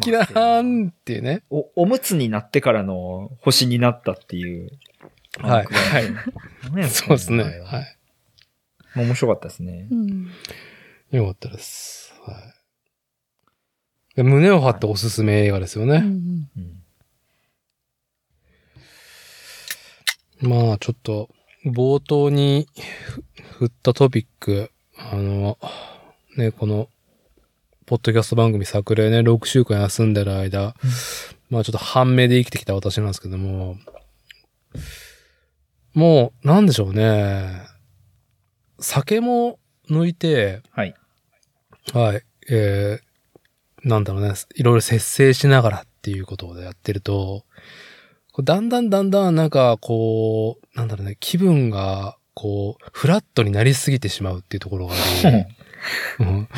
[0.00, 1.42] キラーンっていうね。
[1.48, 4.70] お、おむつになってからの星になったっていう。
[5.38, 5.66] はい。
[5.66, 6.74] はい。
[6.74, 7.42] ねそうですね。
[7.42, 7.96] ははい。
[8.96, 9.88] 面白かったですね。
[9.90, 10.28] うん。
[11.10, 12.12] よかったです。
[12.24, 12.36] はい。
[14.16, 15.98] で胸を張っておすすめ映画ですよね。
[15.98, 16.48] うん
[20.40, 21.28] まあ、ちょっと、
[21.66, 22.68] 冒頭に
[23.02, 23.22] ふ
[23.58, 25.58] 振ったトピック、あの、
[26.36, 26.88] ね、この、
[27.86, 30.76] ポッドキャスト番組作例ね、6週間休んでる間、
[31.50, 33.76] まあちょっと半目で生きてきた私なんですけども、
[35.98, 37.60] もう、なんでしょうね。
[38.78, 39.58] 酒も
[39.90, 40.94] 抜いて、はい。
[41.92, 47.42] はい、えー、なんだろうね、いろいろ節制しながらっていうことをやってると、
[48.44, 55.46] だんだんだんだんなんかこう、なんだろうね、気分がこう、フラットになりすぎてしまうっていうところがあり、
[56.20, 56.48] うん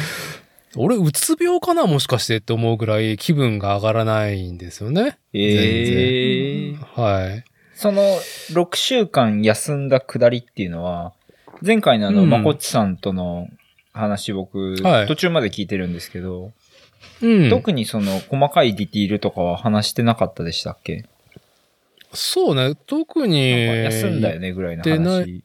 [0.77, 5.19] 俺、うつ病かなもしかしてって思うぐらい気分が上がらないんですよね。
[5.33, 7.50] ええはい。
[7.81, 11.15] その、6週間休んだくだりっていうのは、
[11.63, 13.49] 前回のあの、うんまこっちさんとの
[13.95, 16.53] 話僕、はい途中まで聞いてるんですけど、
[17.23, 17.49] うん。
[17.49, 21.07] 特にその、細かいディティールとかは話してなかったでしたっけ、
[22.13, 23.67] そうね、特に。
[23.67, 25.43] なんか休んだよねぐらいの言っ話。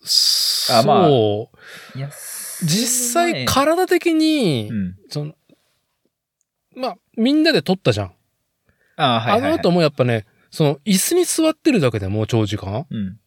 [0.00, 0.76] そう。
[0.76, 4.96] あまあ実実際、体的に、うん。
[5.10, 5.34] その、
[6.74, 8.14] まあ、みんなで撮ったじゃん。
[8.96, 9.50] ああ、はいはい、はい。
[9.50, 13.18] あの後もやっぱね、その、椅子に座ってるだけでも長時間、うん。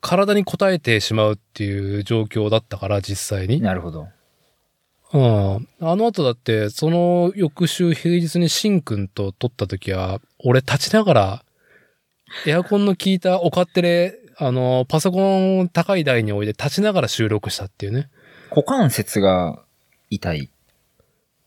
[0.00, 3.60] 体に応えてしまうっていう状況だったから、実際に。
[3.60, 4.08] なるほど。
[5.14, 5.68] うん。
[5.80, 11.44] あの後だって、その翌週平日にシンくんと撮った時は、俺立ちながら、
[12.46, 18.10] エアコンの効いたおかってれ、あの、パソコンを高い台に置いて立ちながら収録したっていうね。
[18.50, 19.62] 股関節が
[20.10, 20.50] 痛い。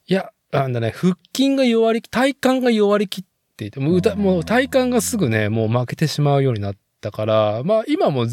[0.07, 3.25] いや、なんだね、腹筋が弱り、体幹が弱りきっ
[3.57, 8.25] ていて、もう歌、うんもう体幹がすぐね、もう負けてしまうようになったから、まあ今も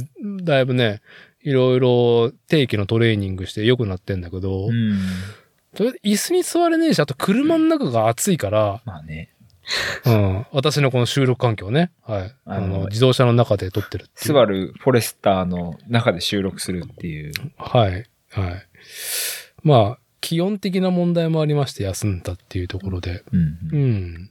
[0.43, 1.01] だいぶね、
[1.41, 4.99] いろいろ定期のトレーニングして良くなってんだけど、うん。
[6.05, 9.31] 椅子に座れねえし、あと車の中が暑いから、まあね。
[10.05, 12.35] うん、私のこの収録環境ね、はい。
[12.45, 14.13] ああのの、自動車の中で撮ってるって。
[14.17, 17.33] スバルフォレスターの中で収録するっていう。
[17.57, 17.93] はい、
[18.31, 18.67] はい。
[19.63, 23.77] まあ、気温的な問題もありまして休んだっていうところで、うんう。
[23.77, 24.31] ん。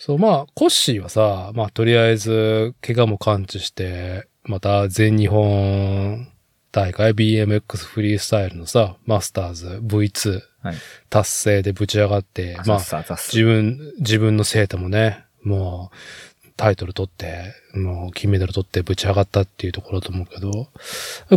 [0.00, 6.26] そう、まあ、コッシーはさ、まあ、とりあえず、怪我も完治して、また全日本
[6.72, 10.76] 大会 BMX フリースタイルのさ、マスターズ V2 はい。
[11.10, 15.90] 達成でぶち上がって、まあ、自分、自分の生徒もね、も
[16.46, 20.68] う、タイトル取って、もう金メダル取ってぶち上がったっていうところだと思うけど、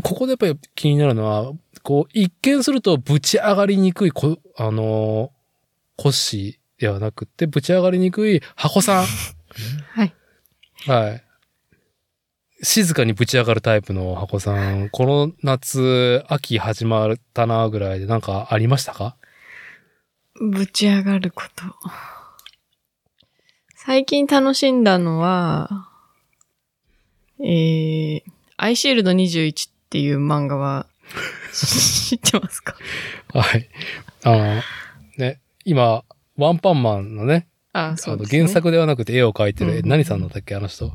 [0.02, 5.30] ここでやっぱり気になるのは、こう、一見するとぶち上がりにくいこ、あのー
[5.96, 9.06] コッシーではなくって、ぶち上がりにくい箱さん。
[9.96, 10.14] はい。
[10.86, 11.24] はい。
[12.62, 19.16] 静かにぶち上がるタイプの箱さん、この夏、秋始まったなぐらいでなんかありましたか？
[20.36, 21.64] ぶち上がること。
[23.76, 25.88] 最近楽しんだのは、
[27.40, 28.22] えー、
[28.58, 30.88] アイシールド21っていう漫画は、
[31.54, 32.76] 知ってますか？
[33.34, 33.70] はい。
[34.24, 34.62] あの、
[35.18, 36.04] ね、今、
[36.38, 38.30] ワンパンマンのね、あ、そあのうね。
[38.30, 40.92] 原作ではなくて絵を描いてる、うんえ何さんだったっけあの人。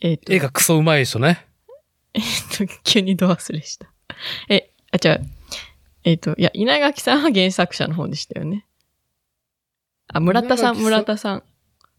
[0.00, 1.44] えっ、と、絵がクソうまい人ね。
[2.14, 2.22] えっ
[2.56, 3.88] と、 急にド忘れした。
[4.48, 5.26] え、あ、違う。
[6.04, 8.64] えっ、と、いや、稲垣さんは原作者の方でしたよね。
[10.06, 11.42] あ、村田さん、村田さん。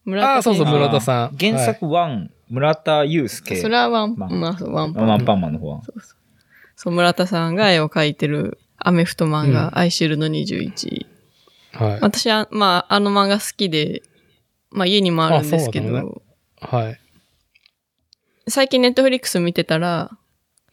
[0.06, 3.58] 村田あーそうそう村田さん原作1、村田祐介。
[3.58, 5.08] それはワン、まあまあ、そうワンパン。
[5.08, 5.84] ワンパンマンの方は。
[5.84, 6.18] そうそう。
[6.76, 11.06] そう、村田さんが絵を描いてるアメフト漫画、うんアイシールド21。
[11.74, 12.00] はい。
[12.02, 14.04] 私は、まあ、あの漫画好きで、
[14.72, 16.22] まあ家にもあるんですけど、あそうなの
[16.62, 17.00] はい。
[18.48, 20.12] 最近ネットフリックス見てたら、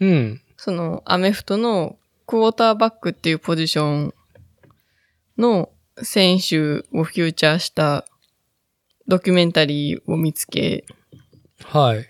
[0.01, 0.41] うん。
[0.57, 4.15] そのアメフトのクォーターバックっていうポジション
[5.39, 5.71] の
[6.03, 6.59] 選手
[6.93, 8.05] をフューチャーした
[9.07, 10.85] ドキュメンタリーを見つけ、
[11.65, 12.07] はい。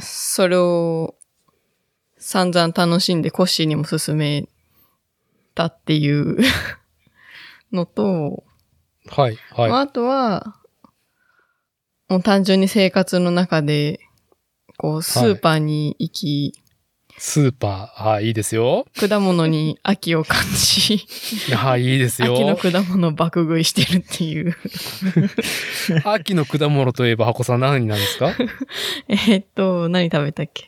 [0.00, 1.16] それを
[2.18, 4.48] 散々楽しんでコッシーにも勧め
[5.54, 6.38] たっていう
[7.72, 8.44] のと、
[9.08, 9.38] はい。
[9.56, 10.56] まあ、はあとは、
[12.08, 14.00] もう単純に生活の中で、
[14.76, 16.54] こう、スーパーに行き、
[17.22, 18.02] スーパー。
[18.02, 18.86] はい、いいですよ。
[18.98, 20.96] 果物に秋を感じ、
[21.54, 22.32] はい、いいですよ。
[22.34, 24.56] 秋の果物を爆食いしてるっていう。
[26.04, 28.34] 秋の果物といえば、箱さん何なんですか？
[29.08, 30.66] えーっと、何食べたっけ？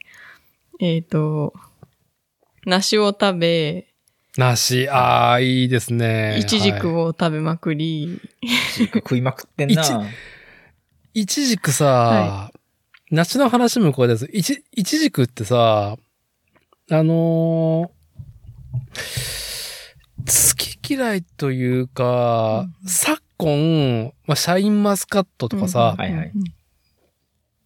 [0.81, 1.55] えーっと、
[2.67, 3.92] 梨を食べ、
[4.37, 4.89] 梨。
[4.89, 6.39] ああ、いいですね。
[6.39, 8.21] イチジクはいを食べまくり、
[8.95, 9.83] 食いまくってんな。
[11.15, 12.51] イチジクさ、は
[13.11, 14.29] 梨の話もこれです。
[14.33, 15.97] イチ、イチジクってさ、
[16.91, 18.03] あのー
[20.25, 26.33] 好き嫌いというか、うん昨今、まあ、シャインマスカットとかさ、はいはい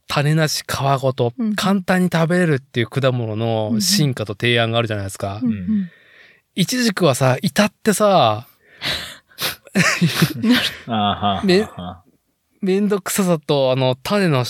[0.08, 5.40] 種なし皮ごとうん簡単に食べれるっていう果物うのん進化と提案があるじゃないですか。
[5.42, 5.90] うん
[6.56, 8.46] うんイチジクはさ、至ってさ、
[10.86, 12.02] あーはーねはーは
[12.62, 14.44] めんどくささと、あの、種の、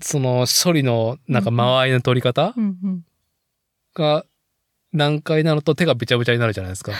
[0.00, 3.04] その処理の、なんか間合いの取り方うんうん
[3.96, 4.24] が
[4.92, 6.92] 難解なのと手がべちゃべちゃになるじゃないですか。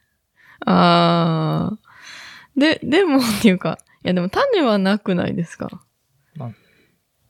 [0.64, 2.60] あー。
[2.60, 5.82] で、でもっていうか、いやでも種はなくないですか？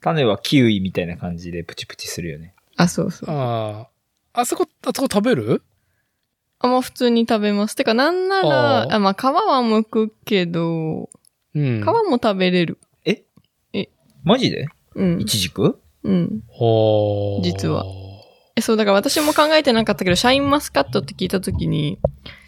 [0.01, 2.55] 種はキウイみたいな感じでプチプチするよね。
[2.77, 3.31] あ、そうそう。
[3.31, 3.89] あ
[4.33, 4.41] あ。
[4.41, 5.63] あそこ、あそこ食べる？
[6.59, 7.75] あ、もう普通に食べます。
[7.75, 11.11] てか、なんなあら、ーあまあ、皮は剥くけど、
[11.55, 11.83] うん。
[11.83, 12.79] 皮も食べれる。
[14.25, 14.67] マジで？
[14.97, 15.25] うんイ。
[15.25, 16.43] チジクうん。
[16.49, 17.85] ほー実は。
[18.57, 21.99] え、そう、だから私も考えてなかったけど、シャインマスカットって聞いたときに、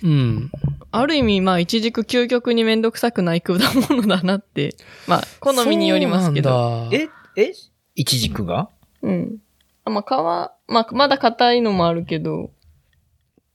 [0.03, 0.51] うん。
[0.91, 3.53] ある意味、まあ、一軸究極にめんどくさくない果
[3.91, 4.75] 物だなって、
[5.07, 6.89] まあ、好みによりますけど。
[6.93, 7.09] え？
[7.37, 7.53] え？
[7.95, 8.71] イチジクが？
[9.03, 9.37] うん。
[9.85, 12.51] あまあ、皮、まあ、まだ硬いのもあるけど、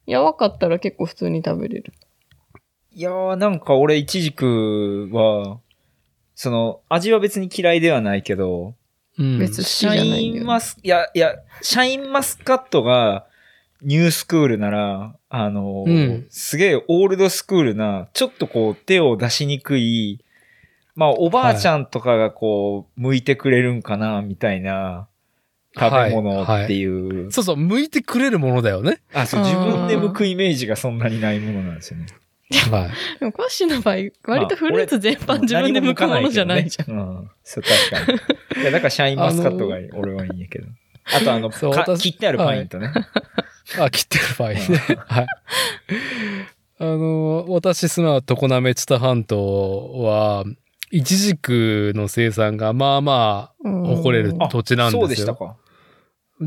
[0.08, 1.94] 柔らかったら結構普通に食べれる。
[2.92, 5.60] いやー、なんか俺イチジクは、
[6.36, 8.76] その、味は別に嫌いではないけど、
[9.18, 9.40] うん。
[9.40, 13.26] 別好きシャじゃないんだよインマス、いや、いや、シャインマスカットが
[13.82, 20.24] ニュースクールなら、あの、うんすげえオールドスクールな、ちょっとこう手を出しにくい、
[20.96, 25.08] まあおばあちゃんとかがこう、向いてくれるんかな、みたいな
[25.78, 26.86] 食べ物ってい
[27.26, 27.32] う。
[27.32, 29.00] そうそう、向いてくれるものだよね。
[29.14, 32.06] あ、そう、自分で剥くイメージがそんなにないものなんですよね。
[32.72, 33.20] はい。
[33.20, 33.96] でも、コッシーの場合、
[34.32, 36.96] 割とフルーツ全般自分で剥くものじゃないじゃん。
[36.96, 37.00] ん。
[37.00, 37.32] うん。
[37.44, 38.20] そう、確かに。
[38.62, 40.68] いや、だからシャインマスカットが俺はいいんやけど。
[41.12, 41.50] あとあの、
[41.98, 42.92] 切ってあるパインとね。
[43.80, 44.60] あ、切ってる場合ね。
[45.08, 45.28] はい。
[46.80, 50.46] あの、私住まう常滑知多半島は、
[50.92, 55.02] イチジクの生産がまあまあ誇れるあ土地なんですよ。
[55.02, 55.56] そうでしたか。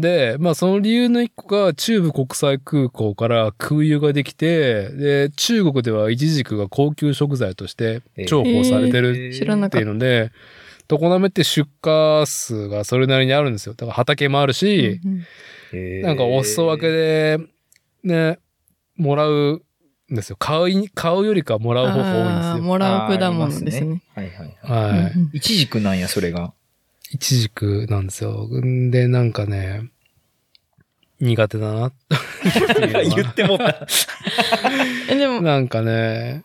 [0.00, 9.86] で、まあその理由の一個が中部国際空港から空輸ができて、で、中国ではイチジクが高級食材として重宝されてる知らなかっていう。
[9.86, 10.32] ので、
[10.88, 13.74] 常滑って出荷数がそれなりにあるんですよ。
[13.74, 15.26] だから畑もあるし、うんうん
[16.02, 17.38] なんかお裾分けで、
[18.04, 18.38] ね、
[18.96, 19.60] もらう
[20.10, 20.36] んですよ。
[20.38, 22.62] 買うい、買うよりかもらう方法多いんですよ。
[22.62, 24.00] もらう果物ですね。
[24.14, 25.02] はいはいはい。
[25.02, 25.82] はい。
[25.82, 26.54] なんや、それが。
[27.12, 28.48] イチジクなんですよ。
[28.48, 29.90] んで、なんかね、
[31.20, 31.92] 苦手だな。
[33.14, 33.86] 言ってもった。
[35.08, 36.44] え、でも、なんかね、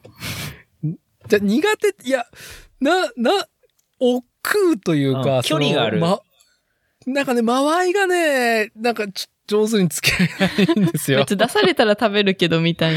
[1.27, 2.25] じゃ、苦手、いや、
[2.79, 3.31] な、な、
[3.99, 4.25] 億
[4.75, 6.21] 劫といううんか、距離があるその
[7.05, 9.31] ま、なんかね、間合いがね、なんかちょ
[9.65, 10.25] 上手に付き合
[10.59, 11.19] えないんですよ。
[11.27, 12.95] 別に出されたら食べるけどみたい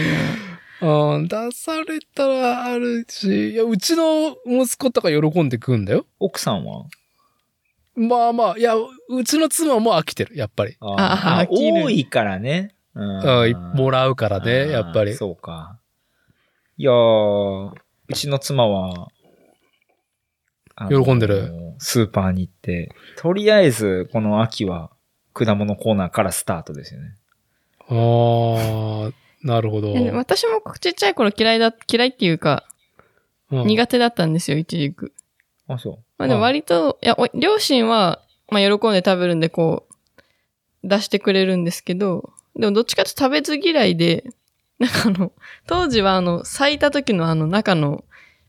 [0.81, 1.15] な。
[1.15, 6.07] うん、出されたらあるし、いや、うちの息子とか喜んで食うんだよ。
[6.21, 6.87] 奥さんは？
[7.97, 10.77] まあまあ、いや、うちの妻も飽きてる、やっぱり。
[10.81, 12.75] あー飽きる多いからね。
[12.95, 15.15] うんうんもらうからね、やっぱり。
[15.15, 15.79] そうか。
[16.77, 17.73] いやー、
[18.09, 19.09] うちの妻は、
[20.89, 21.53] 喜んでる。
[21.79, 24.91] スーパーに行って、とりあえずこの秋は
[25.33, 27.15] 果物コーナーからスタートですよね。
[27.89, 29.89] ああ、なるほど。
[29.97, 32.65] え私もちっちゃい頃嫌いだ、嫌いっていうか、
[33.51, 35.13] うん苦手だったんですよ、イチジク。
[35.69, 35.99] あ、そう。
[36.19, 38.21] まあでも割と、いや、お両親は、
[38.51, 39.95] まあ喜んで食べるんで、こう、
[40.89, 44.25] 出してくれるんですけど、でもどっちかというと食べず嫌いで、
[44.79, 45.33] なんかあの、
[45.67, 48.05] 当時はあの、咲いた時のあの中の、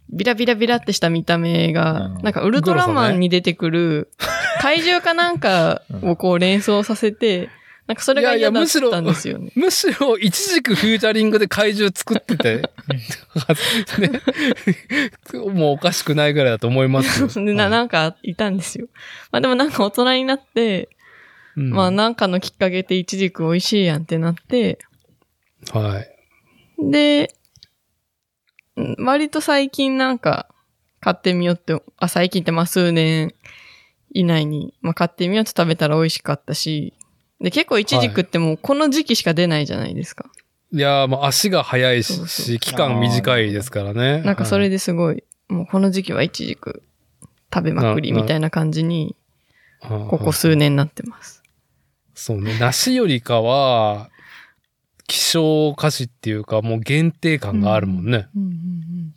[0.09, 2.23] ビラビラビラってした見た目が、うん。
[2.23, 4.11] なんかウルトラマンに出てくる、
[4.61, 7.49] 怪獣かなんかをこう連想させて、
[7.87, 9.51] なんかそれが嫌だったんですよね。
[9.55, 12.63] むしろ、 一時期フューチャリングで怪獣作ってて、
[13.99, 14.21] ね、
[15.53, 17.45] もうおかしくないぐらいだと思いますよ。
[17.45, 18.87] で なはいなんかいたんですよ。
[19.31, 20.89] まあでもなんか大人になって、
[21.55, 24.79] うんまあなんかのきっかけでイチジク美味しいやんってなって、
[25.71, 26.91] はい。
[26.91, 27.35] で、
[28.77, 30.49] ん割と最近なんか
[30.99, 33.35] 買ってみようって、あ、最近ってまあ数年
[34.11, 36.95] 以内に、まあ買ってみようと食べたら美味しかったし、
[37.41, 40.31] で、結構イチジクってもうこの時期しか出ないじゃないですか。
[40.71, 44.21] いやー、もう足が速いそうそうし、期間短いですからね。
[44.21, 46.83] なんかそれですごい、もうこの時期はイチジク
[47.53, 49.15] 食べまくりみたいな感じに、
[49.81, 51.43] はい、ここ数年なってます。
[52.13, 52.57] そうね。
[52.59, 54.09] 梨よりかは、
[55.07, 58.27] 希少価値っていうか、もう限定感があるもんね。
[58.35, 59.13] うんうんうん。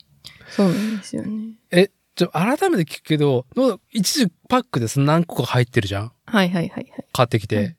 [0.49, 1.53] そうなんですよね。
[1.71, 3.45] え、ちょ、改めて聞くけど、
[3.91, 6.11] 一時パックです何個か入ってるじゃん？
[6.25, 7.05] はいはいはいはい。
[7.11, 7.75] 買ってきて。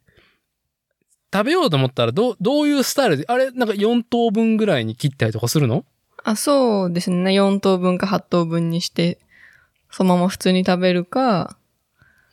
[1.32, 5.84] うん食べようと思ったら、どう、どういうスタイルで、あれ、なんか4等分ぐらいに切ったりとかするの？
[6.24, 7.30] あ、そうですね。
[7.30, 9.18] 4等分か8等分にして、
[9.92, 11.56] そのまま普通に食べるか、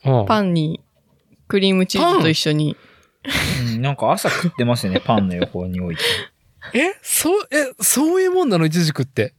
[0.04, 0.80] うんパンに
[1.48, 2.76] クリームチーズと一緒に。
[3.74, 6.02] うん、なんか朝食ってますよね、 パンの横に置いて。
[6.74, 8.66] え、そう、え、そういうもんなの？
[8.66, 9.32] イチジクって。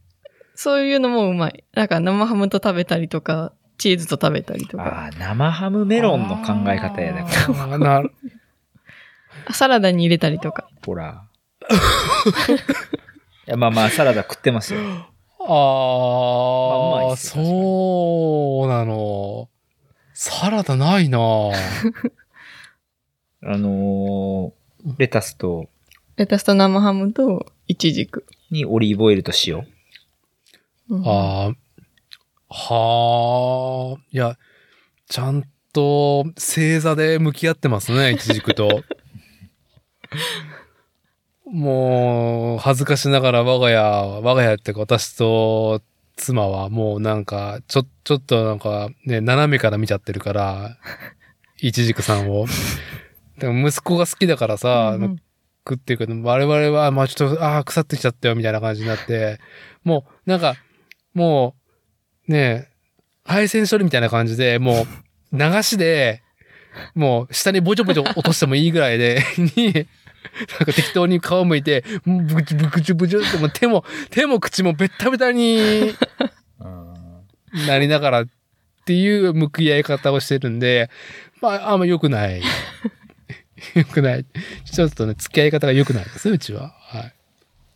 [0.56, 1.64] そういうのもうまい。
[1.74, 4.84] なんか生ハムと食べたりとか、チーズと食べたりとか。
[4.84, 7.68] ああ、生ハムメロンの考え方やだから。
[7.68, 7.78] ら。
[7.78, 8.14] なる
[9.52, 10.68] サラダに入れたりとか。
[10.86, 11.24] ほら。
[13.48, 14.80] いや、まあまあ、サラダ食ってますよ。
[14.82, 14.84] あ
[15.42, 19.50] まあうあ、そうなの。
[20.14, 21.18] サラダないな
[23.42, 25.70] あのーレタスと、
[26.18, 28.26] レタスと生ハムとイチジク。
[28.52, 29.66] にオリーブオイルと塩。
[30.90, 34.38] うんああ、はあ、いや、
[35.08, 35.44] ちゃん
[35.74, 38.84] と正座で向き合ってますね、イチジクと。
[41.46, 45.82] もう、恥ずかしながら我が家、我が家ってか私と
[46.16, 50.78] 妻はもうなんか、ちょ、ちょっとなんかね、斜めから見ちゃってるから、
[51.62, 52.46] イチジクさんを。
[53.40, 55.22] でも息子が好きだからさ、うんうん
[55.68, 59.40] 食ってるけど、我々は、まあちょっと、ああ、腐ってきちゃったよ、みたいな感じになって、
[59.84, 60.56] もう、なんか、
[61.14, 61.54] も
[62.28, 62.68] う、ねえ、
[63.24, 64.88] 配線処理みたいな感じで、も
[65.32, 66.24] う、流しで、
[66.96, 69.86] もう、下にぼちょぼちょ落としてもいいぐらいで、に、
[70.60, 75.94] なんか適当に皮むいて、ブチブチブチって、もう手も、手も口もベッタベタに
[77.68, 78.28] なりながらっ
[78.86, 80.90] ていう向き合い方をしてるんで、
[81.42, 82.42] まあ、あんま良くない。
[83.76, 84.26] 良くない。
[84.66, 86.74] ちょっとね、付き合い方が良くないですね、うちは。
[86.80, 87.12] は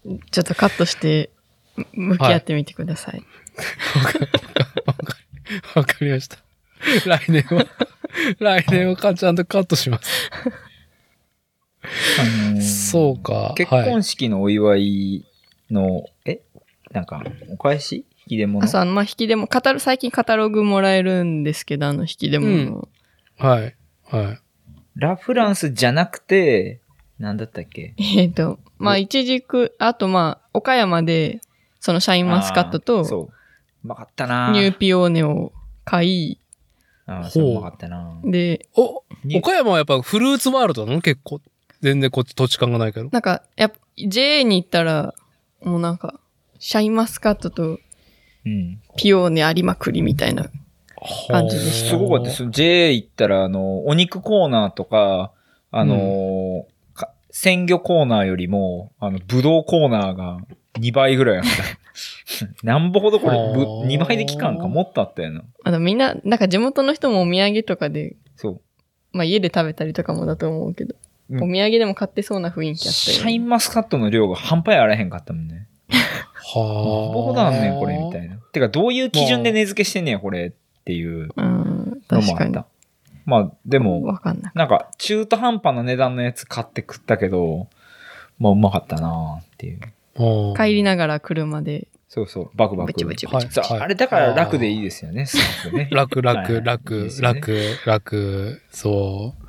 [0.06, 0.20] い。
[0.32, 1.30] ちょっとカットして、
[1.94, 3.24] 向き合ってみてください。
[5.76, 6.38] わかりました。
[7.06, 7.66] 来年は、
[8.40, 10.30] 来年はかちゃんとカットします。
[12.20, 13.54] あのーそうか。
[13.56, 15.26] 結はい婚式のお祝い
[15.72, 16.42] の、え？
[16.92, 18.06] なんか、お返し？
[18.20, 18.64] 引き出物？
[18.64, 22.88] あ、そう、あの、まあ、引きでも、カタロ、最近カタログもらえるんですけど、あの、引きでもの。
[23.38, 23.76] はい。
[24.06, 24.40] はい。
[24.96, 26.80] ラ・フランスじゃなくて、
[27.20, 27.96] なんだったっけ？
[27.98, 31.42] えっ、と、まあ、いちじく、あと、まあ、岡山で、
[31.80, 33.24] そのシャインマスカットあーと、そう。
[33.26, 35.52] うまかったなニューピオーネを
[35.84, 36.40] 買い、
[37.06, 41.02] あーそううまかったなで、お、に岡山はやっぱフルーツワールドなの？
[41.02, 41.42] 結構。
[41.84, 43.10] 全然こっち土地勘がないけど。
[43.12, 45.14] なんか、やっぱ、JA に行ったら、
[45.62, 46.20] もうなんか、
[46.58, 47.78] シャインマスカットと
[48.46, 48.82] うん。
[48.96, 50.46] ピオーネありまくりみたいな。
[51.28, 52.50] 感じでしたすごかったです。
[52.50, 55.34] JA 行ったら、あの、お肉コーナーとか、
[55.72, 60.38] あのーか鮮魚コーナーよりも、あの、ブドウコーナーが
[60.80, 61.50] 2倍ぐらいあった。
[62.64, 65.44] なんぼほどこれ、ぶはあ2倍で期間かもっとあったよな。
[65.66, 68.62] あの、みんな、なんか地元の人もお土産とかで、そう。
[69.12, 75.68] まあ家で食べたりとかもだと思うけど、うんお土産でも買ってそうな雰囲気あったよ、シャインマスカットの量が半端やあらへんかったもんね。
[75.90, 77.14] はあ。
[77.14, 78.36] どこだんねん、これ、みたいな。
[78.36, 82.56] てか、どういう基準で値付けしてんねや、これ、っていううん、のもあった確かに。。
[83.26, 84.52] まあ、でも、わかんない。
[84.54, 87.68] なんか、中途半端な値段のやつ買って食ったけど、
[88.38, 89.78] まあ、うまかったなっていう。
[89.78, 89.94] うん
[90.56, 92.94] 帰りながら車で、そうそう、バクバク。
[92.94, 93.54] ブチブチブはいチ。
[93.56, 95.90] そうあれだから楽でいいですよね、すごくね。
[95.92, 99.43] 楽、はい楽、いい楽で、すよね楽、楽、そう。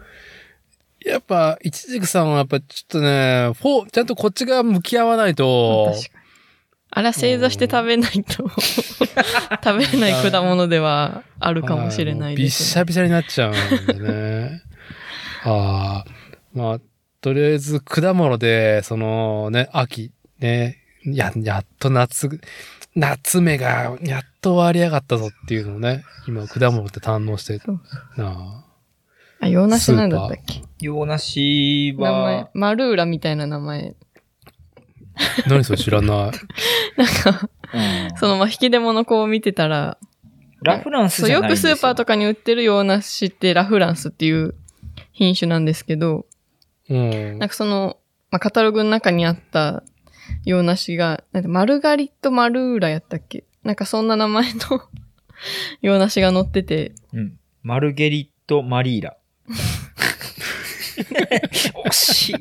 [1.05, 6.25] やっぱ、いちじくさんはやっぱちょっとね、フォー、ちゃんとこっち側向き合わないと、確かに。
[6.97, 8.49] あら、正座して食べないと、
[9.65, 12.67] 食べれない果物ではあるかもしれないです、ね。
[12.71, 14.63] しゃびしゃになっちゃうんでね。
[15.45, 16.11] ああ、
[16.55, 16.81] まあ、
[17.21, 22.41] とりあえず果物で、そのね、秋、ね、や、やっと夏、
[22.95, 27.81] 夏目がやっと終わりやがったぞっていうのをね、今果物って堪能してそう
[28.17, 28.65] なあ、
[29.49, 30.63] 洋梨なんだったっけ？
[30.81, 33.95] 洋梨名前は、、マルーラみたいな名前。
[35.17, 35.49] あ。
[35.49, 36.11] 何それ知らない。
[36.13, 39.99] なんか、うんその、まあ、引き出物こう見てたら、
[40.63, 41.75] ラフランスそう、よじゃないんですよ。
[41.75, 44.55] くスーパーとかに売ってる洋梨ってラフランスっていう
[45.13, 46.27] 品種なんですけど、
[46.89, 47.49] うんなん。
[47.49, 47.99] かその、
[48.31, 49.83] まあ、カタログの中にあった
[50.45, 53.45] 洋梨が、なんかマルガリット・マルーラやったっけ？
[53.63, 54.61] なんかそんな名前の
[55.83, 57.39] 洋梨が載ってて、うん。
[57.63, 59.17] マルゲリット・マリーラ。
[61.87, 62.35] 惜しい。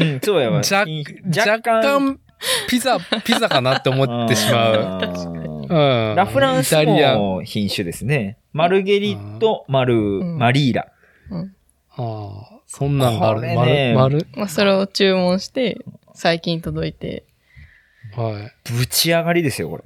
[0.00, 0.58] うん、そうやわ。
[0.58, 0.84] 若
[1.28, 2.20] 若干、
[2.68, 5.66] ピザ、ピザかなって思ってしまう。
[5.68, 6.14] うん。
[6.16, 7.18] ラフランスイタリアン。
[7.18, 8.38] も品種ですね。
[8.52, 10.86] マルゲリット、マル、んマリーラ。
[11.30, 11.54] うん。
[11.90, 13.40] ああ、そんなんがある。
[13.40, 14.26] これね丸、丸。
[14.36, 15.78] まあ、それを注文して、
[16.14, 17.24] 最近届いて。
[18.16, 18.72] はい。
[18.72, 19.84] ぶち上がりですよ、これ。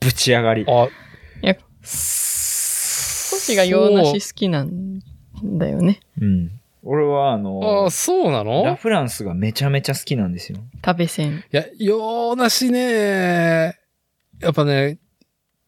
[0.00, 0.66] ぶち上がり。
[0.68, 0.88] あ、
[1.42, 2.44] いや、少
[3.34, 5.00] 少しが洋梨好きなん
[5.42, 6.00] だよね。
[6.20, 6.60] うん。
[6.82, 10.58] 俺は、ああのあ、、そうなラのフランスがめちゃめちゃ好きなんですよ。
[10.84, 11.36] 食べせん。
[11.36, 13.78] いや、洋梨ね、
[14.40, 14.98] やっぱね、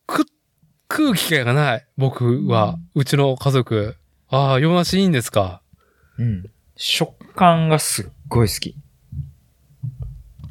[0.07, 0.27] く、
[0.91, 1.87] 食う機会がない。
[1.97, 3.97] 僕は、うちの家族。
[4.29, 5.63] ああ、洋梨いいんですか？
[6.19, 6.51] うん。
[6.77, 8.77] 食感がすっごい好き。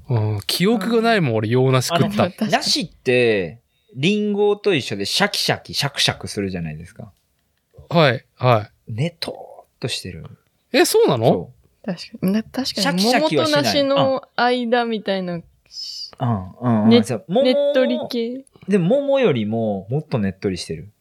[0.09, 2.29] うん、記憶がないもん、俺、洋梨食った。
[2.29, 3.61] 確かに梨って、
[3.95, 7.11] リンゴと一緒でシャキシャキ、シャクシャクするじゃないですか。
[7.89, 10.25] はい、はねとーっとしてる。
[10.73, 10.77] い。
[10.77, 11.25] え、そうなの？
[11.25, 11.51] そ
[11.85, 12.31] 確かに。
[12.33, 12.65] な確かに。
[12.65, 15.43] シャキシャ桃とキはしない梨の間みたいな、う。
[16.19, 17.25] うん、うん、ねうんそう。
[17.27, 18.45] 桃ねっとり系。
[18.67, 20.91] でも桃よりももっとねっとりしてる。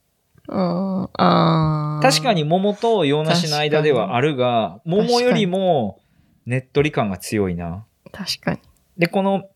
[0.48, 2.10] あーあー。
[2.10, 6.00] 確かに桃と洋梨の間ではあるが、確かに桃よりも
[6.44, 7.86] ねっとり感が強いな。
[8.12, 8.58] 確かに。
[8.98, 9.48] で、この、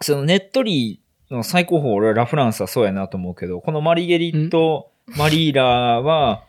[0.00, 1.00] そのねっとり
[1.30, 6.44] の最高峰、俺はラフランスはそうやなと思うけど、このマリゲリット、マリーラは、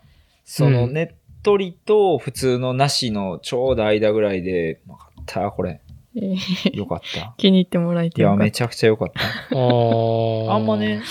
[0.46, 1.16] そのうんねっ
[1.46, 5.80] とりと普通の梨のちょうど間ぐらいで、よかった、これ。
[6.16, 7.34] えーよかった。
[7.38, 9.20] 気に入ってもらえいや、てよかっめちゃくちゃよかった。
[9.20, 10.56] ああ。
[10.56, 11.02] あんまね、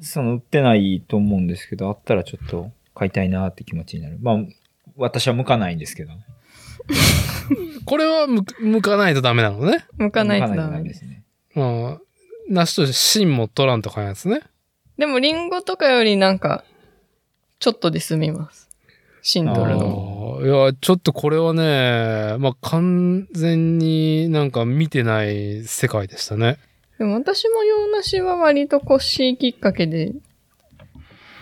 [0.00, 4.18] その売ってないと思うんですけど、あったらちょっと買いたいなって気持ちになる。
[4.20, 4.38] まあ、
[4.96, 6.12] 私は向かないんですけど。
[7.84, 9.78] これはむ、向かないとダメなのね。
[9.78, 9.86] た。
[10.04, 11.04] 向かないと向ダメです。
[11.04, 11.24] ね。
[11.56, 12.00] うん。
[12.48, 14.40] 梨と芯も取らんとかのやつね。
[14.98, 16.64] でも、リンゴとかよりなんか、
[17.58, 18.69] ちょっとで済みます。
[19.22, 20.06] シンドルあの。
[20.06, 26.58] ーいや、ちょっとこれはね、まあ、完全になんか見てない世界でしたね。
[26.98, 30.12] でも私も洋梨は割とコッシーきっかけで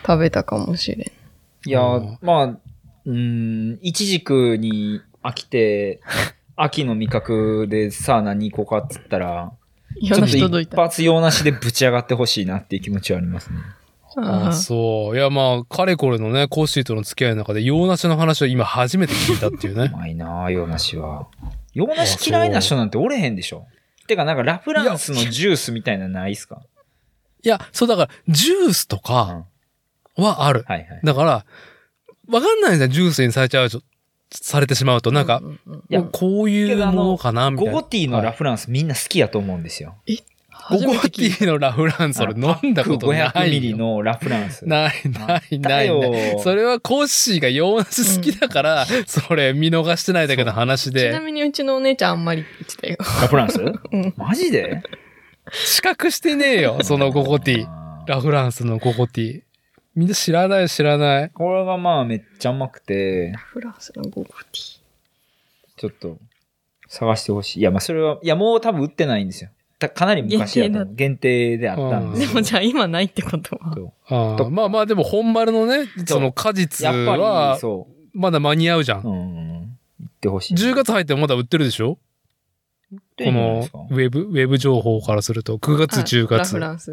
[0.05, 1.69] 食べたかもしれん。
[1.69, 6.01] いやうん、まあ、うーん、いちじくに飽きて、
[6.55, 9.53] 秋の味覚でさあ何個かっつったら、
[10.01, 10.59] 洋ちょっと。
[10.59, 13.59] 一発用なしでぶち上がってほしいなっていう気持ちはありますね。
[14.17, 15.17] あそう。
[15.17, 19.89] いや、まあ、かれこれのね、コッシーとの付き合いの中で、洋梨の話を今初めて聞いたっていううね。
[19.89, 21.27] まいなあ、洋梨は。
[21.73, 23.67] 洋梨嫌いな人なんておれへんでしょ。
[24.07, 26.61] てか、なんかラフランスのジュースみたいなのないっすか？
[27.43, 29.01] いや、そうだから、ジュースとうん。
[29.03, 29.45] かは
[30.17, 30.63] いはある。
[30.67, 30.87] はい。
[31.03, 31.45] だから、
[32.27, 33.81] わかんないんだよ、ジュースにされちゃうと、
[34.31, 37.71] されてしまうと、なんか、うううんこういうものかな、みたいな。
[37.71, 39.95] ゴゴティーのラフランスみんな好きやと思うんですよ。
[40.07, 40.21] ゴゴ
[40.69, 43.25] 初めて聞いティーのラフランス、俺飲んだことないよ。
[43.27, 44.67] 500ミリのラフランス。
[44.67, 45.89] ない、ない、ない。
[46.43, 50.99] それはコッシーが洋梨好きだから、それ見逃してないだけの話た。
[50.99, 52.97] ちなで、みにうちのお姉ちゃんあんまり言ってたよ。
[52.99, 53.59] ラフランス？
[53.59, 54.13] うん。
[54.15, 54.83] マジで？
[55.51, 57.67] 資格してねえよ、そのゴゴティ
[58.05, 59.41] ラフランスのゴゴティー。
[59.95, 61.29] みんな知らない、知らない。
[61.31, 64.79] これがまあめっちゃうまくて、フランスのゴーゴティ
[65.77, 66.17] ちょっと
[66.87, 67.59] 探してほしい。
[67.61, 69.49] いや、まあそれは、いやもう多分売ーないんですよ。
[69.79, 72.13] たかなり昔やったの限定であったん。
[72.13, 72.25] でよ。
[72.25, 74.37] ですもじゃあ今ないってことは。
[74.45, 79.07] あまあまあ、でも本丸のね、その果実は、そまだ間に合うじゃんう。。
[79.09, 79.59] うん
[80.05, 80.53] ってほしい。
[80.55, 81.97] 10月入ってもまだ売ってるでしょ？
[82.91, 86.53] このウェブ、ウェブ情報からすると、9月、10あラ月。
[86.55, 86.91] フランス？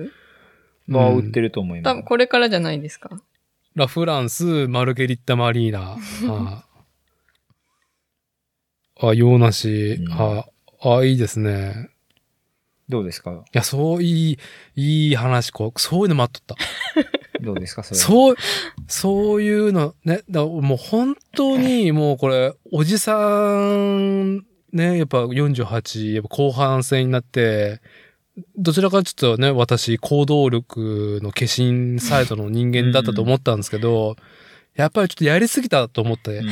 [0.89, 2.03] はうん売ってると思います多分。
[2.05, 3.11] これからじゃないですか？
[3.75, 5.97] ラフランス、マルゲリッタ・マリーナ。
[9.01, 10.09] ああ、洋梨う。
[10.09, 10.45] んあ
[10.85, 11.91] あ、いいですね。
[12.89, 13.33] どうですか？
[13.33, 14.39] いや、そういい、
[14.77, 16.65] いい話、こう、そういうの待っとった。
[17.45, 18.01] どうですかそれ。
[18.01, 18.37] そう、
[18.87, 27.81] そういうの、ね、だもう本当にもうこれ、おじさん、ね、やっぱ48、やっぱ後半戦になって、
[28.57, 34.17] どちらかちょっとね、私、行動力の化身サイドの人間だったと思ったんですけど、
[34.75, 36.49] やっぱりちょっとやりすぎたと思って、うん。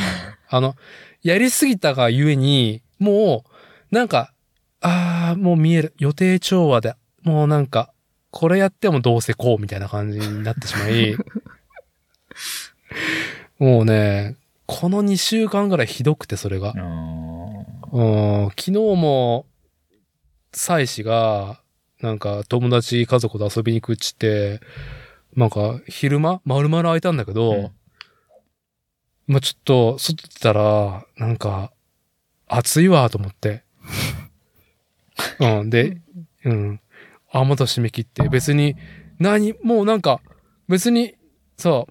[0.49, 0.77] あの、
[1.23, 3.45] やりすぎたがゆえに、も
[3.91, 4.33] う、なんか、
[4.85, 5.95] ああ、もう見える。
[5.99, 7.93] 予定調和で、もうなんか、
[8.31, 11.17] これやってもどうせこうみたいな感じになってしまい、
[13.59, 14.37] もうね、
[14.67, 16.75] この2週間ぐらいひどくて、それが。
[17.93, 18.03] う
[18.47, 19.47] ん、昨日も、
[20.53, 21.61] 妻子が、
[22.01, 24.61] なんか友達家族と遊びに行くっちって、
[25.35, 27.71] なんか昼間丸々空いたんだけど、うん
[29.27, 31.73] まあちょっと外出たら、なんか
[32.47, 33.65] 暑いわと思って。
[35.41, 36.01] うん、で、
[36.45, 36.81] うん。
[37.31, 38.77] あ、また締め切って、別に、
[39.19, 40.21] 何、もうなんか、
[40.69, 41.15] 別に、
[41.57, 41.85] さ、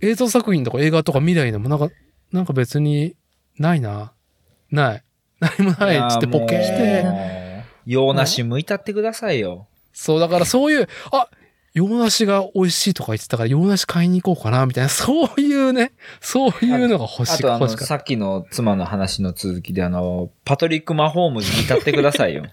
[0.00, 1.88] 映像作品とか映画とか見ないのもなんか、
[2.32, 3.16] なんか別に、
[3.58, 4.12] ないな。
[4.70, 5.04] ない。
[5.40, 6.10] 何もない。
[6.10, 6.76] つってポケして。
[6.76, 7.64] て。
[7.86, 9.68] 洋梨剥いたってくださいよ。
[9.92, 11.28] そう、だからそういう、あ、
[11.76, 15.92] 洋梨が美味しいとか言ってたから、洋梨買いに行こうかな、みたいな、 そういうね、
[16.22, 17.68] そういうのが欲しあとあの。
[17.68, 22.46] さっきの妻の話の続きであの、パトリック・マホームズに至ってくださいよ。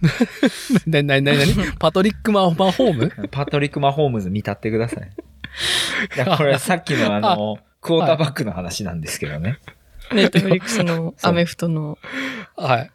[0.86, 3.28] な、な、な、なにパトリックマ・マホーム？
[3.30, 5.10] パトリック・マホーム ズ見立ってください。
[6.16, 9.58] いや、これはさっきのあの、クォーターバックの話なんですけどね。
[10.14, 11.98] ネットフリックスのアメフトの。
[12.56, 12.90] はい。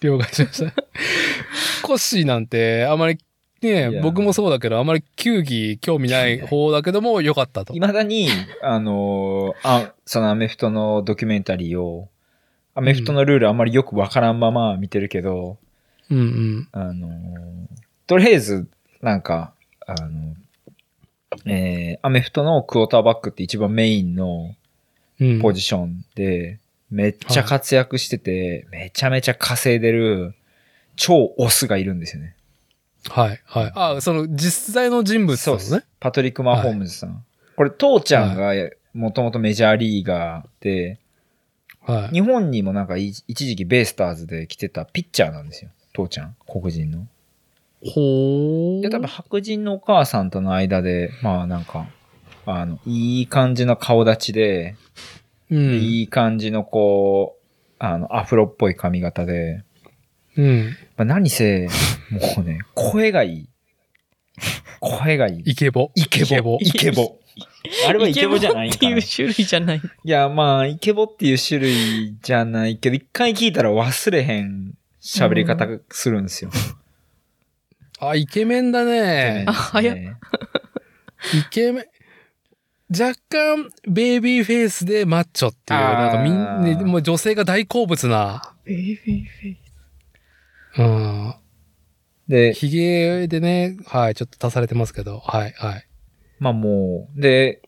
[0.00, 0.72] 了解しました。
[1.82, 3.18] コッシーなんて、あまり、い
[3.60, 7.74] ねや僕もそうだけど、あまり球技興味ない方だけども、良かったと。
[7.74, 8.28] 未だに、
[8.62, 12.08] あの、あ、そのアメフトのドキュメンタリーを、
[12.74, 15.58] アメフトのルールあんまりよくわからんまま見てるけど、
[16.10, 16.68] うんうん。
[16.72, 17.08] あの、
[18.06, 18.68] とりあえず、
[19.02, 19.52] なんか、
[19.86, 20.34] あの、
[21.44, 24.54] えー、アメフトのクォーターバックって一番メインの
[25.20, 25.40] うん。
[25.40, 26.60] ポジションで、
[26.90, 30.34] めっちゃ活躍してて、めちゃめちゃ稼いでる、
[30.96, 32.34] 超オスがいるんですよね。
[33.08, 33.72] はい、はい。
[33.74, 35.88] あ、その、実在の人物そうですなのね。
[36.00, 37.24] パトリック・マホームズさん。
[37.56, 38.52] これ、父ちゃんが
[38.94, 40.98] もともとメジャーリーガーで、
[41.88, 42.14] はい。
[42.14, 45.70] 日本にもなんかい一時期ベイスターズで来てたピッチャーなんですよ。
[45.94, 46.36] 父ちゃん。
[46.46, 47.06] 黒人の。
[47.82, 48.80] ほー。
[48.82, 51.86] で、多分白人のお母さんとの間で、まあなんか、
[52.44, 54.76] あの、いい感じの顔立ちで、
[55.50, 55.74] うん。
[55.78, 57.44] いい感じのこう、
[57.78, 59.62] あの、アフロっぽい髪型で、
[60.38, 60.76] うん。
[60.96, 61.68] まあ、何せ、
[62.10, 63.48] もうね、 声がいい。
[64.80, 65.42] 声がいい。
[65.44, 65.90] イケボ。
[65.96, 66.58] イケボ。
[66.60, 67.18] イケボ。
[67.88, 68.88] あれはイケボじゃないんかな。
[68.88, 69.82] いイケボっていう種類じゃない。
[70.04, 76.50] や、まあ、イケボっていう種類じゃないけど、一回聞いたら忘れへん喋り方するんですよ。
[77.98, 79.52] あ、イケメンだねあ。
[79.52, 80.16] 早っね
[81.34, 81.84] イケメン。
[82.90, 88.54] 若干、ベイビーフェイスでマッチョっていう、なんかみんな、もう女性が大好物な。
[88.64, 89.67] ベイビーフェイ
[90.76, 91.34] うん。
[92.28, 95.86] で、ヒゲでね、はい、ちょっと足されてますけど、はい、はい。
[96.38, 97.62] まあもう、で、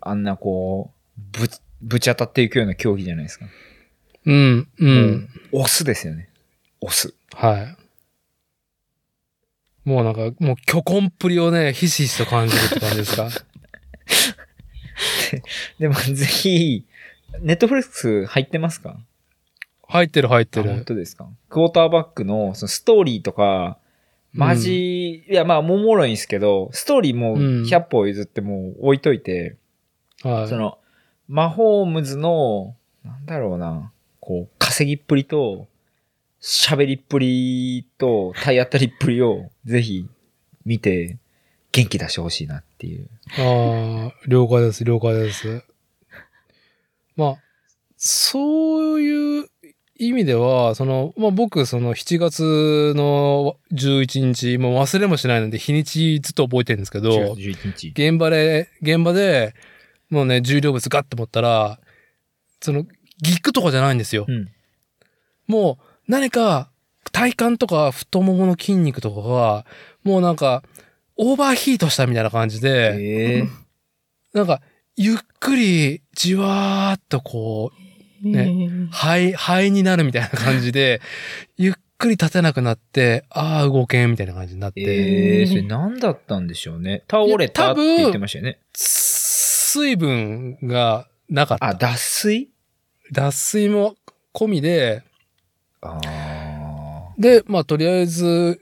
[0.00, 1.48] あんなこう、ぶ、
[1.82, 3.46] ぶち当たっていくような競技じゃないですか。
[4.26, 5.28] うん、うん。
[5.52, 6.28] もうオスですよね。
[6.80, 7.14] オス。
[7.34, 7.76] はい。
[9.88, 13.28] もうなんか、もう巨根っぷりをね、ひしひしと感じるって感じですか？
[15.78, 16.84] でもぜひ、
[17.40, 18.98] ネットフリックス入ってますか？
[19.90, 20.84] 入ってる入ってあ本る。
[20.84, 21.28] 当ですか？
[21.48, 23.78] クォーターバックのそのストーリーとか、
[24.32, 29.56] マジ、いやまあももろいんですけど、ストーリーもううん100歩譲ってもう置いといて、
[30.22, 30.48] はい。
[30.48, 30.78] その、
[31.28, 33.90] マホームズの、なんだろうな、
[34.20, 35.66] こう、稼ぎっぷりと、
[36.40, 40.06] 喋りっぷりと、体当たりっぷりを、ぜひ、
[40.64, 41.16] 見て、
[41.72, 43.08] 元気出してほしいなっていう。
[43.38, 45.62] ああ、了解です、了解です。
[47.16, 47.36] まあ、
[47.96, 49.48] そういう
[50.06, 57.88] 意味では、その、まあ僕、その7月の11日、もう忘れもしないので日にちずっと覚えてるんですけど、11日。
[57.88, 59.54] 現場で、現場で、
[60.08, 61.78] もうね、重量物ガッと持ったら、
[62.62, 62.84] その、
[63.22, 64.24] ギックとかじゃないんですよ。
[64.26, 64.48] うん。
[65.46, 66.70] もう、何か、
[67.12, 69.66] 体幹とか太ももの筋肉とかが、
[70.02, 70.62] もうなんか、
[71.16, 73.48] オーバーヒートしたみたいな感じで、ええ
[74.32, 74.62] なんか、
[74.96, 77.89] ゆっくり、じわーっとこう、
[78.22, 81.00] ね肺、肺になるみたいな感じで、
[81.56, 87.02] ゆっくり立てなくなって、ああ、動けんみたいな感じになって、ええそれ何だったんでしょうね。
[87.10, 88.58] 倒れたって言ってましたよね。
[88.74, 91.66] 水分がなかった。
[91.68, 92.50] あ、脱水？
[93.12, 93.96] 脱水も
[94.34, 95.02] 込みで、
[95.82, 97.14] ああ。
[97.18, 98.58] で、まあ、とりあえず、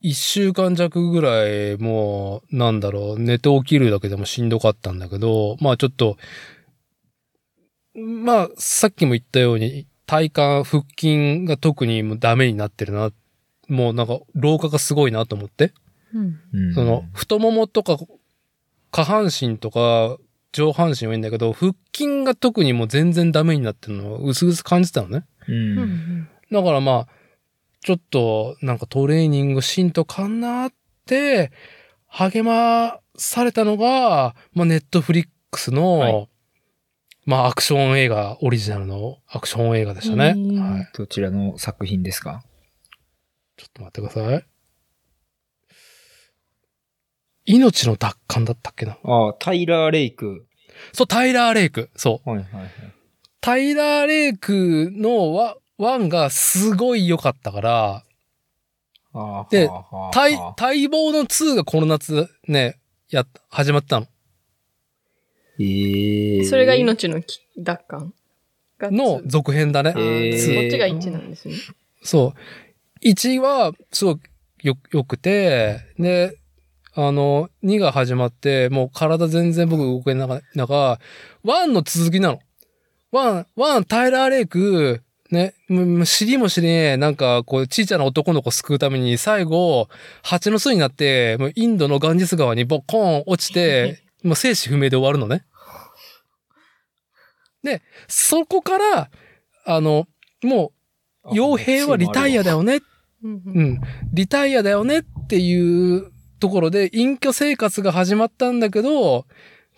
[0.00, 6.16] 一週間弱ぐらい、もう、なんだろう、寝て起きるだけでもしんどかったんだけど、まあ、ちょっと、
[7.96, 13.10] まあ、さっきも言ったように、体幹、腹筋が特にもうダメになってるな。
[13.68, 15.72] もうなんか、老化がすごいなと思って。
[16.14, 17.98] うんうんその、太ももとか、
[18.90, 20.18] 下半身とか、
[20.52, 25.26] 上半身はいいんだけど、腹筋が特にもう全然ダメになってるのを薄々感じてたのね。
[25.48, 25.52] う。
[25.52, 27.08] うんんだからまあ、
[27.80, 30.72] ちょっとなんかトレーニングしんとかんなっ
[31.06, 31.50] て、
[32.08, 36.28] 励まされたのが、まあネットフリックスの、はい
[37.26, 40.34] まあアクション映画、オリジナルのアクション映画でしたね。
[40.36, 40.88] うんはい。
[40.94, 42.44] どちらの作品ですか？
[43.56, 44.46] ちょっと待ってください。
[47.46, 48.96] 命の奪還だったっけな？
[49.02, 50.46] ああ、タイラー・レイク。
[50.92, 51.90] そう、タイラー・レイク。
[51.96, 52.30] そう。
[52.30, 52.70] はいはいはい。
[53.40, 58.02] タイラー・レイクのワワンがすごい良かったから、
[59.12, 59.68] ああで
[60.14, 62.78] 待、待望の2がこの夏ね、
[63.10, 64.06] や、始まったの。
[65.58, 68.12] ええそれが命のき奪還
[68.78, 69.92] がの2続編だね。
[69.94, 71.54] あーへーこっちが1なんですね。
[72.02, 72.34] そ
[73.02, 73.06] う。
[73.06, 74.20] 1は、すごく
[74.62, 76.36] よ、良くて、で、
[76.94, 80.98] あの、2が始まって、もう体全然僕動けなか中、
[81.44, 82.40] 1の続きなの。
[83.12, 89.88] 1、1、タイラー・レイク、ね、もう知りも知りねえ、なんか、こう、ちいちゃな男の子救うために、最後、
[90.22, 95.44] 蜂の巣になって、もうインドのガンジス川にボッコーン落ちて、 もう生死不明で終わるのね。
[97.62, 99.10] で、そこから、
[99.64, 100.06] あの、
[100.42, 100.72] も
[101.24, 102.80] う、傭兵はリタイアだよね。
[103.22, 103.80] うんううんん。
[104.12, 109.26] リタイアだよねっていうところで隠居生活が始まったんだけど、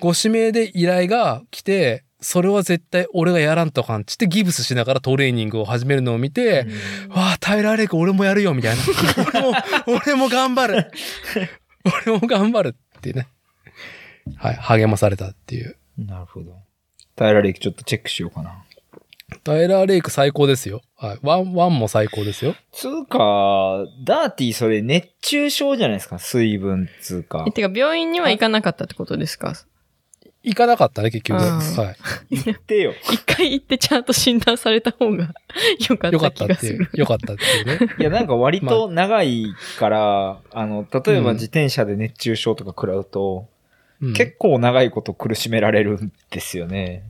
[0.01, 6.67] ご指名で依頼が来て、それは絶対俺がやらんとかんっつってギブスしながらトレーニングを始めるのを見て、
[7.11, 8.83] わあ、タイラーレイク俺もやるよみたいな。
[9.33, 9.53] 俺も、
[10.05, 10.91] 俺も頑張る。
[12.07, 13.29] 俺も頑張るってね。
[14.37, 15.77] はい、励まされたっていう。
[15.99, 16.53] なるほど。
[17.17, 18.65] タイラーレイクちょっとチェックしようかな。
[19.45, 20.81] タイラーレイク最高ですよ。
[20.97, 21.19] はい。
[21.23, 22.55] ワン、ワンも最高ですよ。
[22.73, 27.51] つうか、ダーティーそれ熱中症じゃないですか、水分つうかえ。
[27.51, 29.55] てか、病院には行かなかったってことですか？
[30.45, 31.41] 行かなかったね、結局。
[31.43, 31.97] あーはい。
[32.45, 32.95] 言ってよ。
[33.13, 35.35] 一回行ってちゃんと診断された方が
[35.91, 36.89] よかっよかたったっていう。
[36.95, 37.95] よかったっていうね。
[37.99, 39.47] いや、なんか割と長い
[39.79, 43.49] から、あの、例えばうん自転車で熱中症とか食らうと、
[44.01, 47.03] うん結構長いこと苦しめられるんですよね。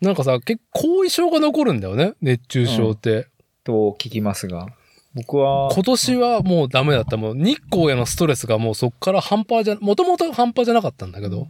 [0.00, 3.28] なんかさ、結構後遺症が残るんだよね、熱中症って。
[3.64, 4.68] と聞きますが。
[5.14, 7.16] 僕は、今年はもうダメだった。
[7.16, 11.48] もう日光へのストレスがもうそっから半端じゃ、もともと半端じゃなかったんだけど、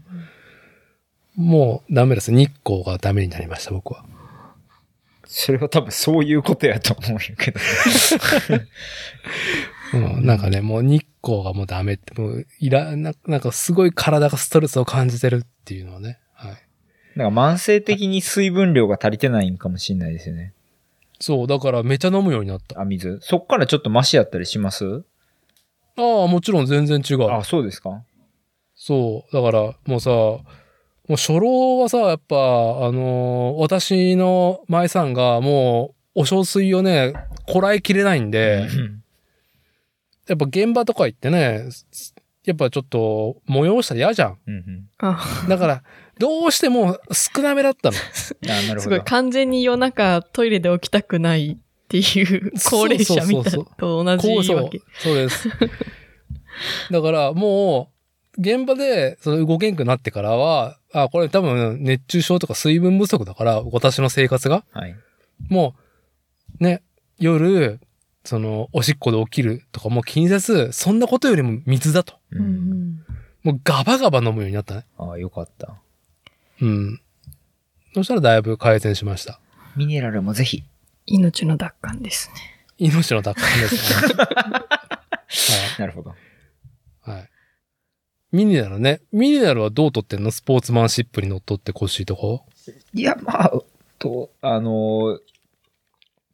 [1.35, 2.32] もうダメです。
[2.32, 4.05] 日光がダメになりました、僕は。
[5.27, 7.60] それは多分そういうことやと思うんやけど。
[9.95, 16.19] うん、なんかね、もう日光がもうダメって、もういら、ななんかすごい体がストレスを感じてるっていうのをね。
[16.35, 16.57] はい。
[17.19, 20.53] なんか慢性的に水分量が足りてないんかもしれないですよね。
[21.21, 22.81] そう、だからめちゃ飲むようになった。
[22.81, 23.19] あ、水？
[23.23, 25.05] そっからちょっとマシやったりします？
[25.97, 27.31] ああ、もちろん全然違う。
[27.31, 28.03] あ、そうですか？
[28.75, 29.35] そう。
[29.35, 30.43] だから、もうさ、も
[31.11, 32.39] う初老はさ、やっぱ、あ
[32.93, 37.15] のー私の前さんがもう、お小水をね、
[37.47, 39.03] こらえきれないんで、うん
[40.28, 41.69] やっぱ現場とか行ってね、
[42.44, 44.39] やっぱちょっと催したら嫌じゃん。
[44.47, 45.82] うんうんあだから、
[46.19, 47.97] どうしても少なめだったの。
[48.48, 49.11] あ、なるすごいほど。
[49.11, 51.57] 完全に夜中トイレで起きたくないっ
[51.89, 54.81] ていう高齢者みたいなと同じこうそうわけ。。
[54.98, 55.48] そうです。
[56.90, 57.90] だから、も
[58.39, 64.65] う、現場でその動けんくなってからは、あ、これ多分熱中症とか水分不足だから、私の生活が。
[64.73, 64.97] はい。
[65.48, 65.74] も
[66.61, 66.82] う、ね、
[67.19, 67.81] 夜、
[68.27, 72.15] その、おしっこで起きるとかもう気にせず、そんなことよりも水だと。
[72.32, 72.44] ううん
[72.93, 73.05] ん
[73.43, 74.85] もうガバガバ飲むようになったね。
[74.98, 75.77] ああ、よかった。
[76.61, 77.01] うん。
[77.94, 79.40] そしたらだいぶ改善しました。
[79.77, 80.65] ミネラルもぜひ。
[81.07, 82.35] 命の奪還ですね。
[82.78, 84.15] 命の奪還ですね。
[84.19, 86.11] はなるほど。
[87.07, 87.11] い。
[87.11, 87.31] はい。
[88.32, 89.01] ミネラルね。
[89.12, 90.32] ミネラルはどう取ってんの？
[90.32, 92.44] スポーツマンシップにのっとってほしいとこ
[92.93, 93.53] いや、まあ、
[94.01, 95.20] と、あの、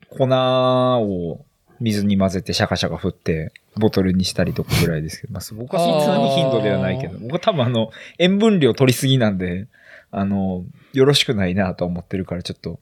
[0.09, 1.45] 粉を
[1.83, 9.67] 水に混ぜてシャカシャカ振って、ボトルにしたりとかぐらいですけど、まあ、僕はそんなに頻度ではないけど、僕は多分あの、塩分量取りすぎなんで、
[10.11, 12.79] あの、よろしくないなと思ってるからちょっと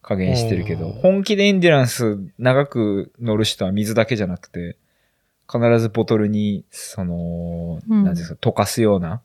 [0.00, 4.76] 加減してるけど、うん本気でエンデュランス長く乗る人は水だけじゃなくて、
[5.50, 9.20] 必ずボトルに、その、うんうんですか、溶かすような、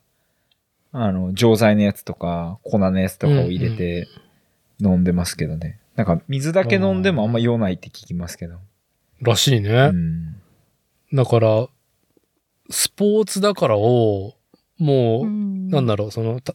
[0.91, 4.07] あの、錠剤のやつとか、粉のやつとかを入れて
[4.81, 5.79] 飲んでますけどね。
[5.95, 8.59] なんか、水だけ飲んでもあんま用ないって聞きますけど。
[9.21, 9.87] らしいうね。
[9.91, 10.35] ん。
[11.13, 11.67] だから、
[12.69, 14.33] スポーツだからを、
[14.77, 16.53] もう、なんだろう、その、た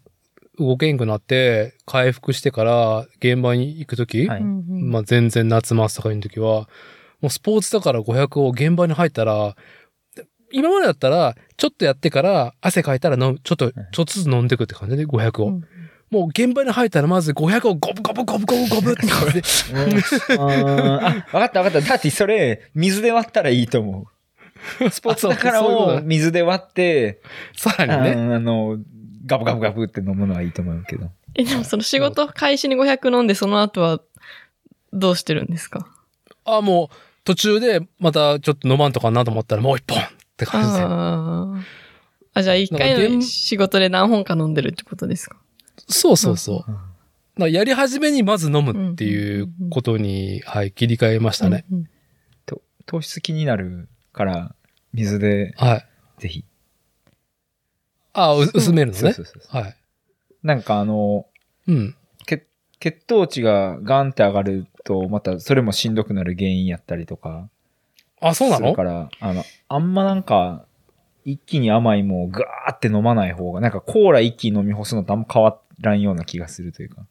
[0.59, 6.69] 動けんくなって、回復してから現場に行くとき、はいまあ全然夏真っ盛りの時は、
[7.21, 9.57] もうスポーツだから500を現場に入ったら、
[10.53, 15.61] 今までだったら、ちょっとやってから汗かいたら飲む、ちょっと、ちょっとずつ飲んでいくって感じで、500を。
[16.13, 19.43] もう現場に入ったらまず500をゴブゴブゴブゴブゴブって感じで、
[20.39, 21.81] あ、わかったわかった。
[21.81, 24.07] だってそれ、水で割ったらいいと思
[24.83, 24.91] う。
[24.91, 27.23] スポーツだからあそう水で割って、
[27.57, 28.33] さらにね。
[28.33, 28.77] ああの、
[29.25, 31.11] ガブガブガブって飲むのはいいと思うけど。
[31.35, 34.01] え、でもその仕事開始に500飲んで、その後は
[34.93, 35.87] どうしてるんですか？
[36.45, 40.83] あ、もう途中でまたちょっと飲まんとかなと思ったらもう一本って感じで。
[40.83, 41.63] あー
[42.35, 45.37] あ、じゃあ一回の仕事で何本か飲んでるってことですか？
[45.89, 46.71] そうそうそう。
[46.71, 46.79] うん
[47.39, 51.65] らやり始めにまず飲むっていうことに、はい、切り替えましたね。
[51.71, 51.89] うんうん
[52.45, 54.55] と糖質気になるから、
[54.93, 55.87] 水で、はい。
[56.19, 56.45] ぜひ。
[58.13, 59.41] あ、う薄めるのねそうそう。
[59.41, 59.63] そう。
[59.63, 59.77] はい。
[60.43, 61.27] なんかあの、
[61.67, 61.97] うん。
[62.27, 62.47] 血
[62.81, 67.49] 血糖値がガンって上がると、またそれもしんどくなる原因やったりとか、
[68.21, 68.67] あ、そうなの？
[68.67, 70.67] するから、あの、あんまなんか、
[71.25, 75.51] 一気に甘いもんをガーって飲まない方が、なんかコーラ一気に飲み干すのとあんま変わ
[75.81, 77.07] らんような気がするというか。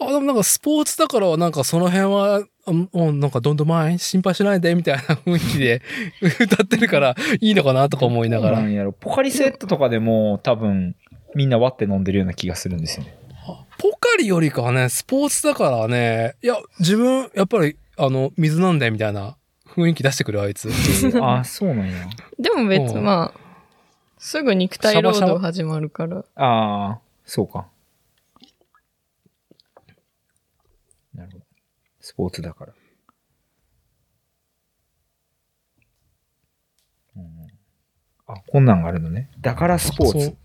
[0.00, 5.82] あ、でもなんかスポーツだから、なんかその辺は、あもうなんかどんどん前心配しないで、みたいな雰囲気で
[6.40, 8.60] 歌ってるからいいのかなとか思いながら。
[8.60, 8.92] なんやろ。
[8.92, 10.96] ポカリセットとかでも多分、
[11.34, 13.16] みんな割って飲んでるような気がするんですよね。
[13.78, 19.36] ポカリよりかはね、スポーツだからね、いや、自分、やっぱり、あの、水なんだよみたいな
[19.66, 20.70] 雰囲気出してくる、あいつ。
[21.20, 22.06] あ、 そうなんや。
[22.38, 23.40] でも別、うんまあ、
[24.18, 26.18] すぐ肉体労働始まるから。
[26.18, 27.68] ああ、そうか。
[31.14, 31.44] なるほど。
[32.00, 32.72] スポーツだから。
[37.16, 37.24] うん、
[38.26, 39.30] あ、こんなんがあるのね。
[39.40, 40.36] だからスポーツ。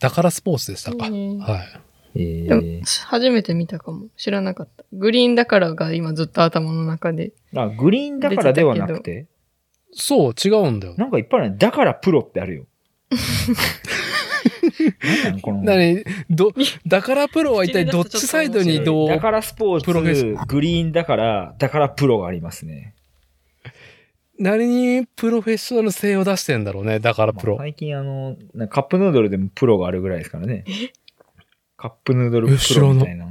[0.00, 1.08] だからスポーツでしたか。
[1.08, 1.88] うんはい。
[2.14, 4.06] えー、初めて見たかも。
[4.16, 4.84] 知らなかった。
[4.92, 7.32] グリーンだからが今ずっと頭の中で。
[7.54, 9.26] あ、グリーンだからではなくて、
[9.92, 10.94] そう、違うんだよ。
[10.96, 11.56] なんかいっぱいあるね。
[11.58, 12.66] だからプロってあるよ。
[15.24, 15.62] なんなんこの。
[15.62, 16.52] なに、ど、
[16.86, 19.08] だからプロは一体どっちサイドにどう？
[19.08, 22.94] だからスポープロフェッシツ、グリーンだから、だからプロがありますね。
[24.38, 24.68] 何
[25.00, 27.00] にプロフェッショナル性を出してんだろうね。
[27.00, 27.56] だからプロ。
[27.58, 28.36] 最近あの、
[28.68, 30.64] カップヌードルでもプロがあるぐらいですからね。
[31.76, 33.26] カップヌードルプロみたいな。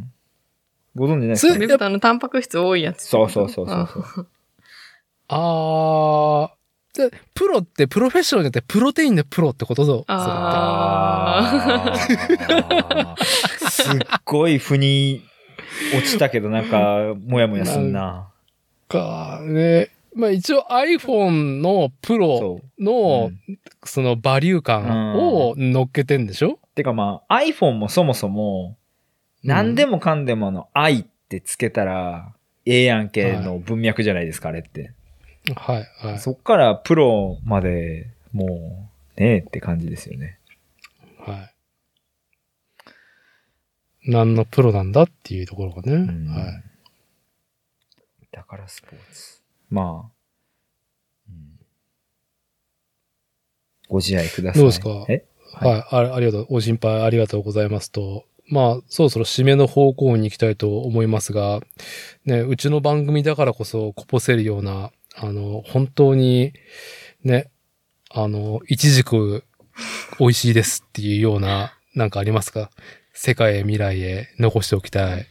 [0.95, 1.53] ご存知ないですか？
[1.53, 3.03] それベブタのタンパク質多いやつ。
[3.03, 4.27] そうそうそうそうそう。
[5.29, 6.56] あー。
[6.97, 10.03] で、プロってプロフェッショナルじゃなくてプロテインのプロってことぞ。
[10.07, 11.51] あ
[11.97, 15.23] あーすっごい腑に
[15.95, 18.29] 落ちたけど、なんか、もやもやすんな。
[18.87, 19.89] か、ね。
[20.15, 22.61] まあ一応 iPhone のプロ。
[22.79, 28.77] の、うんそのバリュー感を乗っけてんでしょ、てかまあ、iPhone もそもそも、
[29.43, 32.33] 何でもかんでもあの、愛ってつけたら、
[32.65, 34.91] ええやんけの文脈じゃないですか、あれって。
[35.55, 36.19] はい、はい。
[36.19, 40.39] そっからプロまで、もう、ねえって感じですよね。
[41.19, 41.49] は
[44.05, 44.11] い。
[44.11, 45.93] 何のプロなんだっていうところがね。
[45.93, 46.63] うんはい。
[48.31, 49.41] だからスポーツ。
[49.69, 50.11] まあ、
[51.29, 51.59] うん
[53.89, 54.61] ご自愛ください。
[54.61, 55.05] どうですか？
[55.09, 55.25] え？
[55.53, 56.45] はい、あありがとう。
[56.49, 58.25] ご心配ありがとうございますと。
[58.49, 61.59] まあ、そろそろ締めの方向に行きたいと思いますが、
[62.25, 66.53] ね、うちの番組だからこそこぼせるような、あの、本当に、
[67.23, 67.49] ね、
[68.09, 69.43] あの、いちじく
[70.19, 72.69] 美味しいですっていうような、なんかありますか？
[73.13, 75.25] 世界へ未来へ残しておきたい。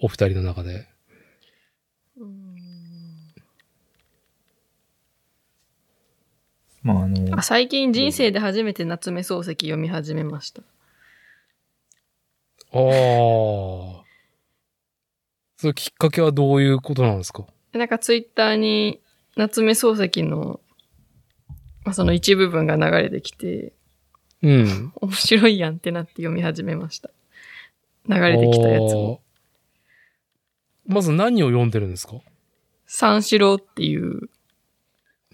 [0.00, 0.86] お二人の中で。
[6.82, 10.62] まああのあ、最近人生で初めて夏目漱石読み始めました。
[10.62, 10.64] あ
[12.72, 14.04] あ。
[15.58, 17.44] それきっかけはどういうことなんですか？
[17.72, 19.00] なんかツイッターに
[19.36, 20.60] 夏目漱石の、
[21.84, 23.72] まあ、その一部分が流れてきて、
[24.42, 24.92] うん。
[24.96, 27.10] 面白いやんってなって読み始めました。
[28.08, 29.20] 流れてきたやつも。
[30.86, 32.14] まず何を読んでるんですか？
[32.86, 34.28] 三四郎っていう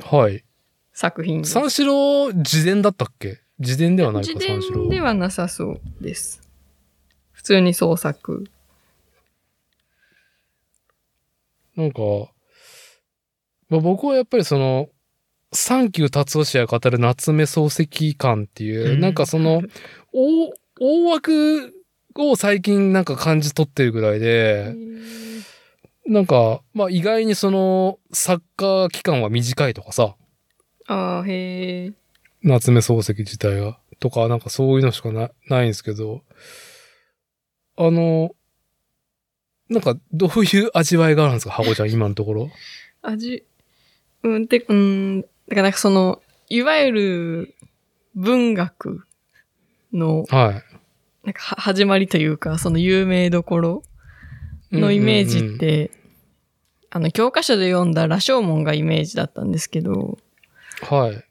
[0.00, 0.44] はい。
[0.92, 1.44] 作品。
[1.44, 3.40] 三四郎、自伝だったっけ？
[3.58, 4.80] 自伝ではないか、自三四郎。
[4.82, 6.42] 伝ではなさそうです。
[7.32, 8.44] 普通に創作。
[11.76, 12.00] なんか、
[13.68, 14.88] まあ、僕はやっぱりその、
[15.52, 19.62] サンキュー達夫氏が語る夏目漱石感っていう、うんなんかその、
[20.12, 21.72] 大、大枠
[22.16, 24.74] を最近なんか感じ取ってるぐらいで、
[26.06, 30.16] なんか、まあ意外にその、作家期間は短いとかさ、
[30.88, 31.92] ああ、へえ。
[32.42, 33.78] 夏目漱石自体が。
[33.98, 36.22] とか、なんかそういうのしかなないんですけど、
[37.76, 38.30] あの、
[39.68, 42.50] なんかどういう味わいがあるんですか、ハコちゃん、今のところ。
[43.02, 43.44] 味、
[44.22, 47.54] うん、て、うん、だからなんかその、いわゆる
[48.14, 49.04] 文学
[49.92, 50.76] の、はい。
[51.24, 53.82] なんかは始まりというか、その有名どころ
[54.70, 55.90] のイメージって、
[56.90, 60.18] あの、教科書で読んだ羅生門がイメージだったんですけど、
[60.82, 61.24] はい。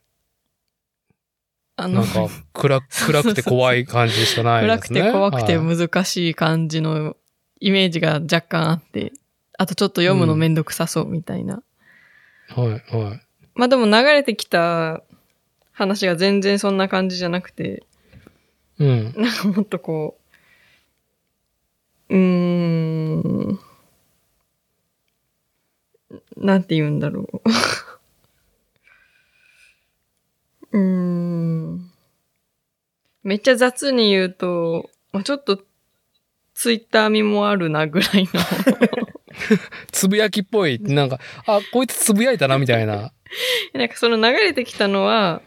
[1.77, 5.01] あのなん、か暗、暗くて怖い感じしかない暗くですね。
[5.03, 7.17] て怖くてはい難しい感じの
[7.59, 9.13] イメージが若干あって、
[9.57, 11.63] あとちょっと読むのめんどくさそうみたいな。
[12.49, 12.77] はい、は
[13.15, 13.21] い。
[13.55, 15.03] まあでも流れてきた
[15.71, 17.83] 話が全然そんな感じじゃなくて、
[18.79, 19.13] うん。
[19.15, 20.17] なんかもっとこ
[22.09, 23.59] う、うーん、
[26.37, 27.41] なんて言うんだろう。
[30.77, 31.91] うーん。
[33.23, 35.59] めっちゃ雑に言うと、まあ、ちょっと、
[36.55, 38.41] ツイッター味もあるなぐらいの。
[39.91, 40.79] つぶやきっぽい。
[40.79, 43.11] なんか、あ、こいつつぶやいたな、みたいな。
[43.73, 45.41] なんかその流れてきたのは、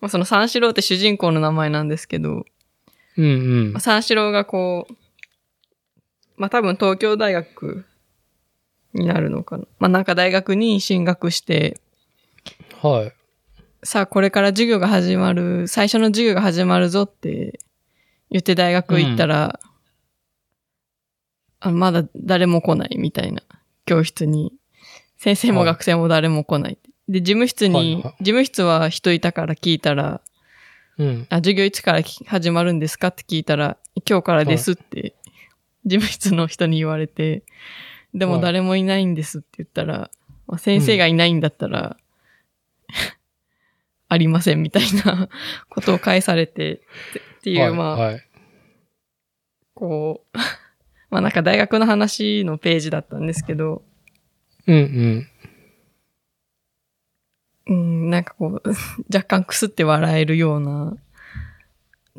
[0.00, 2.46] まあ、その三四郎って主人公の名前なんですけど、
[3.16, 3.28] うんう
[3.70, 3.80] んまあ、。
[3.80, 4.94] 三四郎がこう、
[6.36, 7.84] まあ多分東京大学
[8.92, 9.64] になるのかな。
[9.78, 11.80] まあなんか大学に進学して、
[12.80, 13.12] はい。
[13.82, 17.58] さあこれから授業が始まる、最初の授業が始まるぞって
[18.30, 19.58] 言って大学行ったら、
[21.64, 23.42] あまだ誰も来ないみたいな
[23.86, 24.52] 教室に、
[25.16, 26.78] 先生もはい学生も誰も来ない。
[27.08, 30.20] で、事務室に、はいはい事務室は人いたから聞いたら、
[30.98, 31.26] うん。
[31.30, 33.78] あ、授業いつからき始まるんですかって聞いたら、
[34.08, 35.14] 今日からですって、
[35.86, 37.44] 事務室の人に言われて、
[38.12, 40.10] でもはい誰もいないんですって言ったら、
[40.46, 41.96] まあ、先生がいないんだったら、
[44.08, 45.30] ありませんみたいな
[45.70, 46.82] ことを返されて、
[47.38, 48.20] っていう、はいまあ、はい。
[49.74, 50.38] こう、
[51.14, 53.84] まあなんか大学の話のページだったんですけど、
[54.66, 55.28] うんうん。
[57.66, 58.68] うん、なんかこう、
[59.14, 60.96] 若干くすって笑えるような、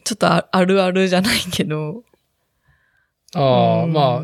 [0.05, 2.05] ちょっとああるあるじゃないけど、
[3.33, 4.23] ああ、うんまあ、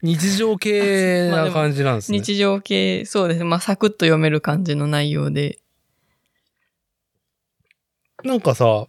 [0.00, 2.18] 日常系な感じなんですね。
[2.18, 3.44] 日常系、そうですね。
[3.44, 5.58] まあ、サクッと読める感じの内容で。
[8.24, 8.86] なんかさ、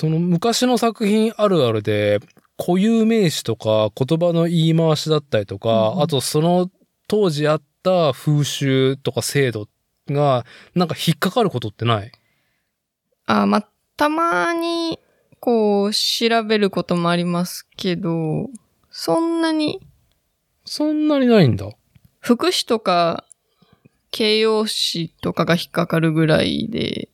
[0.00, 2.18] その昔の作品あるあるで、
[2.56, 6.02] 固有名詞とか言葉の言い回しだったりとか、うんうん。
[6.02, 6.70] あとその
[7.08, 9.68] 当時あった風習とか制度
[10.08, 10.44] が、
[10.74, 12.12] なんか引っかかることってない？
[13.26, 14.98] あまあ、たまに、
[15.40, 18.50] こう、調べることもありますけど、
[18.90, 19.80] そんなに、
[20.66, 21.70] そんなにないんだ。
[22.20, 23.24] 副詞とか、
[24.10, 27.08] 形容詞とかが引っかかるぐらいで、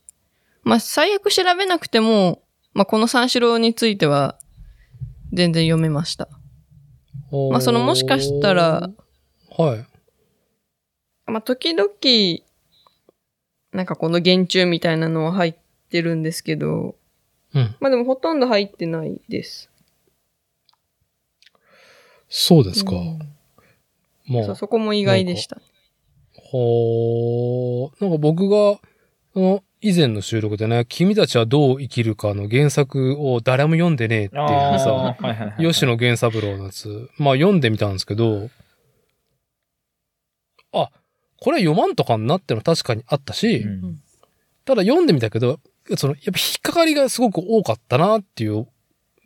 [0.64, 2.42] まあ、最悪調べなくても、
[2.74, 4.36] まあ、この三四郎については、
[5.32, 6.28] 全然読めました。
[7.50, 8.90] まあそのもしかしたら、
[9.56, 9.86] はい。
[11.26, 11.88] まあ、時々、
[13.72, 15.54] なんかこの原中みたいなのは入っ
[15.90, 16.96] てるんですけど、
[17.54, 17.76] うん。
[17.80, 19.70] まあでもほとんど入ってないです。
[22.28, 22.92] そうですか。
[22.92, 23.30] うん
[24.30, 25.60] まあそう、そこも意外でした。
[26.34, 28.00] ほー。
[28.00, 28.78] なんか僕が、
[29.34, 35.16] あの、以前の収録でね、君たちはどう生きるかの原作を誰も読んでねえっていうあさ。
[35.58, 38.50] 吉野源三郎のやつ、まあ読んでみたんですけど、
[40.72, 40.90] あ、
[41.40, 44.00] これ読まんとかんなってのは確かにあったし、うん
[44.66, 45.58] ただ読んでみたけど、
[45.96, 48.68] その、やっぱ引っかかりがすごく多かったなっていう。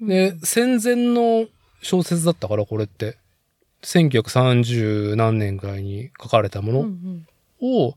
[0.00, 1.46] で、戦前の
[1.82, 3.18] 小説だったから、これって。
[3.82, 6.80] 1930何年ぐらいに書かれたもの。
[6.80, 7.26] うん
[7.64, 7.94] を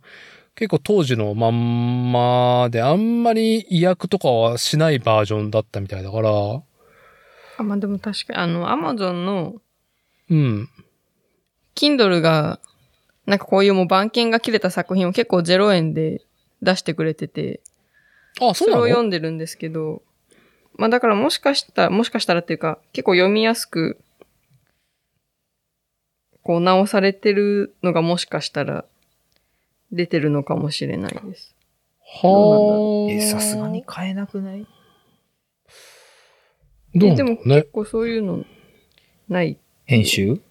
[0.58, 6.32] 結構当時のまんまであんまり意訳とかはしないバージョンだったみたいだから、
[7.60, 9.62] あ、まあでも確かに、あの、アマゾンの
[10.32, 10.70] うん。
[11.76, 12.60] Kindle が、
[13.28, 16.22] なんかこういうもう番犬が切れた作品を結構0円で
[16.64, 17.62] 出してくれてて、
[18.40, 20.02] あ、それをそうなの読んでるんですけど、
[20.76, 24.00] まあだからもしかしたら、もしかしたらっていうか、結構読みやすく、
[26.42, 28.86] こう直されてるのがもしかしたら
[29.92, 31.56] 出てるのかもしれないです。
[32.22, 33.12] はあ。
[33.12, 33.84] え、さすがに。
[33.86, 34.66] 買えなくない？
[36.96, 37.70] どうえでも結。
[37.72, 38.44] 構そういうの
[39.28, 40.42] ない、編集？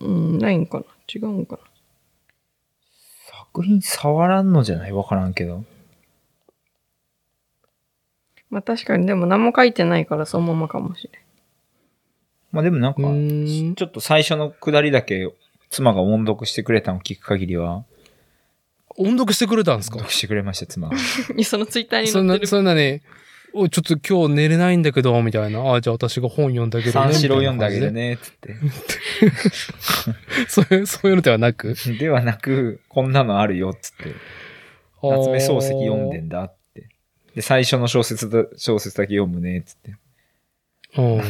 [0.00, 0.84] うん、ないんかな？
[1.14, 1.62] 違うんかな？
[3.30, 4.92] 作品触らんのじゃない？
[4.92, 5.64] わからんけど。
[8.50, 11.22] まあ確かにでも何も書いてないからそのままかもしれん。
[12.52, 15.32] まあでもなんかちょっと最初の下りだけ
[15.70, 17.84] 妻が音読してくれたのを聞く限りは、
[18.96, 19.96] 音読してくれたんですか？
[19.96, 20.96] 音読してくれました、妻が。
[21.36, 22.46] いやそのツイッターにそんな、載ってる。
[22.48, 23.02] そんなね、
[23.52, 25.74] おちょっと今日寝れないんだけど、みたいな。
[25.74, 26.92] あ、じゃあ私が本読んであげるね。
[26.92, 28.56] 三四郎読んであげるみね、つって。
[30.48, 31.74] そういう、そういうのではなく？
[31.98, 34.12] ではなく、こんなのあるよ、つって。
[35.02, 36.88] 夏目漱石読んでんんだって。
[37.34, 39.96] で、最初の小説だ、小説だけ読むね、つって。
[40.96, 41.18] うん。
[41.18, 41.26] だ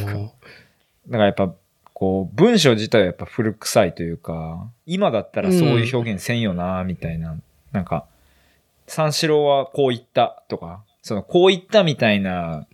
[1.11, 1.53] からやっぱ、
[1.93, 7.37] こう、文章自体はやっぱ古臭いというか、今だったらそういう表現せんよな、みたいな。
[7.75, 8.05] なんか、
[8.87, 12.65] 三四郎はこう言ったとか、その、こう言ったみたいな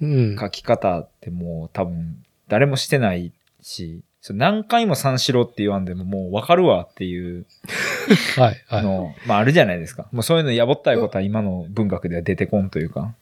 [0.00, 0.36] うん。
[0.38, 7.46] 書き方ってもう多分誰もしてないし、それ何回も三四郎って言わんでももうわかるわっていう
[8.36, 8.82] はい、はい。
[8.82, 10.08] の、まああるじゃないですか。
[10.12, 13.14] もうそういうのやぼったいことは今の文学では出てこんというか。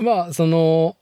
[0.00, 0.96] まあ、その、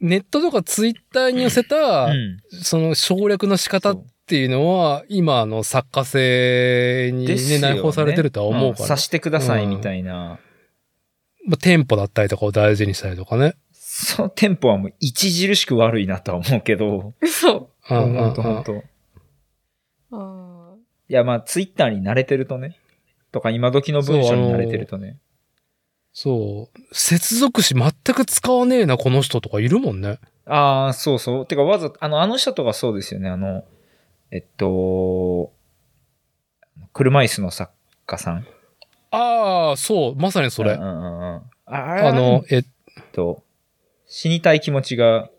[0.00, 8.84] ネットとかツイッターに寄せた、うんその省略の仕方っていうのは、今の作家性にね、ね内包されてるとは思うから。
[8.84, 10.38] んさしてくださいみたいな。
[11.46, 13.54] まあ、テンポだったりとかを大事にしたりとかね。
[13.72, 17.70] そのテンポはもう著しく悪いなとは思うけど、嘘。
[17.90, 18.84] うんうんほんとほんと。
[20.12, 20.74] あ
[21.08, 22.76] いや、まあ、ツイッターに慣れてるとね。
[23.32, 25.16] とか、今時の文章に慣れてるとね。
[26.12, 26.94] そう。
[26.94, 30.18] 接続詞全く使わねえな、この人とかいるもんね。
[30.44, 31.46] ああ、そうそう。
[31.46, 33.28] てか、わざ、あの、あの人とかそうですよね。
[33.28, 33.64] あの、
[34.30, 35.52] えっと、
[36.92, 37.72] 車椅子の作
[38.06, 38.46] 家さん？
[39.10, 40.16] ああ、そう。
[40.16, 40.72] まさにそれ。
[40.72, 41.42] うんうんうんうん。
[41.66, 42.64] ああの、えっ
[43.12, 43.42] と、
[44.06, 45.30] 死にたい気持ちが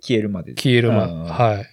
[0.00, 0.54] 消えるまで。
[0.54, 1.66] 消えるま、うんはい。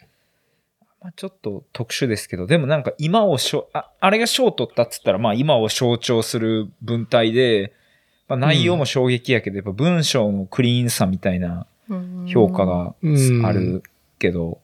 [1.02, 7.74] まあ、ちょっと特殊ですけど、でもなんか今をしょ、あ、あれが賞を取ったっつったら、まあ今を象徴する文体で、
[8.28, 12.68] まあ内容も衝撃やけど、やっぱ文章のクリーンさみたいなー評価。
[12.68, 13.82] がうんある
[14.20, 14.60] けど、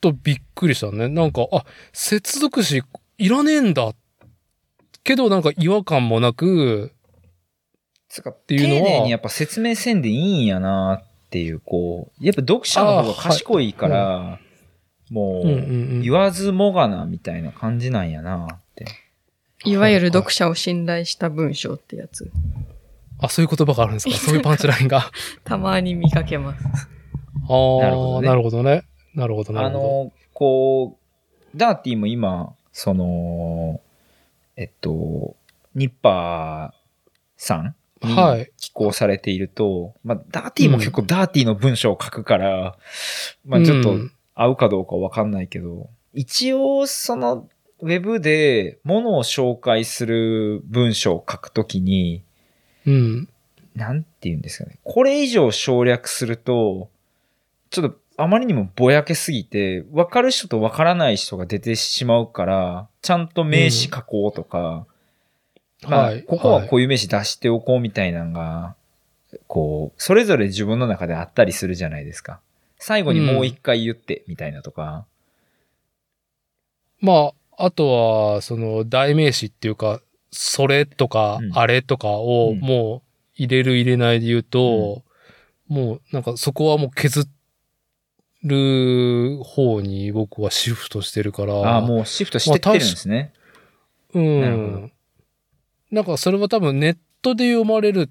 [0.00, 1.08] とびっくりしたね。
[1.08, 2.82] なんか、あ、接続詞
[3.18, 3.92] いらねえんだ。
[5.04, 6.92] けどなんか違和感もなく、
[8.08, 14.40] つうか、ていうのは丁寧にやっぱ説明せんでいいんやなっていう、こう、やっぱ読者の方が賢いから、
[15.10, 18.86] もう言わずもがなみたいな感じなんやなって。
[19.64, 22.30] いわゆる読者を信頼した文章ってやつ。
[23.20, 24.16] あ、そういう言葉があるんですか？
[24.16, 24.98] そういうパンチラインが。
[24.98, 25.10] あ
[25.44, 26.64] たまに見かけます。
[26.64, 26.68] あ、
[28.22, 28.82] なるほどね
[29.16, 29.60] なるほどね。
[29.60, 30.04] なるほど、なあ。
[30.04, 30.98] の、こ
[31.54, 33.80] う、ダーティーも今、その、
[34.56, 35.36] えっと、
[35.74, 36.76] ニッパー
[37.36, 42.76] さんにはい寄稿されていると、まあ、ダーティーも結構ダーティーの文章を書くから、
[43.44, 47.48] まあ、ちょっとうん合うかどうかわかんないけど、一応、その、
[47.80, 52.22] ウェブで物を紹介する文章を書くときに、
[52.86, 53.28] うん。
[53.74, 54.78] なんて言うんですかね。
[54.84, 56.90] これ以上省略すると、
[57.70, 64.86] ちょっとあまりにもぼやけすぎて、分かる人と分からない人が出てしまうから、ちゃんと名詞書こうとか、
[65.86, 68.74] まあ、はいここはこういう名詞出しておこうみたいなのが、
[69.46, 72.40] こう、それぞれ自分の中であったりするじゃないですか。
[72.78, 75.04] 最後にもう一回言って、みたいなとか。
[77.00, 81.58] まあ、あとは、その、代名詞っていうか、それとかう、ん。
[81.58, 82.60] あれとかをうん。
[82.60, 83.06] もう
[83.36, 85.02] 入れる入れないで言うと、
[85.68, 87.26] もうなんかそこはもう削
[88.46, 91.54] る方に僕はシフトしてるから。
[91.54, 93.32] ああ、もうシフトしてってるんですね。
[94.14, 94.92] うなるほどん。
[95.90, 98.10] なんかそれは多分ネットで読まれる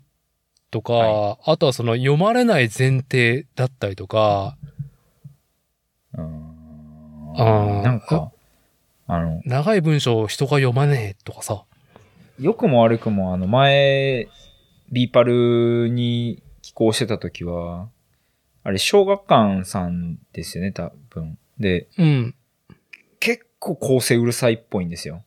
[0.71, 4.57] とか、はあとはその読まれない前提だったりとか、
[6.13, 6.55] うーん
[7.37, 8.31] あーなんか、
[9.07, 11.63] あの、長い文章を人が読まねえとかさ。
[12.39, 14.27] 良くも悪くも、あの、前、
[14.91, 17.89] ビーパルに寄稿してた時は、
[18.65, 21.37] あれ、小学館さんですよね、多分。
[21.59, 22.35] で、うん。
[23.19, 25.23] 結構構成うるさいっぽいんですよ。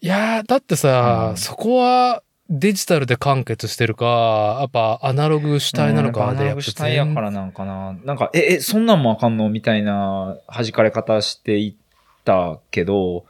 [0.00, 7.98] いやー、だってさ、うんそこはデジタルで完結してるか、やっぱアナログ主体なのかうんやっぱアナログ主体やからなんかな。
[8.02, 13.26] なんか、え、え、そんなんもあかんのみたいな弾かれ方していったけど、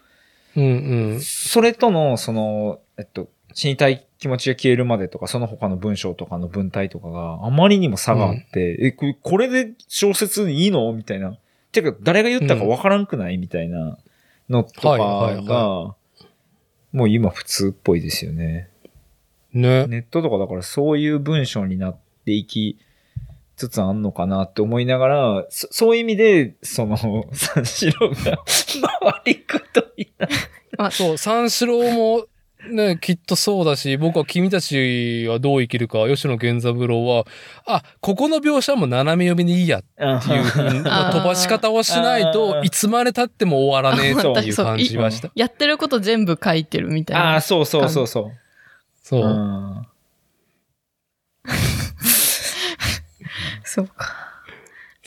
[0.55, 1.21] うんうん。
[1.21, 11.37] それとの、その、えっと、死にたい気持ちが消えるまでとか、その他の文章とかの文体とかがあまりにも差があって、え、これこれで小説いいのみたいな。
[11.73, 13.99] てか、誰が言ったかわからんくないみたいな
[14.49, 15.95] のとかはいはいが、
[16.93, 18.69] もう今普通っぽいですよね。
[19.53, 19.87] ね。
[19.87, 22.79] ネットとかだからそういう文章になっていき
[23.57, 26.97] つつあんのかなって思いながら、そそういう意味で、その、
[27.33, 28.39] 三四郎が
[29.01, 30.09] 回りくどい
[30.79, 30.91] な。
[30.93, 32.27] そう、三四郎も
[32.71, 37.25] ね、きっとそうだし、僕は君たちはどう生きるか、吉野源三郎は、
[37.67, 40.45] あ、ここの描写も斜め読みでいいやっていう
[40.85, 45.31] 飛ばし方をしないあとーいつまで経っても終わらねえっていう感じました。
[45.35, 47.33] やってること全部書いてるみたいな。
[47.33, 48.33] ああ、そうそうそうそう。
[49.03, 49.25] そうう。
[49.27, 49.87] ん
[53.65, 54.32] そうか。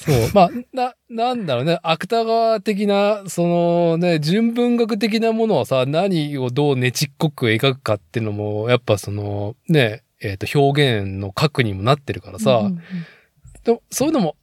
[0.06, 0.30] そう。
[0.34, 1.80] まあ、な、なんだろうね。
[1.84, 12.82] 芥川的な、そのね、純文学的なものはさ、何をどうねちっこく描くかっていうのも、やっぱその、ね、えっ、と、表現の核にもなってるからさ、うんうん
[13.66, 14.36] でもそういうのも、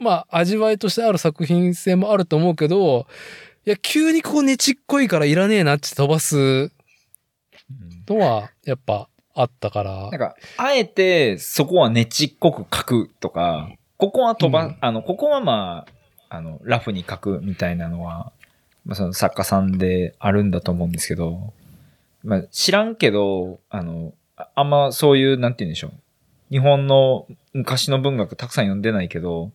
[0.00, 3.06] まあ、味わいとしてある作品性もあると思うけど、
[3.64, 6.72] いや、急にこうねちっこいからいらねえなって飛ばす
[8.08, 10.18] のは、やっぱあったからなん。
[10.18, 15.84] か、あえてそこはねちっこく書くとか、ここは飛ば、うんあの、ここはま
[16.30, 18.32] あ、あの、ラフに書くみたいなのは、
[18.86, 21.52] まあその作家さんであるんだと思うんですけど、
[22.22, 25.92] まあ知らんけど、あの、ああんまそういう、なんて言うんでしょう。
[26.50, 29.50] 日本の昔の文学たくさん読んでないけど、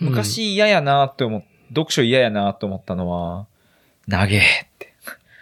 [0.00, 3.46] 昔嫌やなって思っ、読書嫌やなと思ったのは、
[4.08, 4.40] 長えっ
[4.78, 4.92] て。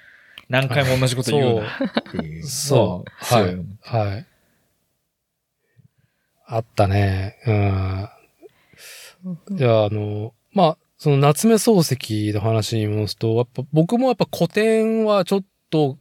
[0.51, 2.47] 何回も同じこと言うなっていう。
[2.47, 4.27] そうまあはいそうはい。
[6.49, 7.39] あったね。
[7.47, 8.09] うん。
[9.51, 15.99] じゃあ、あの、まあ、その夏目漱石の話に戻すと、やっぱ僕もやっぱ古典はちょっと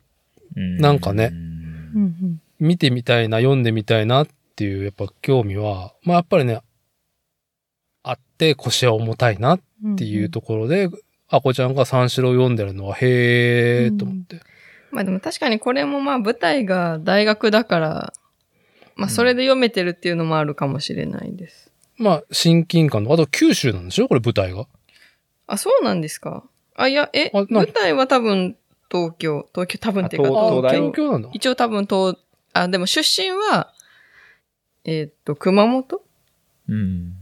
[0.55, 0.77] うん。
[0.77, 2.41] なんかねうんうん。
[2.59, 6.61] 見てみたいな、読んでみたいなっていうやっぱ興味は、まあやっぱりね、
[8.03, 10.89] あって腰は重たいなっうんていうところで、
[11.27, 14.39] あこちゃんが三四郎読んでるのはへーと思って。
[14.91, 18.13] まあでも確かにこれもまあ舞台が大学だから、
[18.95, 21.64] まあそれで読めてるっていうのもあるかもしれないです。
[21.97, 24.07] まあ親近感の、あと九州なんでしょ？
[24.07, 24.67] これ舞台が。
[25.47, 26.43] あ、そうなんですか
[26.76, 28.57] あ、いや、え、舞台は多分
[28.91, 30.93] 東京、東京多分っていうかあ東京東。
[30.93, 31.30] 京なんだ。
[31.34, 32.17] 一応多分東、
[32.53, 33.73] あ、でも出身は、
[34.84, 36.01] えーっと、熊本？
[36.67, 37.13] うん。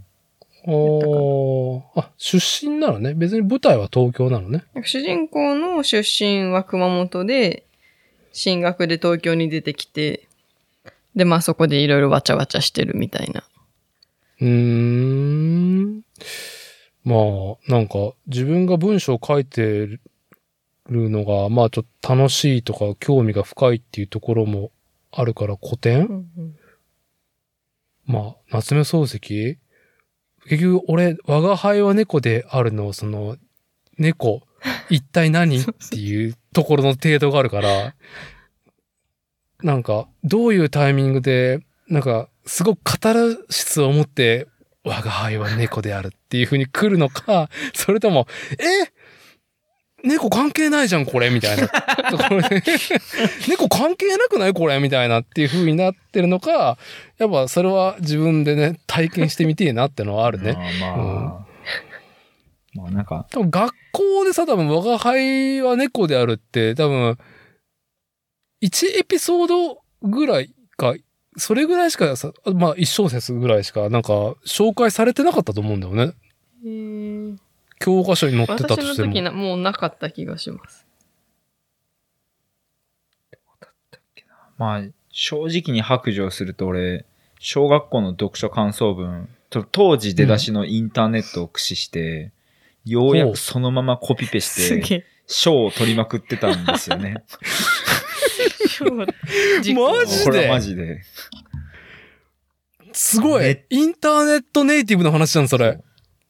[0.66, 3.14] おーあ、出身なのね。
[3.14, 4.64] 別に舞台は東京なのね。
[4.84, 7.66] 主人公の出身は熊本で、
[8.32, 10.28] 進学で東京に出てきて、
[11.16, 13.44] で、まあそこでいろいろわちゃわちゃしてるみたいな。
[14.44, 16.02] うーん。
[17.06, 20.00] まあ、なんか、自分が文章を書いてる
[20.90, 24.72] のが、まあちょっと楽しいとか、興味が深いっていうところも
[25.12, 26.26] あるから古典。
[28.06, 29.20] まあ、夏目漱石？
[30.46, 33.38] 結局、俺、我が輩は猫であるの、その、
[33.98, 34.42] 猫、
[34.90, 35.58] 一体何？
[35.58, 37.96] っていうところの程度があるから、
[39.62, 44.48] なんか、どういうタイミングで、なんか、すごくカタルシスを持って、
[44.84, 48.28] 我が輩は猫であるっていう風に来るのか、それとも、
[48.60, 48.92] え？
[50.06, 51.70] 猫関係ないじゃん、これみたいな。
[51.70, 52.62] ところで
[53.48, 56.78] 猫関係なくないこれみたいなっていう風になってるのか、
[57.18, 60.58] やっぱそれは自分でね、体験してみてえなってのはあるね。
[60.82, 61.48] まあまあ。
[62.74, 67.18] まあなんか、多分学校でさ、多分我が輩は猫であるって、多分、
[68.62, 70.96] 1エピソードぐらいか、
[71.38, 74.12] それぐらいしかさ、まあ一小節ぐらいしか、なんか、
[74.46, 76.14] 紹介されてなかったと思うんだよね。
[76.66, 77.38] へー
[77.80, 78.90] 教科書に載ってたとしても。
[78.90, 80.88] 私の時な、もうなかった気がします。
[84.58, 87.06] まあ、正直に白状すると俺、
[87.40, 92.32] 小学校の読書感想文、と当時出だしのインターネットを駆使して、
[92.86, 95.06] ようやくそのままコピペして。
[95.26, 97.24] 賞を取りまくってたんですよね。
[98.94, 99.06] マ
[99.62, 100.24] ジで？
[100.26, 101.02] これはマジで。
[102.94, 105.80] すごいめインターネットネイティブの話じゃん、それ。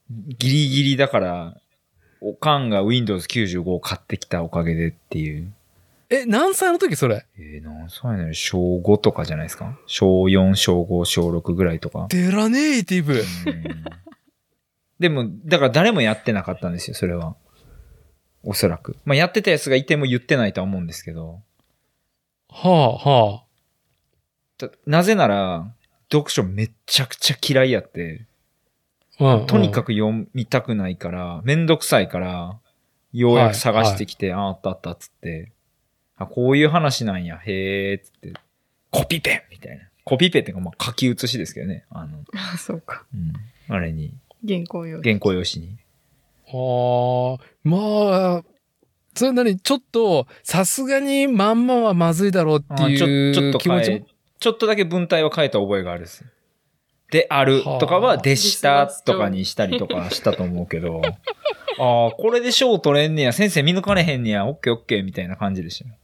[0.10, 1.58] ギリギリだから、
[2.22, 5.52] おかんが Windows 95を買ってきたおかげでっていう。
[6.10, 7.26] え、何歳の時それ？
[7.38, 8.34] えー、何歳なの？
[8.34, 9.78] 小5とかじゃないですか？
[9.88, 12.08] 小4、小5、小6ぐらいとか。
[12.10, 13.14] デラネイティブ。
[13.14, 13.24] うん
[15.00, 17.36] でも、だから誰もやってなかったんですよ、それは。
[18.42, 18.96] おそらく。
[19.04, 21.42] まあ、やってたやつがいても言ってないとは思うんですけど。
[22.54, 23.44] はあ、は
[24.58, 25.74] たなぜなら、
[26.12, 28.28] 読書めっちゃくちゃ嫌いやって、
[29.20, 29.36] あ。
[29.38, 29.48] うん。
[29.48, 29.88] とにかく。
[29.88, 32.60] く読みたくないから、めんどくさいから、
[33.12, 35.52] ようやく探してきて、ああ、あったあったっつって、
[36.16, 38.34] あ、こういう話なんや、へえ、つって、
[38.92, 39.84] コピペみたいな。
[40.04, 41.86] コピペっていうか、まあ、書き写しですけどね。
[41.90, 43.06] あの、あ、 そうか。
[43.14, 43.34] うん。
[43.68, 44.14] あれに、
[44.48, 45.10] 原稿用紙。
[45.10, 45.78] 原稿用紙に。
[46.48, 48.44] ああ、まあ、
[49.16, 54.08] それなに、ちょっと、さすがにまんまはまずいだろうっていう気持ちも。、
[54.40, 56.26] ちょっとだけ文体を変えた覚えがあるです。
[57.14, 61.02] であるとかはでしたとかにしたりとかしたと思うけど、
[61.80, 65.96] ああ、これで賞取れんねや、先生見抜かれへんねや、オッケーオッケーみたいな感じでしたよ。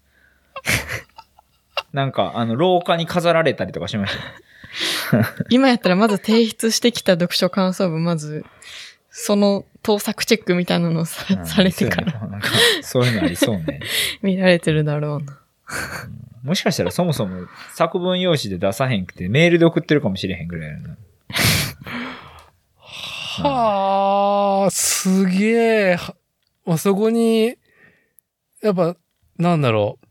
[1.93, 5.25] なんか、あの、廊下に飾られたりとかしましたよ。
[5.49, 8.45] 今やったらまず提出してきた読書感想文、まず、
[9.21, 12.49] その盗作チェックみたいなのをさうんされてからそうやななんか、
[12.81, 13.81] そういうのありそうね。
[14.23, 15.37] 見られてるだろうな。
[16.41, 20.97] もしかしたらそもそも作文用紙で出さへんくて、メールで送ってるかもしれへんぐらいやな。
[23.43, 25.95] はあ、すげえ。
[25.95, 26.15] は
[26.65, 27.57] まあそこに、
[28.63, 28.95] やっぱ、
[29.37, 30.05] なんだろう。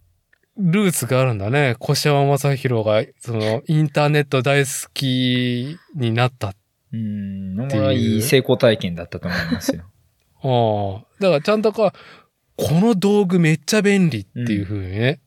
[0.58, 1.76] ルーツがあるんだね。
[1.80, 6.48] 越山正宏が、その、インターネット大好きになった。
[6.48, 6.54] あ
[6.92, 9.84] うん、のていいい成功体験だったと思いますよ。
[10.42, 11.22] あ。
[11.22, 11.92] だからちゃんとこう、
[12.56, 15.20] この道具めっちゃ便利っていう風にね、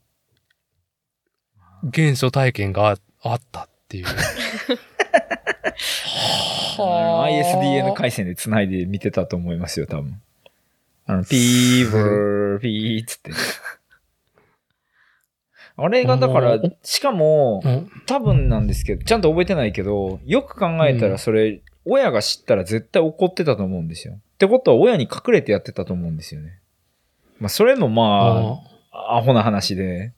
[1.84, 4.06] 現象体験がああったっていう。
[6.78, 10.22] はあ ISDN 回線で繋いで見てたと思いますよ、多分。
[11.06, 13.32] あの、ピー、ブー、ピーっつって。
[15.84, 24.14] あれがだからうん、しかもう、ん多分なんですけど、ちゃんと覚えてないけど、よく考えたうんらそれ、親が知ったら絶対怒ってたと思うんですよ。
[24.14, 26.60] ってことは親に隠れてやってたと思うんですよね。
[27.40, 28.60] まあ、それもま
[28.92, 30.14] あ、アホな話で、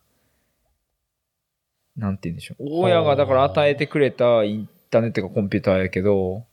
[1.96, 2.64] なんて言うんでしょう。
[2.82, 6.44] 親がだから与えてくれたインターネットがコンピューターやけど、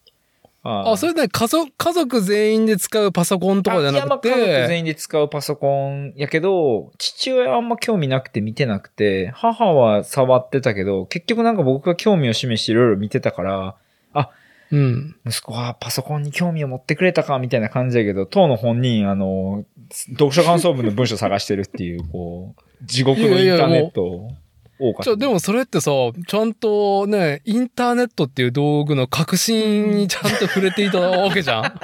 [0.62, 13.76] あ、それで家族、家族全員で使うパソコンとかじゃなくいやまあ家族て、全員で使うパソコンやけど、父親はあんま興味なくて見てなくて、母は触ってたけど、結局なんか僕が興味を示していろいろ見てたから、
[14.72, 15.16] うん。
[15.26, 19.64] 息子はパソコンに興味を持ってくれたかみたいな感じだけど、当の本人、あの、
[20.10, 24.30] 読書感想文の文章探してるっていう、こう、地獄のインターネットを
[24.80, 25.16] 多かった。
[25.16, 25.90] でもそれってさ、
[26.26, 31.62] ちゃんとね、インターネットっていう道具の革新にちゃんと触れていたわけじゃん？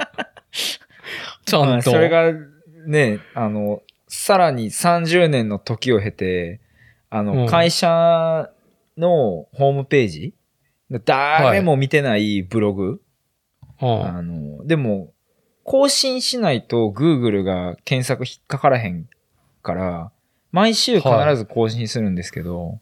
[1.45, 1.65] ちゃんと。
[1.65, 2.33] まあそれが
[2.87, 6.59] ね、あの、さらに30年の時を経て、
[7.09, 7.47] あの、うん。
[7.47, 8.49] 会社
[8.97, 10.33] のホームページ
[11.05, 13.01] 誰も見てないブログ、
[13.81, 14.05] うん。
[14.05, 15.13] あの、でも、
[15.63, 19.07] 更新しないと Google が検索引っかからへん
[19.61, 20.11] から、
[20.51, 22.79] 毎週必ず更新するんですけど、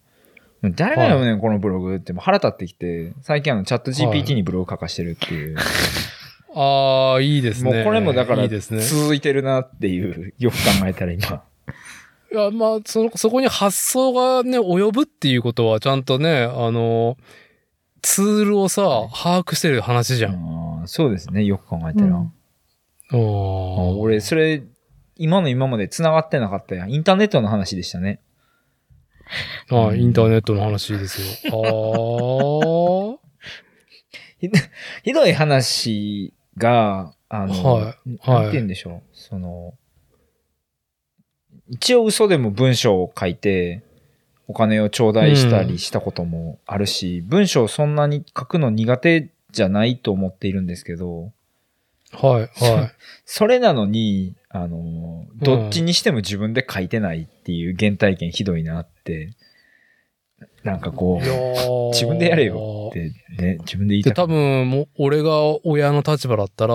[0.73, 5.57] 誰が読むねん、このブログってもう腹立ってきて、最近あのチャット GPT にブログ書かしてるっていう。
[6.55, 7.73] ああ、いいですね。
[7.73, 8.47] もうこれもだから。
[8.47, 11.43] 続いてるなっていう、よく考えたら今。
[12.31, 17.17] いや、まあ、その、そこに発想がね、及ぶっていうことは、ちゃんとね、あの、
[18.01, 18.83] ツールをさ、
[19.13, 20.83] 把握してる話じゃん。
[20.85, 22.07] そうですね、よく考えたら。
[22.07, 22.31] うん
[23.11, 24.63] あお俺、それ、
[25.15, 26.91] 今の今まで繋がってなかったやん。
[26.91, 28.19] インターネットの話でしたね。
[29.71, 31.63] ああ、インターネットの話ですよ。
[33.19, 33.25] あ
[35.03, 37.93] ひどい話が、あの、はいはい。
[38.27, 39.01] なんて言うんでしょう。
[39.13, 39.73] その、
[41.69, 43.83] 一応嘘でも文章を書いて、
[44.47, 51.31] お金を頂戴したりしたこともあるし、文章をそんなに書くの苦手じゃないと思っているんですけど、
[52.13, 52.91] あ、はい、は
[53.25, 59.35] それなのに、あの、どっちにしても自分で書いてないっていう原体験ひどいなって、
[60.63, 61.89] なんかこう、ー。
[61.91, 66.73] 自分でやれよってね、自分で言いで、たく多分、もう、俺が親の立場だったら、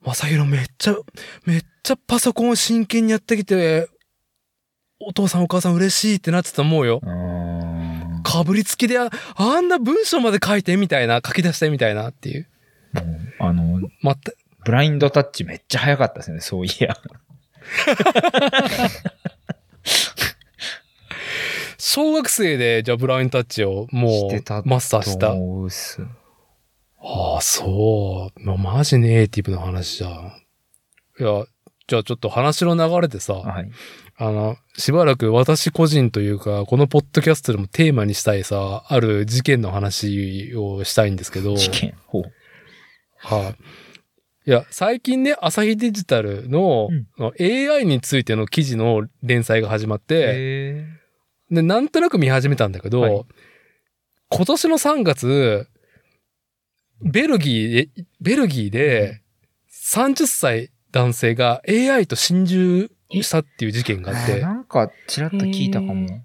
[0.00, 0.96] まさひろめっちゃ、
[1.44, 3.88] めっちゃパソコンを真剣にやってきて、
[4.98, 7.00] お父さんお母さん嬉しいってなってたと思うよ。
[8.24, 12.48] かぶりつきであ、あんな文章まで書いてみたいな、書き出してみたいなっていう
[13.38, 14.32] あの、また、
[14.64, 16.96] ブラインドタッチめっちゃ早かったですね、そういや。
[21.78, 25.28] 小学生で、じゃあブラインドタッチをもうマスターした。
[25.28, 26.02] と思うっす。
[27.00, 28.40] ああ、そう。
[28.40, 30.32] まあ、マジネイティブな話じゃん。
[31.20, 31.44] いや、
[31.86, 33.70] じゃあちょっと話の流れでさ、はい。
[34.16, 41.94] あの、しばらく私個人というか、このポッドキャストでもテーマにしたいさ、ある事件の話をしたいんですけど、事件？
[42.06, 42.24] ほう。
[43.16, 43.54] はい。
[44.48, 46.88] いや、最近ね、朝日デジタルの,、
[47.18, 50.86] の AI についての記事の連載が始まって、へ
[51.50, 53.24] で、なんとなく見始めたんだけど、はい。
[54.30, 55.68] 今年の3月、
[57.02, 59.20] ベルギーで、ベルギーで
[59.70, 66.24] 30歳男性が AI と心中したっていう事件があって、なんか、ちらっと聞いたかも。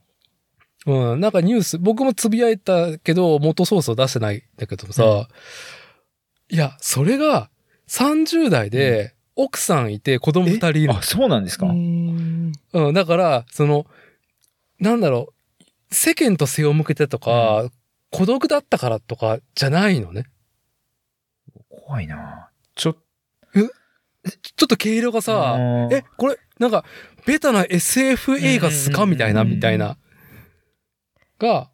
[0.86, 6.56] うん、なんかニュース、僕もつぶやいたけど、元ソースを出してないんだけどさ、うん。
[6.56, 7.50] いや、それが
[7.88, 10.88] 30代で奥さんいて子供2人いる。
[10.94, 11.66] のあ、そうなんですか？
[11.68, 12.52] うん。
[12.74, 13.86] うん、だから、その、
[14.80, 17.70] なんだろう、世間と背を向けてとか、
[18.12, 20.26] 孤独だったからとかじゃないのね。
[21.70, 22.50] 怖いな。
[22.76, 22.98] ちょっ
[24.56, 25.56] ちょっと毛色がさ、
[25.90, 26.86] と、え、これ、なんか、
[27.26, 29.50] ベタな SF 映画っすかうんみたいな、うん。
[29.50, 29.98] みたいな。
[31.40, 31.70] が、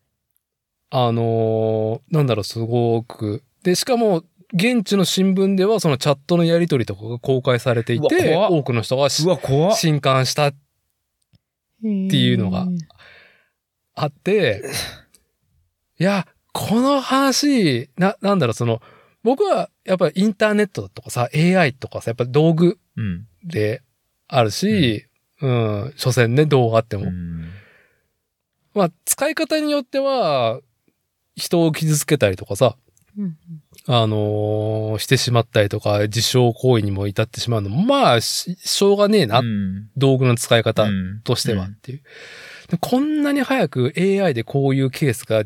[0.90, 3.44] あのーなんだろう、すごく。
[3.64, 4.23] で、しかも、
[4.53, 9.76] 現地の新聞では、そのチャットのやりとりとかが公開されていて、多くの人がしうわ、怖っ。
[9.76, 10.55] 震撼したっ
[11.81, 12.67] ていうのが
[13.95, 14.63] あって、
[15.99, 18.81] いや、この話、な、なんだろう、その、
[19.23, 23.27] 僕はやっぱりインターネットとかさ、AI とかさ、やっぱ道具うん。
[23.43, 23.81] で
[24.27, 25.05] あるし、
[25.41, 27.05] うん、所詮ね、動画あっても。
[27.05, 27.49] うん
[28.73, 30.61] まあ、使い方によっては、
[31.35, 32.76] 人を傷つけたりとかさ、
[33.17, 33.38] うん
[33.91, 39.90] あのーしてしまったりとか、自傷行為にも至ってしまうのも、まあ、ししょうがねえな、うん。
[39.98, 41.22] 道具の使い方うん。
[41.24, 42.02] としてはっていう。
[42.70, 45.44] でこんなに早く AI でこういうケースが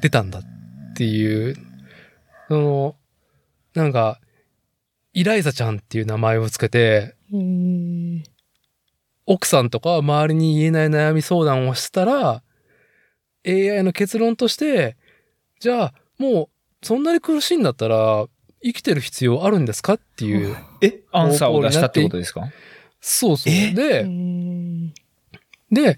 [0.00, 0.42] 出たんだっ
[0.94, 1.56] ていう、
[2.46, 2.96] その、
[3.74, 4.20] なんか、
[5.12, 8.22] イライザちゃんっていう名前をつけて、うん
[9.26, 12.44] 奥さんとか周りに言えない悩み相談をしたら、
[13.44, 14.96] AI の結論として、
[15.58, 16.48] じゃあ、もう、
[16.84, 18.26] そんなに苦しいんだったら、
[18.62, 20.56] 生きてる必要あるんですかっていう。
[20.80, 22.50] え、アンサーを出したってことですか？
[23.00, 23.52] そうそう。
[23.52, 23.72] え？
[23.72, 24.94] で、うん
[25.70, 25.96] で、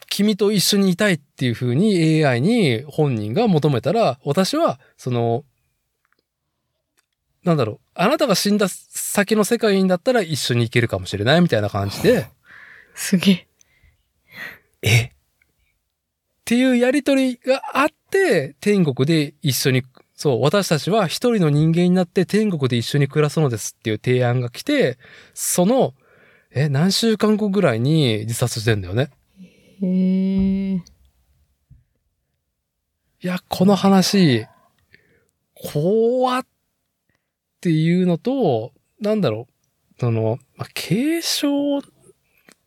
[0.00, 5.44] 昨君と一緒にいたいっていう風に AI に本人が求めたら、私は、その、
[7.44, 12.24] なんだろう、あなたが死んだ先の世界だったら一緒に行けるかもしれないみたいな感じで、っ
[12.94, 13.46] すげえ。
[14.82, 15.12] え？
[16.44, 19.82] ていうやりとりがあって、天国で一緒に、
[20.14, 24.98] そう、私たちは一人の人間になって天国で一緒に暮らすのですっていう提案が来て、
[25.32, 25.94] その、
[26.52, 29.10] え、何週間後ぐらいに自殺してんだよね。
[29.82, 30.74] へえ。
[33.22, 34.46] いや、この話、
[35.54, 36.46] 怖っ
[37.60, 41.80] ていうのと、なんだろう、その、まあ、継承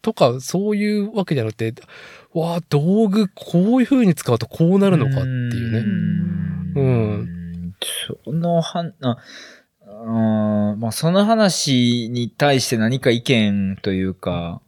[0.04, 1.74] とかそういうわけじゃなくて、
[2.34, 5.80] わあ、道具こういう風に使うとこうなるのかっていうね。
[6.76, 7.76] ううんん。
[8.26, 9.18] そのは、あ、
[9.86, 14.62] あーまあ、その話に対して何か意見というか、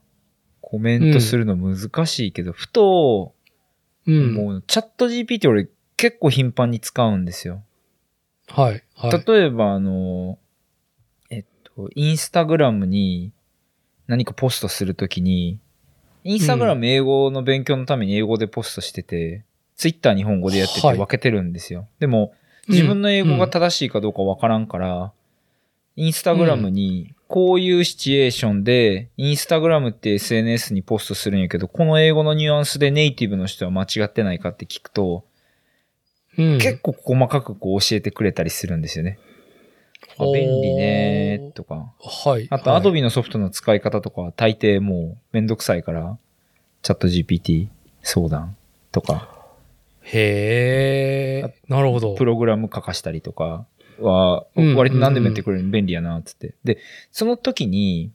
[0.60, 3.34] コメントするの難しいけど、ふと、
[4.06, 4.34] うん。
[4.34, 7.64] もうチャット GPT 俺結構頻繁に使うんですよ。
[8.48, 8.84] はい。
[8.94, 9.24] はい。
[9.26, 10.38] 例えばあの、
[11.30, 11.44] えっ
[11.74, 13.32] と、インスタグラムに
[14.06, 15.58] 何かポストするときに、
[16.26, 19.44] インスタグラム英語の勉強のために英語でポストしてて、
[19.76, 20.96] ツイッター日本語でやっててはい。
[20.98, 21.86] 分けてるんですよ。
[22.00, 22.34] でも、
[22.68, 25.12] 自分の英語が正しいかどうか分からんから、
[25.94, 35.24] インスタグラムにこういうシチュエーションで、インスタグラムって SNS にポストするんやけど、この英語のニュアンスでネイティブの人は間違ってないかって聞くと、
[36.36, 39.20] うん、結構細かくこう教えてくれたりするんですよね。
[40.18, 41.92] あ便利ねとか。
[42.00, 42.46] はい。
[42.50, 46.18] あと、はいアドビのソフトの使い方とかは大抵もうめんどくさいから、
[46.82, 47.68] チャット GPT
[48.02, 48.56] 相談
[48.92, 49.36] とか、
[50.02, 52.14] へえ、なるほど。
[52.14, 53.66] プログラム書かしたりとか
[53.98, 56.54] は、うん割と何でもやってくれるの便利やな、つって。
[56.64, 56.78] で、
[57.10, 58.12] その時に、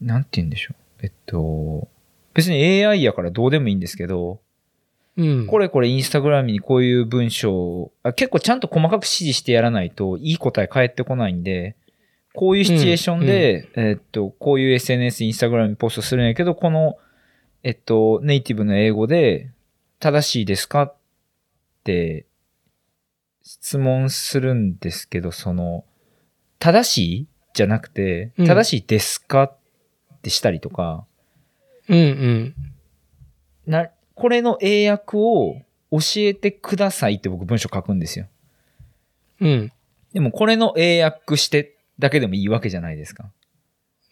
[0.00, 0.76] なんて言うんでしょう。
[1.02, 1.88] えっと、
[2.32, 4.40] 別に AI やからどうでもいいんですけど、
[5.20, 5.46] うん。
[5.46, 11.76] これこれインスタグラムにこういう文章をあ結構ちゃんと細かく指示してやらないといい答え返ってこないんで、
[12.32, 16.96] こういうシチュエーションで、えっと、こういう SNS、インスタグラムにポストするんやけど、この、
[17.62, 19.50] えっと、ネイティブの英語で
[19.98, 20.96] 正しいですかっ
[21.84, 22.26] て
[23.42, 25.84] 質問するんですけど、その、
[26.60, 29.58] 正しいじゃなくて、うん正しいですかっ
[30.22, 31.04] てしたりとか、
[31.88, 32.54] うんうん。
[33.66, 33.90] な、
[34.20, 38.26] これの英訳を教えてくださいって僕文章書くんですよ。
[39.40, 39.72] うん。
[40.12, 43.30] でもこれの英訳してだけでもいいわけじゃないですか。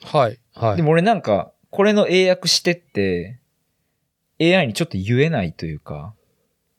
[0.03, 0.39] はい。
[0.55, 0.77] はい。
[0.77, 3.39] でも俺なんか、これの英訳してって、
[4.41, 6.15] AI にちょっと言えないというか、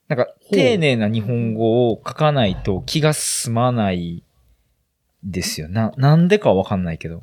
[0.08, 4.24] なんかう丁寧な日本語を書かないと気が済まない
[5.22, 5.68] ですよ。
[5.68, 7.22] な、なんでかはわかんないけど。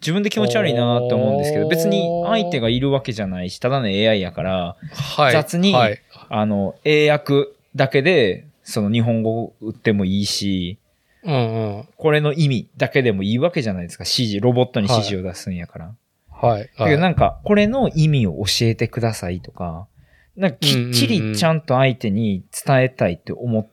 [0.00, 4.76] 自分で気持ち悪いなって思うんですけど、別に相手がいるわけじゃないし、ただの AI やから、
[5.16, 5.32] はい。
[5.32, 6.00] 雑にはい。
[6.28, 10.78] あの、英訳だけで、その日本語を打ってもいいし、
[11.24, 11.88] うんうん。
[11.96, 14.04] これの意味だけでもいいわけじゃないですか。
[14.04, 15.94] 指示、ロボットに指示を出すんやから。
[16.30, 16.70] はい。
[16.78, 19.88] だけどなんか、これの意味を教えてくださいとか、
[20.36, 23.66] なんかきっちりちゃんと相手に伝えたいって思っ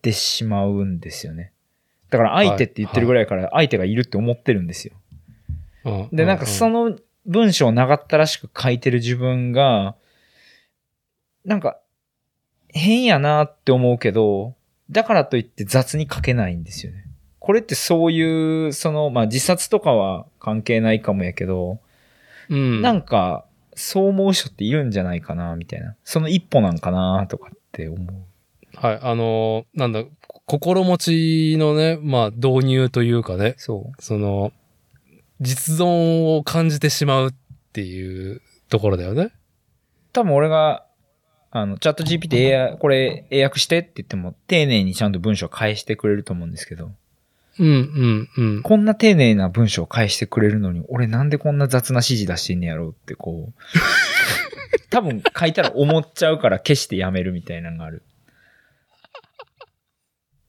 [0.00, 1.52] てしまうんですよね。
[2.10, 4.94] だから相手って言ってるぐらいから相手がいるって思ってるんですよ。
[4.94, 5.05] うん
[6.12, 9.96] で、なんかその、の文章を長ったらしく書いてる自分が、
[11.44, 11.80] なんか
[12.68, 14.54] 変やなって思うけど、
[14.90, 17.04] だからといって雑に書けないんですよね。
[17.38, 21.80] これってそういう、その、まあ自殺とかは関係ないかもやけど、
[22.48, 22.82] うん。
[22.82, 25.96] なんか、そう思う人っているんじゃないかな、みたいな。
[26.04, 28.76] その一歩なんかな、とかって思う。
[28.76, 28.98] はい。
[29.02, 30.04] あのーなんだ、
[30.46, 34.02] 心持ちのね、まあ、導入というかね、そう。
[34.02, 34.52] その、
[35.40, 37.32] 実存を感じてしまうっ
[37.72, 39.32] ていうところだよね。
[40.12, 40.86] 多分俺が、
[41.50, 46.92] あの、チャット GPT 英これ英訳してって言っても、丁寧にちゃんと文章を返してくれると思うんですけど、
[47.58, 48.62] うん、うん、うん。
[48.62, 53.52] こんな丁寧な文章を返してくれるのに、俺なんでこんな雑な指示出してんねやろうってこう、
[54.90, 58.02] 多分書いたら思っちゃうから消してやめるみたいなのがある。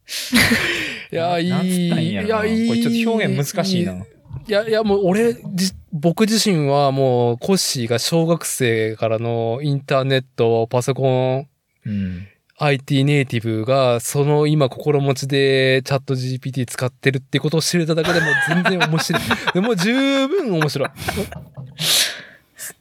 [1.11, 1.87] いや、いなんつい。
[1.87, 2.25] ったんやい
[2.65, 2.67] い。
[2.67, 3.93] これちょっと表現難しいな。
[3.93, 4.05] い
[4.51, 11.47] や、いや、もう俺、じ僕自身はもう、コッシーが小学生からのインターネット、パソコン、
[11.85, 12.27] うん。
[12.59, 19.21] IT ネイティブが、その今心持ちでチャット GPT 使ってるってことを知れただけでも全然面白い。
[19.53, 20.89] でも十分面白い。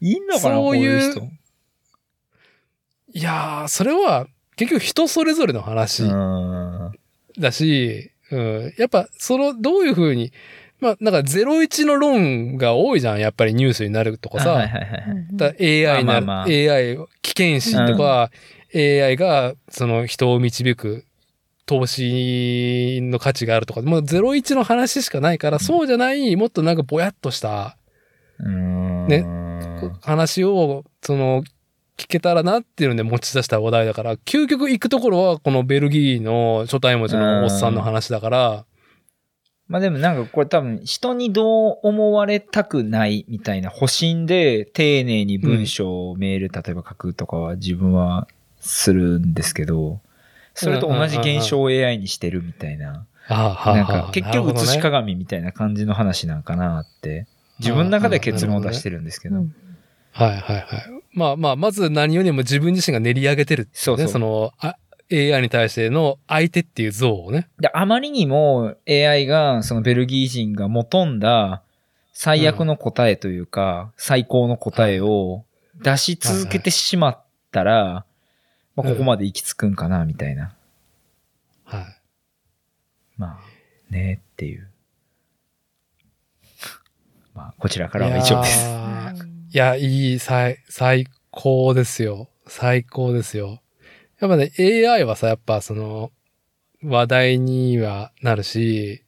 [0.01, 1.21] いいのかなそういうこういう人。
[3.13, 6.93] いやー、それは結局人それぞれの話うん。
[7.39, 10.33] だし、うん、やっぱその、どういうふうに、
[10.81, 13.21] まあ、なんか01の論が多いじゃん。
[13.21, 14.53] やっぱりニュースになるとかさ。
[14.53, 14.87] はいはいは
[15.59, 16.45] い AI な、まあまあまあ。
[16.45, 18.31] AI、危険心とか、
[18.75, 21.05] AI がその人を導く
[21.67, 27.77] 投資の価値があるとか、もう01の話しかないから、そうじゃない、もっとなんかぼやっとした
[28.39, 29.27] ね
[30.03, 31.43] 話を、その、
[31.97, 38.67] 聞けたらなっていうので持ち出した話題だから、究極行くところはこのベルギーの初対文字のおっさんの話だから、
[39.69, 48.29] まあでもなんかこれ多分人にどう思われたくないみたいな保身で丁寧に文章をメール例えば書くとかは自分は
[48.61, 50.01] するんですけど、
[50.55, 53.07] それと同じ現象を AI にしてるみたいな。
[53.29, 57.27] なんはあか結局映し鏡みたいな感じの話なんかなって、
[57.59, 59.37] 自分の中で結論を出してるんですけど。
[59.37, 59.55] うん
[60.17, 60.67] はいはいはい。
[61.13, 63.71] まあまあ、まず何よりも自分自身が練り上げてるね。
[63.75, 64.77] そうそうその、あ
[65.13, 67.49] AI に対しての相手っていう像をね。
[67.61, 71.63] で、あまりにも AI が、そのベルギー人が求んだ
[72.13, 75.45] 最悪の答えというか、最高の答えを
[75.83, 78.07] 出し続けてしまったら、
[78.75, 80.55] まあ、ここまで行き着くんかな、みたいな。
[81.65, 81.85] はい。
[83.17, 84.69] まあ、ねっていう。
[87.35, 88.67] まあ、こちらからは以上です。
[88.67, 92.29] いやーいや、いい、最、最高ですよ。
[92.47, 93.61] 最高ですよ。
[94.21, 96.11] やっぱね、AI はさ、やっぱその、
[96.83, 99.03] 話題にはなるし、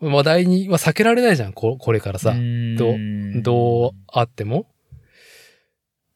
[0.00, 2.34] 話題には避けられないじゃん、ここれからさ。
[2.76, 4.66] どうどうあっても。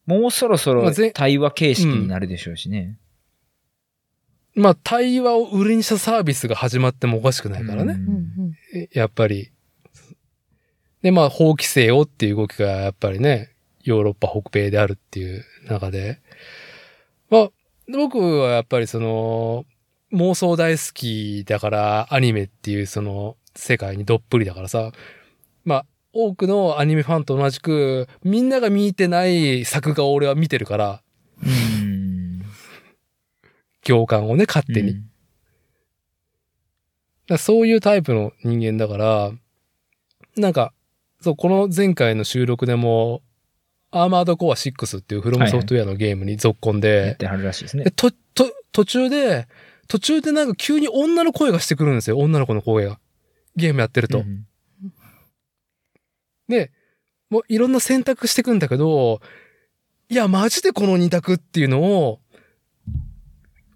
[0.06, 2.98] もうそろそろ対話形式になるでしょうしね。
[4.54, 7.98] まあ、対話を売りにしたサービスが始まってもおかしくないからね。
[8.92, 9.50] やっぱり。
[11.00, 16.20] で、まあ、法規制をっていう動きがやっぱりね、ヨーロッパ北米であるっていう中で。
[17.30, 17.50] まあ、
[17.88, 19.64] 僕はやっぱりその、
[20.12, 24.92] 妄想大好きだから、アニメっていうその世界にどっぷりだからさ、
[25.64, 31.02] まあ、多くのアニメファンと同じく、みんなが見てない作画を俺は見てるから、
[31.42, 32.42] うん。
[33.84, 34.90] 共感をね、勝手に。
[34.90, 35.12] うん
[37.38, 39.32] そういうタイプの人間だから、
[40.36, 40.72] なんか、
[41.20, 43.22] そう、この前回の収録でも、
[43.92, 47.90] アーマードコア6っていうフロムソフトウェアのゲームに続婚やっで、てはるらしいですねで。
[47.90, 49.46] と、と、途中で、
[49.86, 52.18] 途中でなんか急に女の声がしてくるんですよ。
[52.18, 52.98] 女の子の声が。
[53.54, 54.18] ゲームやってると。
[54.18, 54.46] うん
[56.48, 56.70] で、
[57.30, 59.22] もういろんな選択してくんだけど、
[60.10, 62.20] いや、マジでこの二択っていうのを、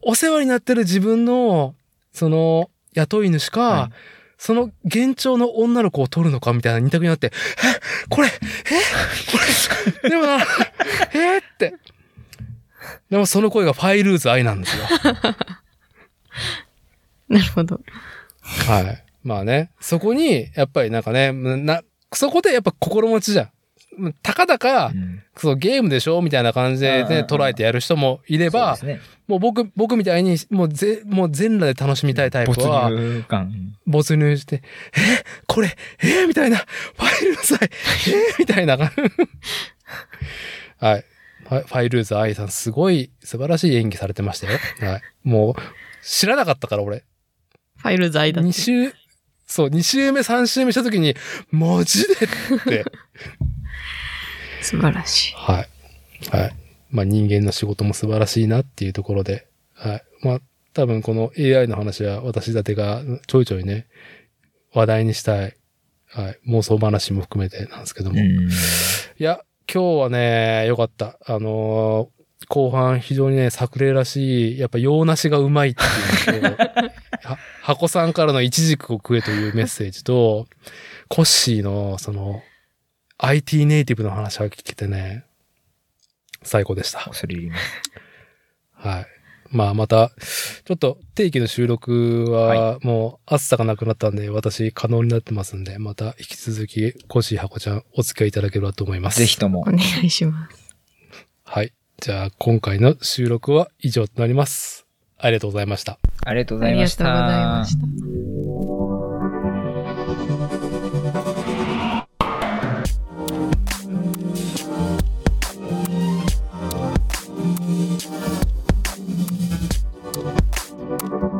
[0.02, 1.74] お世話になってる自分の、
[2.12, 7.30] その、雇い主か、はいその現状の女の子を取るのかみたいな二択になって、え？
[8.08, 8.28] これ？
[8.28, 8.30] え？
[8.30, 8.36] こ
[10.02, 10.10] れ？
[10.10, 10.38] でもな、
[11.14, 11.38] え？
[11.38, 11.74] って。
[13.10, 14.84] でもその声がファイルーズ愛なんですよ。
[17.28, 17.80] なるほど。
[18.42, 19.04] はい。
[19.24, 21.82] まあね、そこに、やっぱりなんかね、な、
[22.12, 23.50] そこでやっぱ心持ちじゃん。
[24.22, 33.76] たかだか、うんそうゲームでしょみたいな感じでね、捉えてやる人もいれば、ねもう僕、僕みたいに、もうぜ、もう全裸で楽しみたいタイプは、没入感。
[33.86, 34.62] 没入して、
[34.96, 35.00] え？
[35.46, 36.26] これ、え？
[36.26, 37.70] みたいな、ファイルーズ愛、え？
[38.38, 38.78] みたいな。
[38.78, 38.86] は
[40.96, 41.04] い。
[41.48, 44.58] ファイルーズ愛さん、すごい素晴らしい演技されてましたよ。
[44.80, 45.02] はい。
[45.22, 45.54] もう、
[46.02, 47.04] 知らなかったから、俺。
[47.76, 48.52] ファイル在だって2。
[48.52, 48.94] 週、
[49.46, 51.14] そう、2週目、3週目した時に、
[51.50, 52.18] マジでっ
[52.64, 52.86] て。
[54.66, 55.34] 素晴らしい。
[55.36, 55.68] はい。
[56.30, 56.54] はい。
[56.90, 60.02] まあ人間の仕事も素晴らしいなっていうところで、はい。
[60.22, 60.40] まあ
[60.72, 63.86] 多分この AI の話は私だてがちょいちょいね、
[64.72, 65.56] 話題にしたい、
[66.08, 66.38] はい。
[66.48, 68.18] 妄想話も含めてなんですけども。
[68.18, 68.48] いうん
[69.18, 69.40] や、
[69.72, 71.18] 今日はね、良かった。
[71.26, 72.16] あのー
[72.48, 76.56] 後半非常にね、作例らしい、やっぱ洋梨がうまいっていうの
[77.62, 80.46] 箱さんからのイチジクを食えというメッセージと、
[81.08, 82.42] コッシーのその
[83.18, 85.24] IT ネイティブの話が聞けてね、
[86.42, 87.00] 最高でした。
[87.00, 87.62] 恐れ入ります。
[88.72, 89.06] はい。
[89.50, 90.10] まあまた、
[90.64, 99.18] ちょっと定期の収録はもう暑さがなくなったんで、私可能になってますんで、また引き続き、コッシー箱ちゃんお付き合いいただければと思います。
[99.18, 99.64] ぜひともお。
[99.64, 100.74] 願いします。
[101.44, 101.72] はい。
[101.98, 104.86] じゃあ今回の収録は以上となります。
[105.18, 105.98] ありがとうございました。
[106.24, 107.04] ありがとうごありがざいました。
[107.04, 107.78] とうございまし
[108.30, 108.35] た。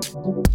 [0.05, 0.46] you.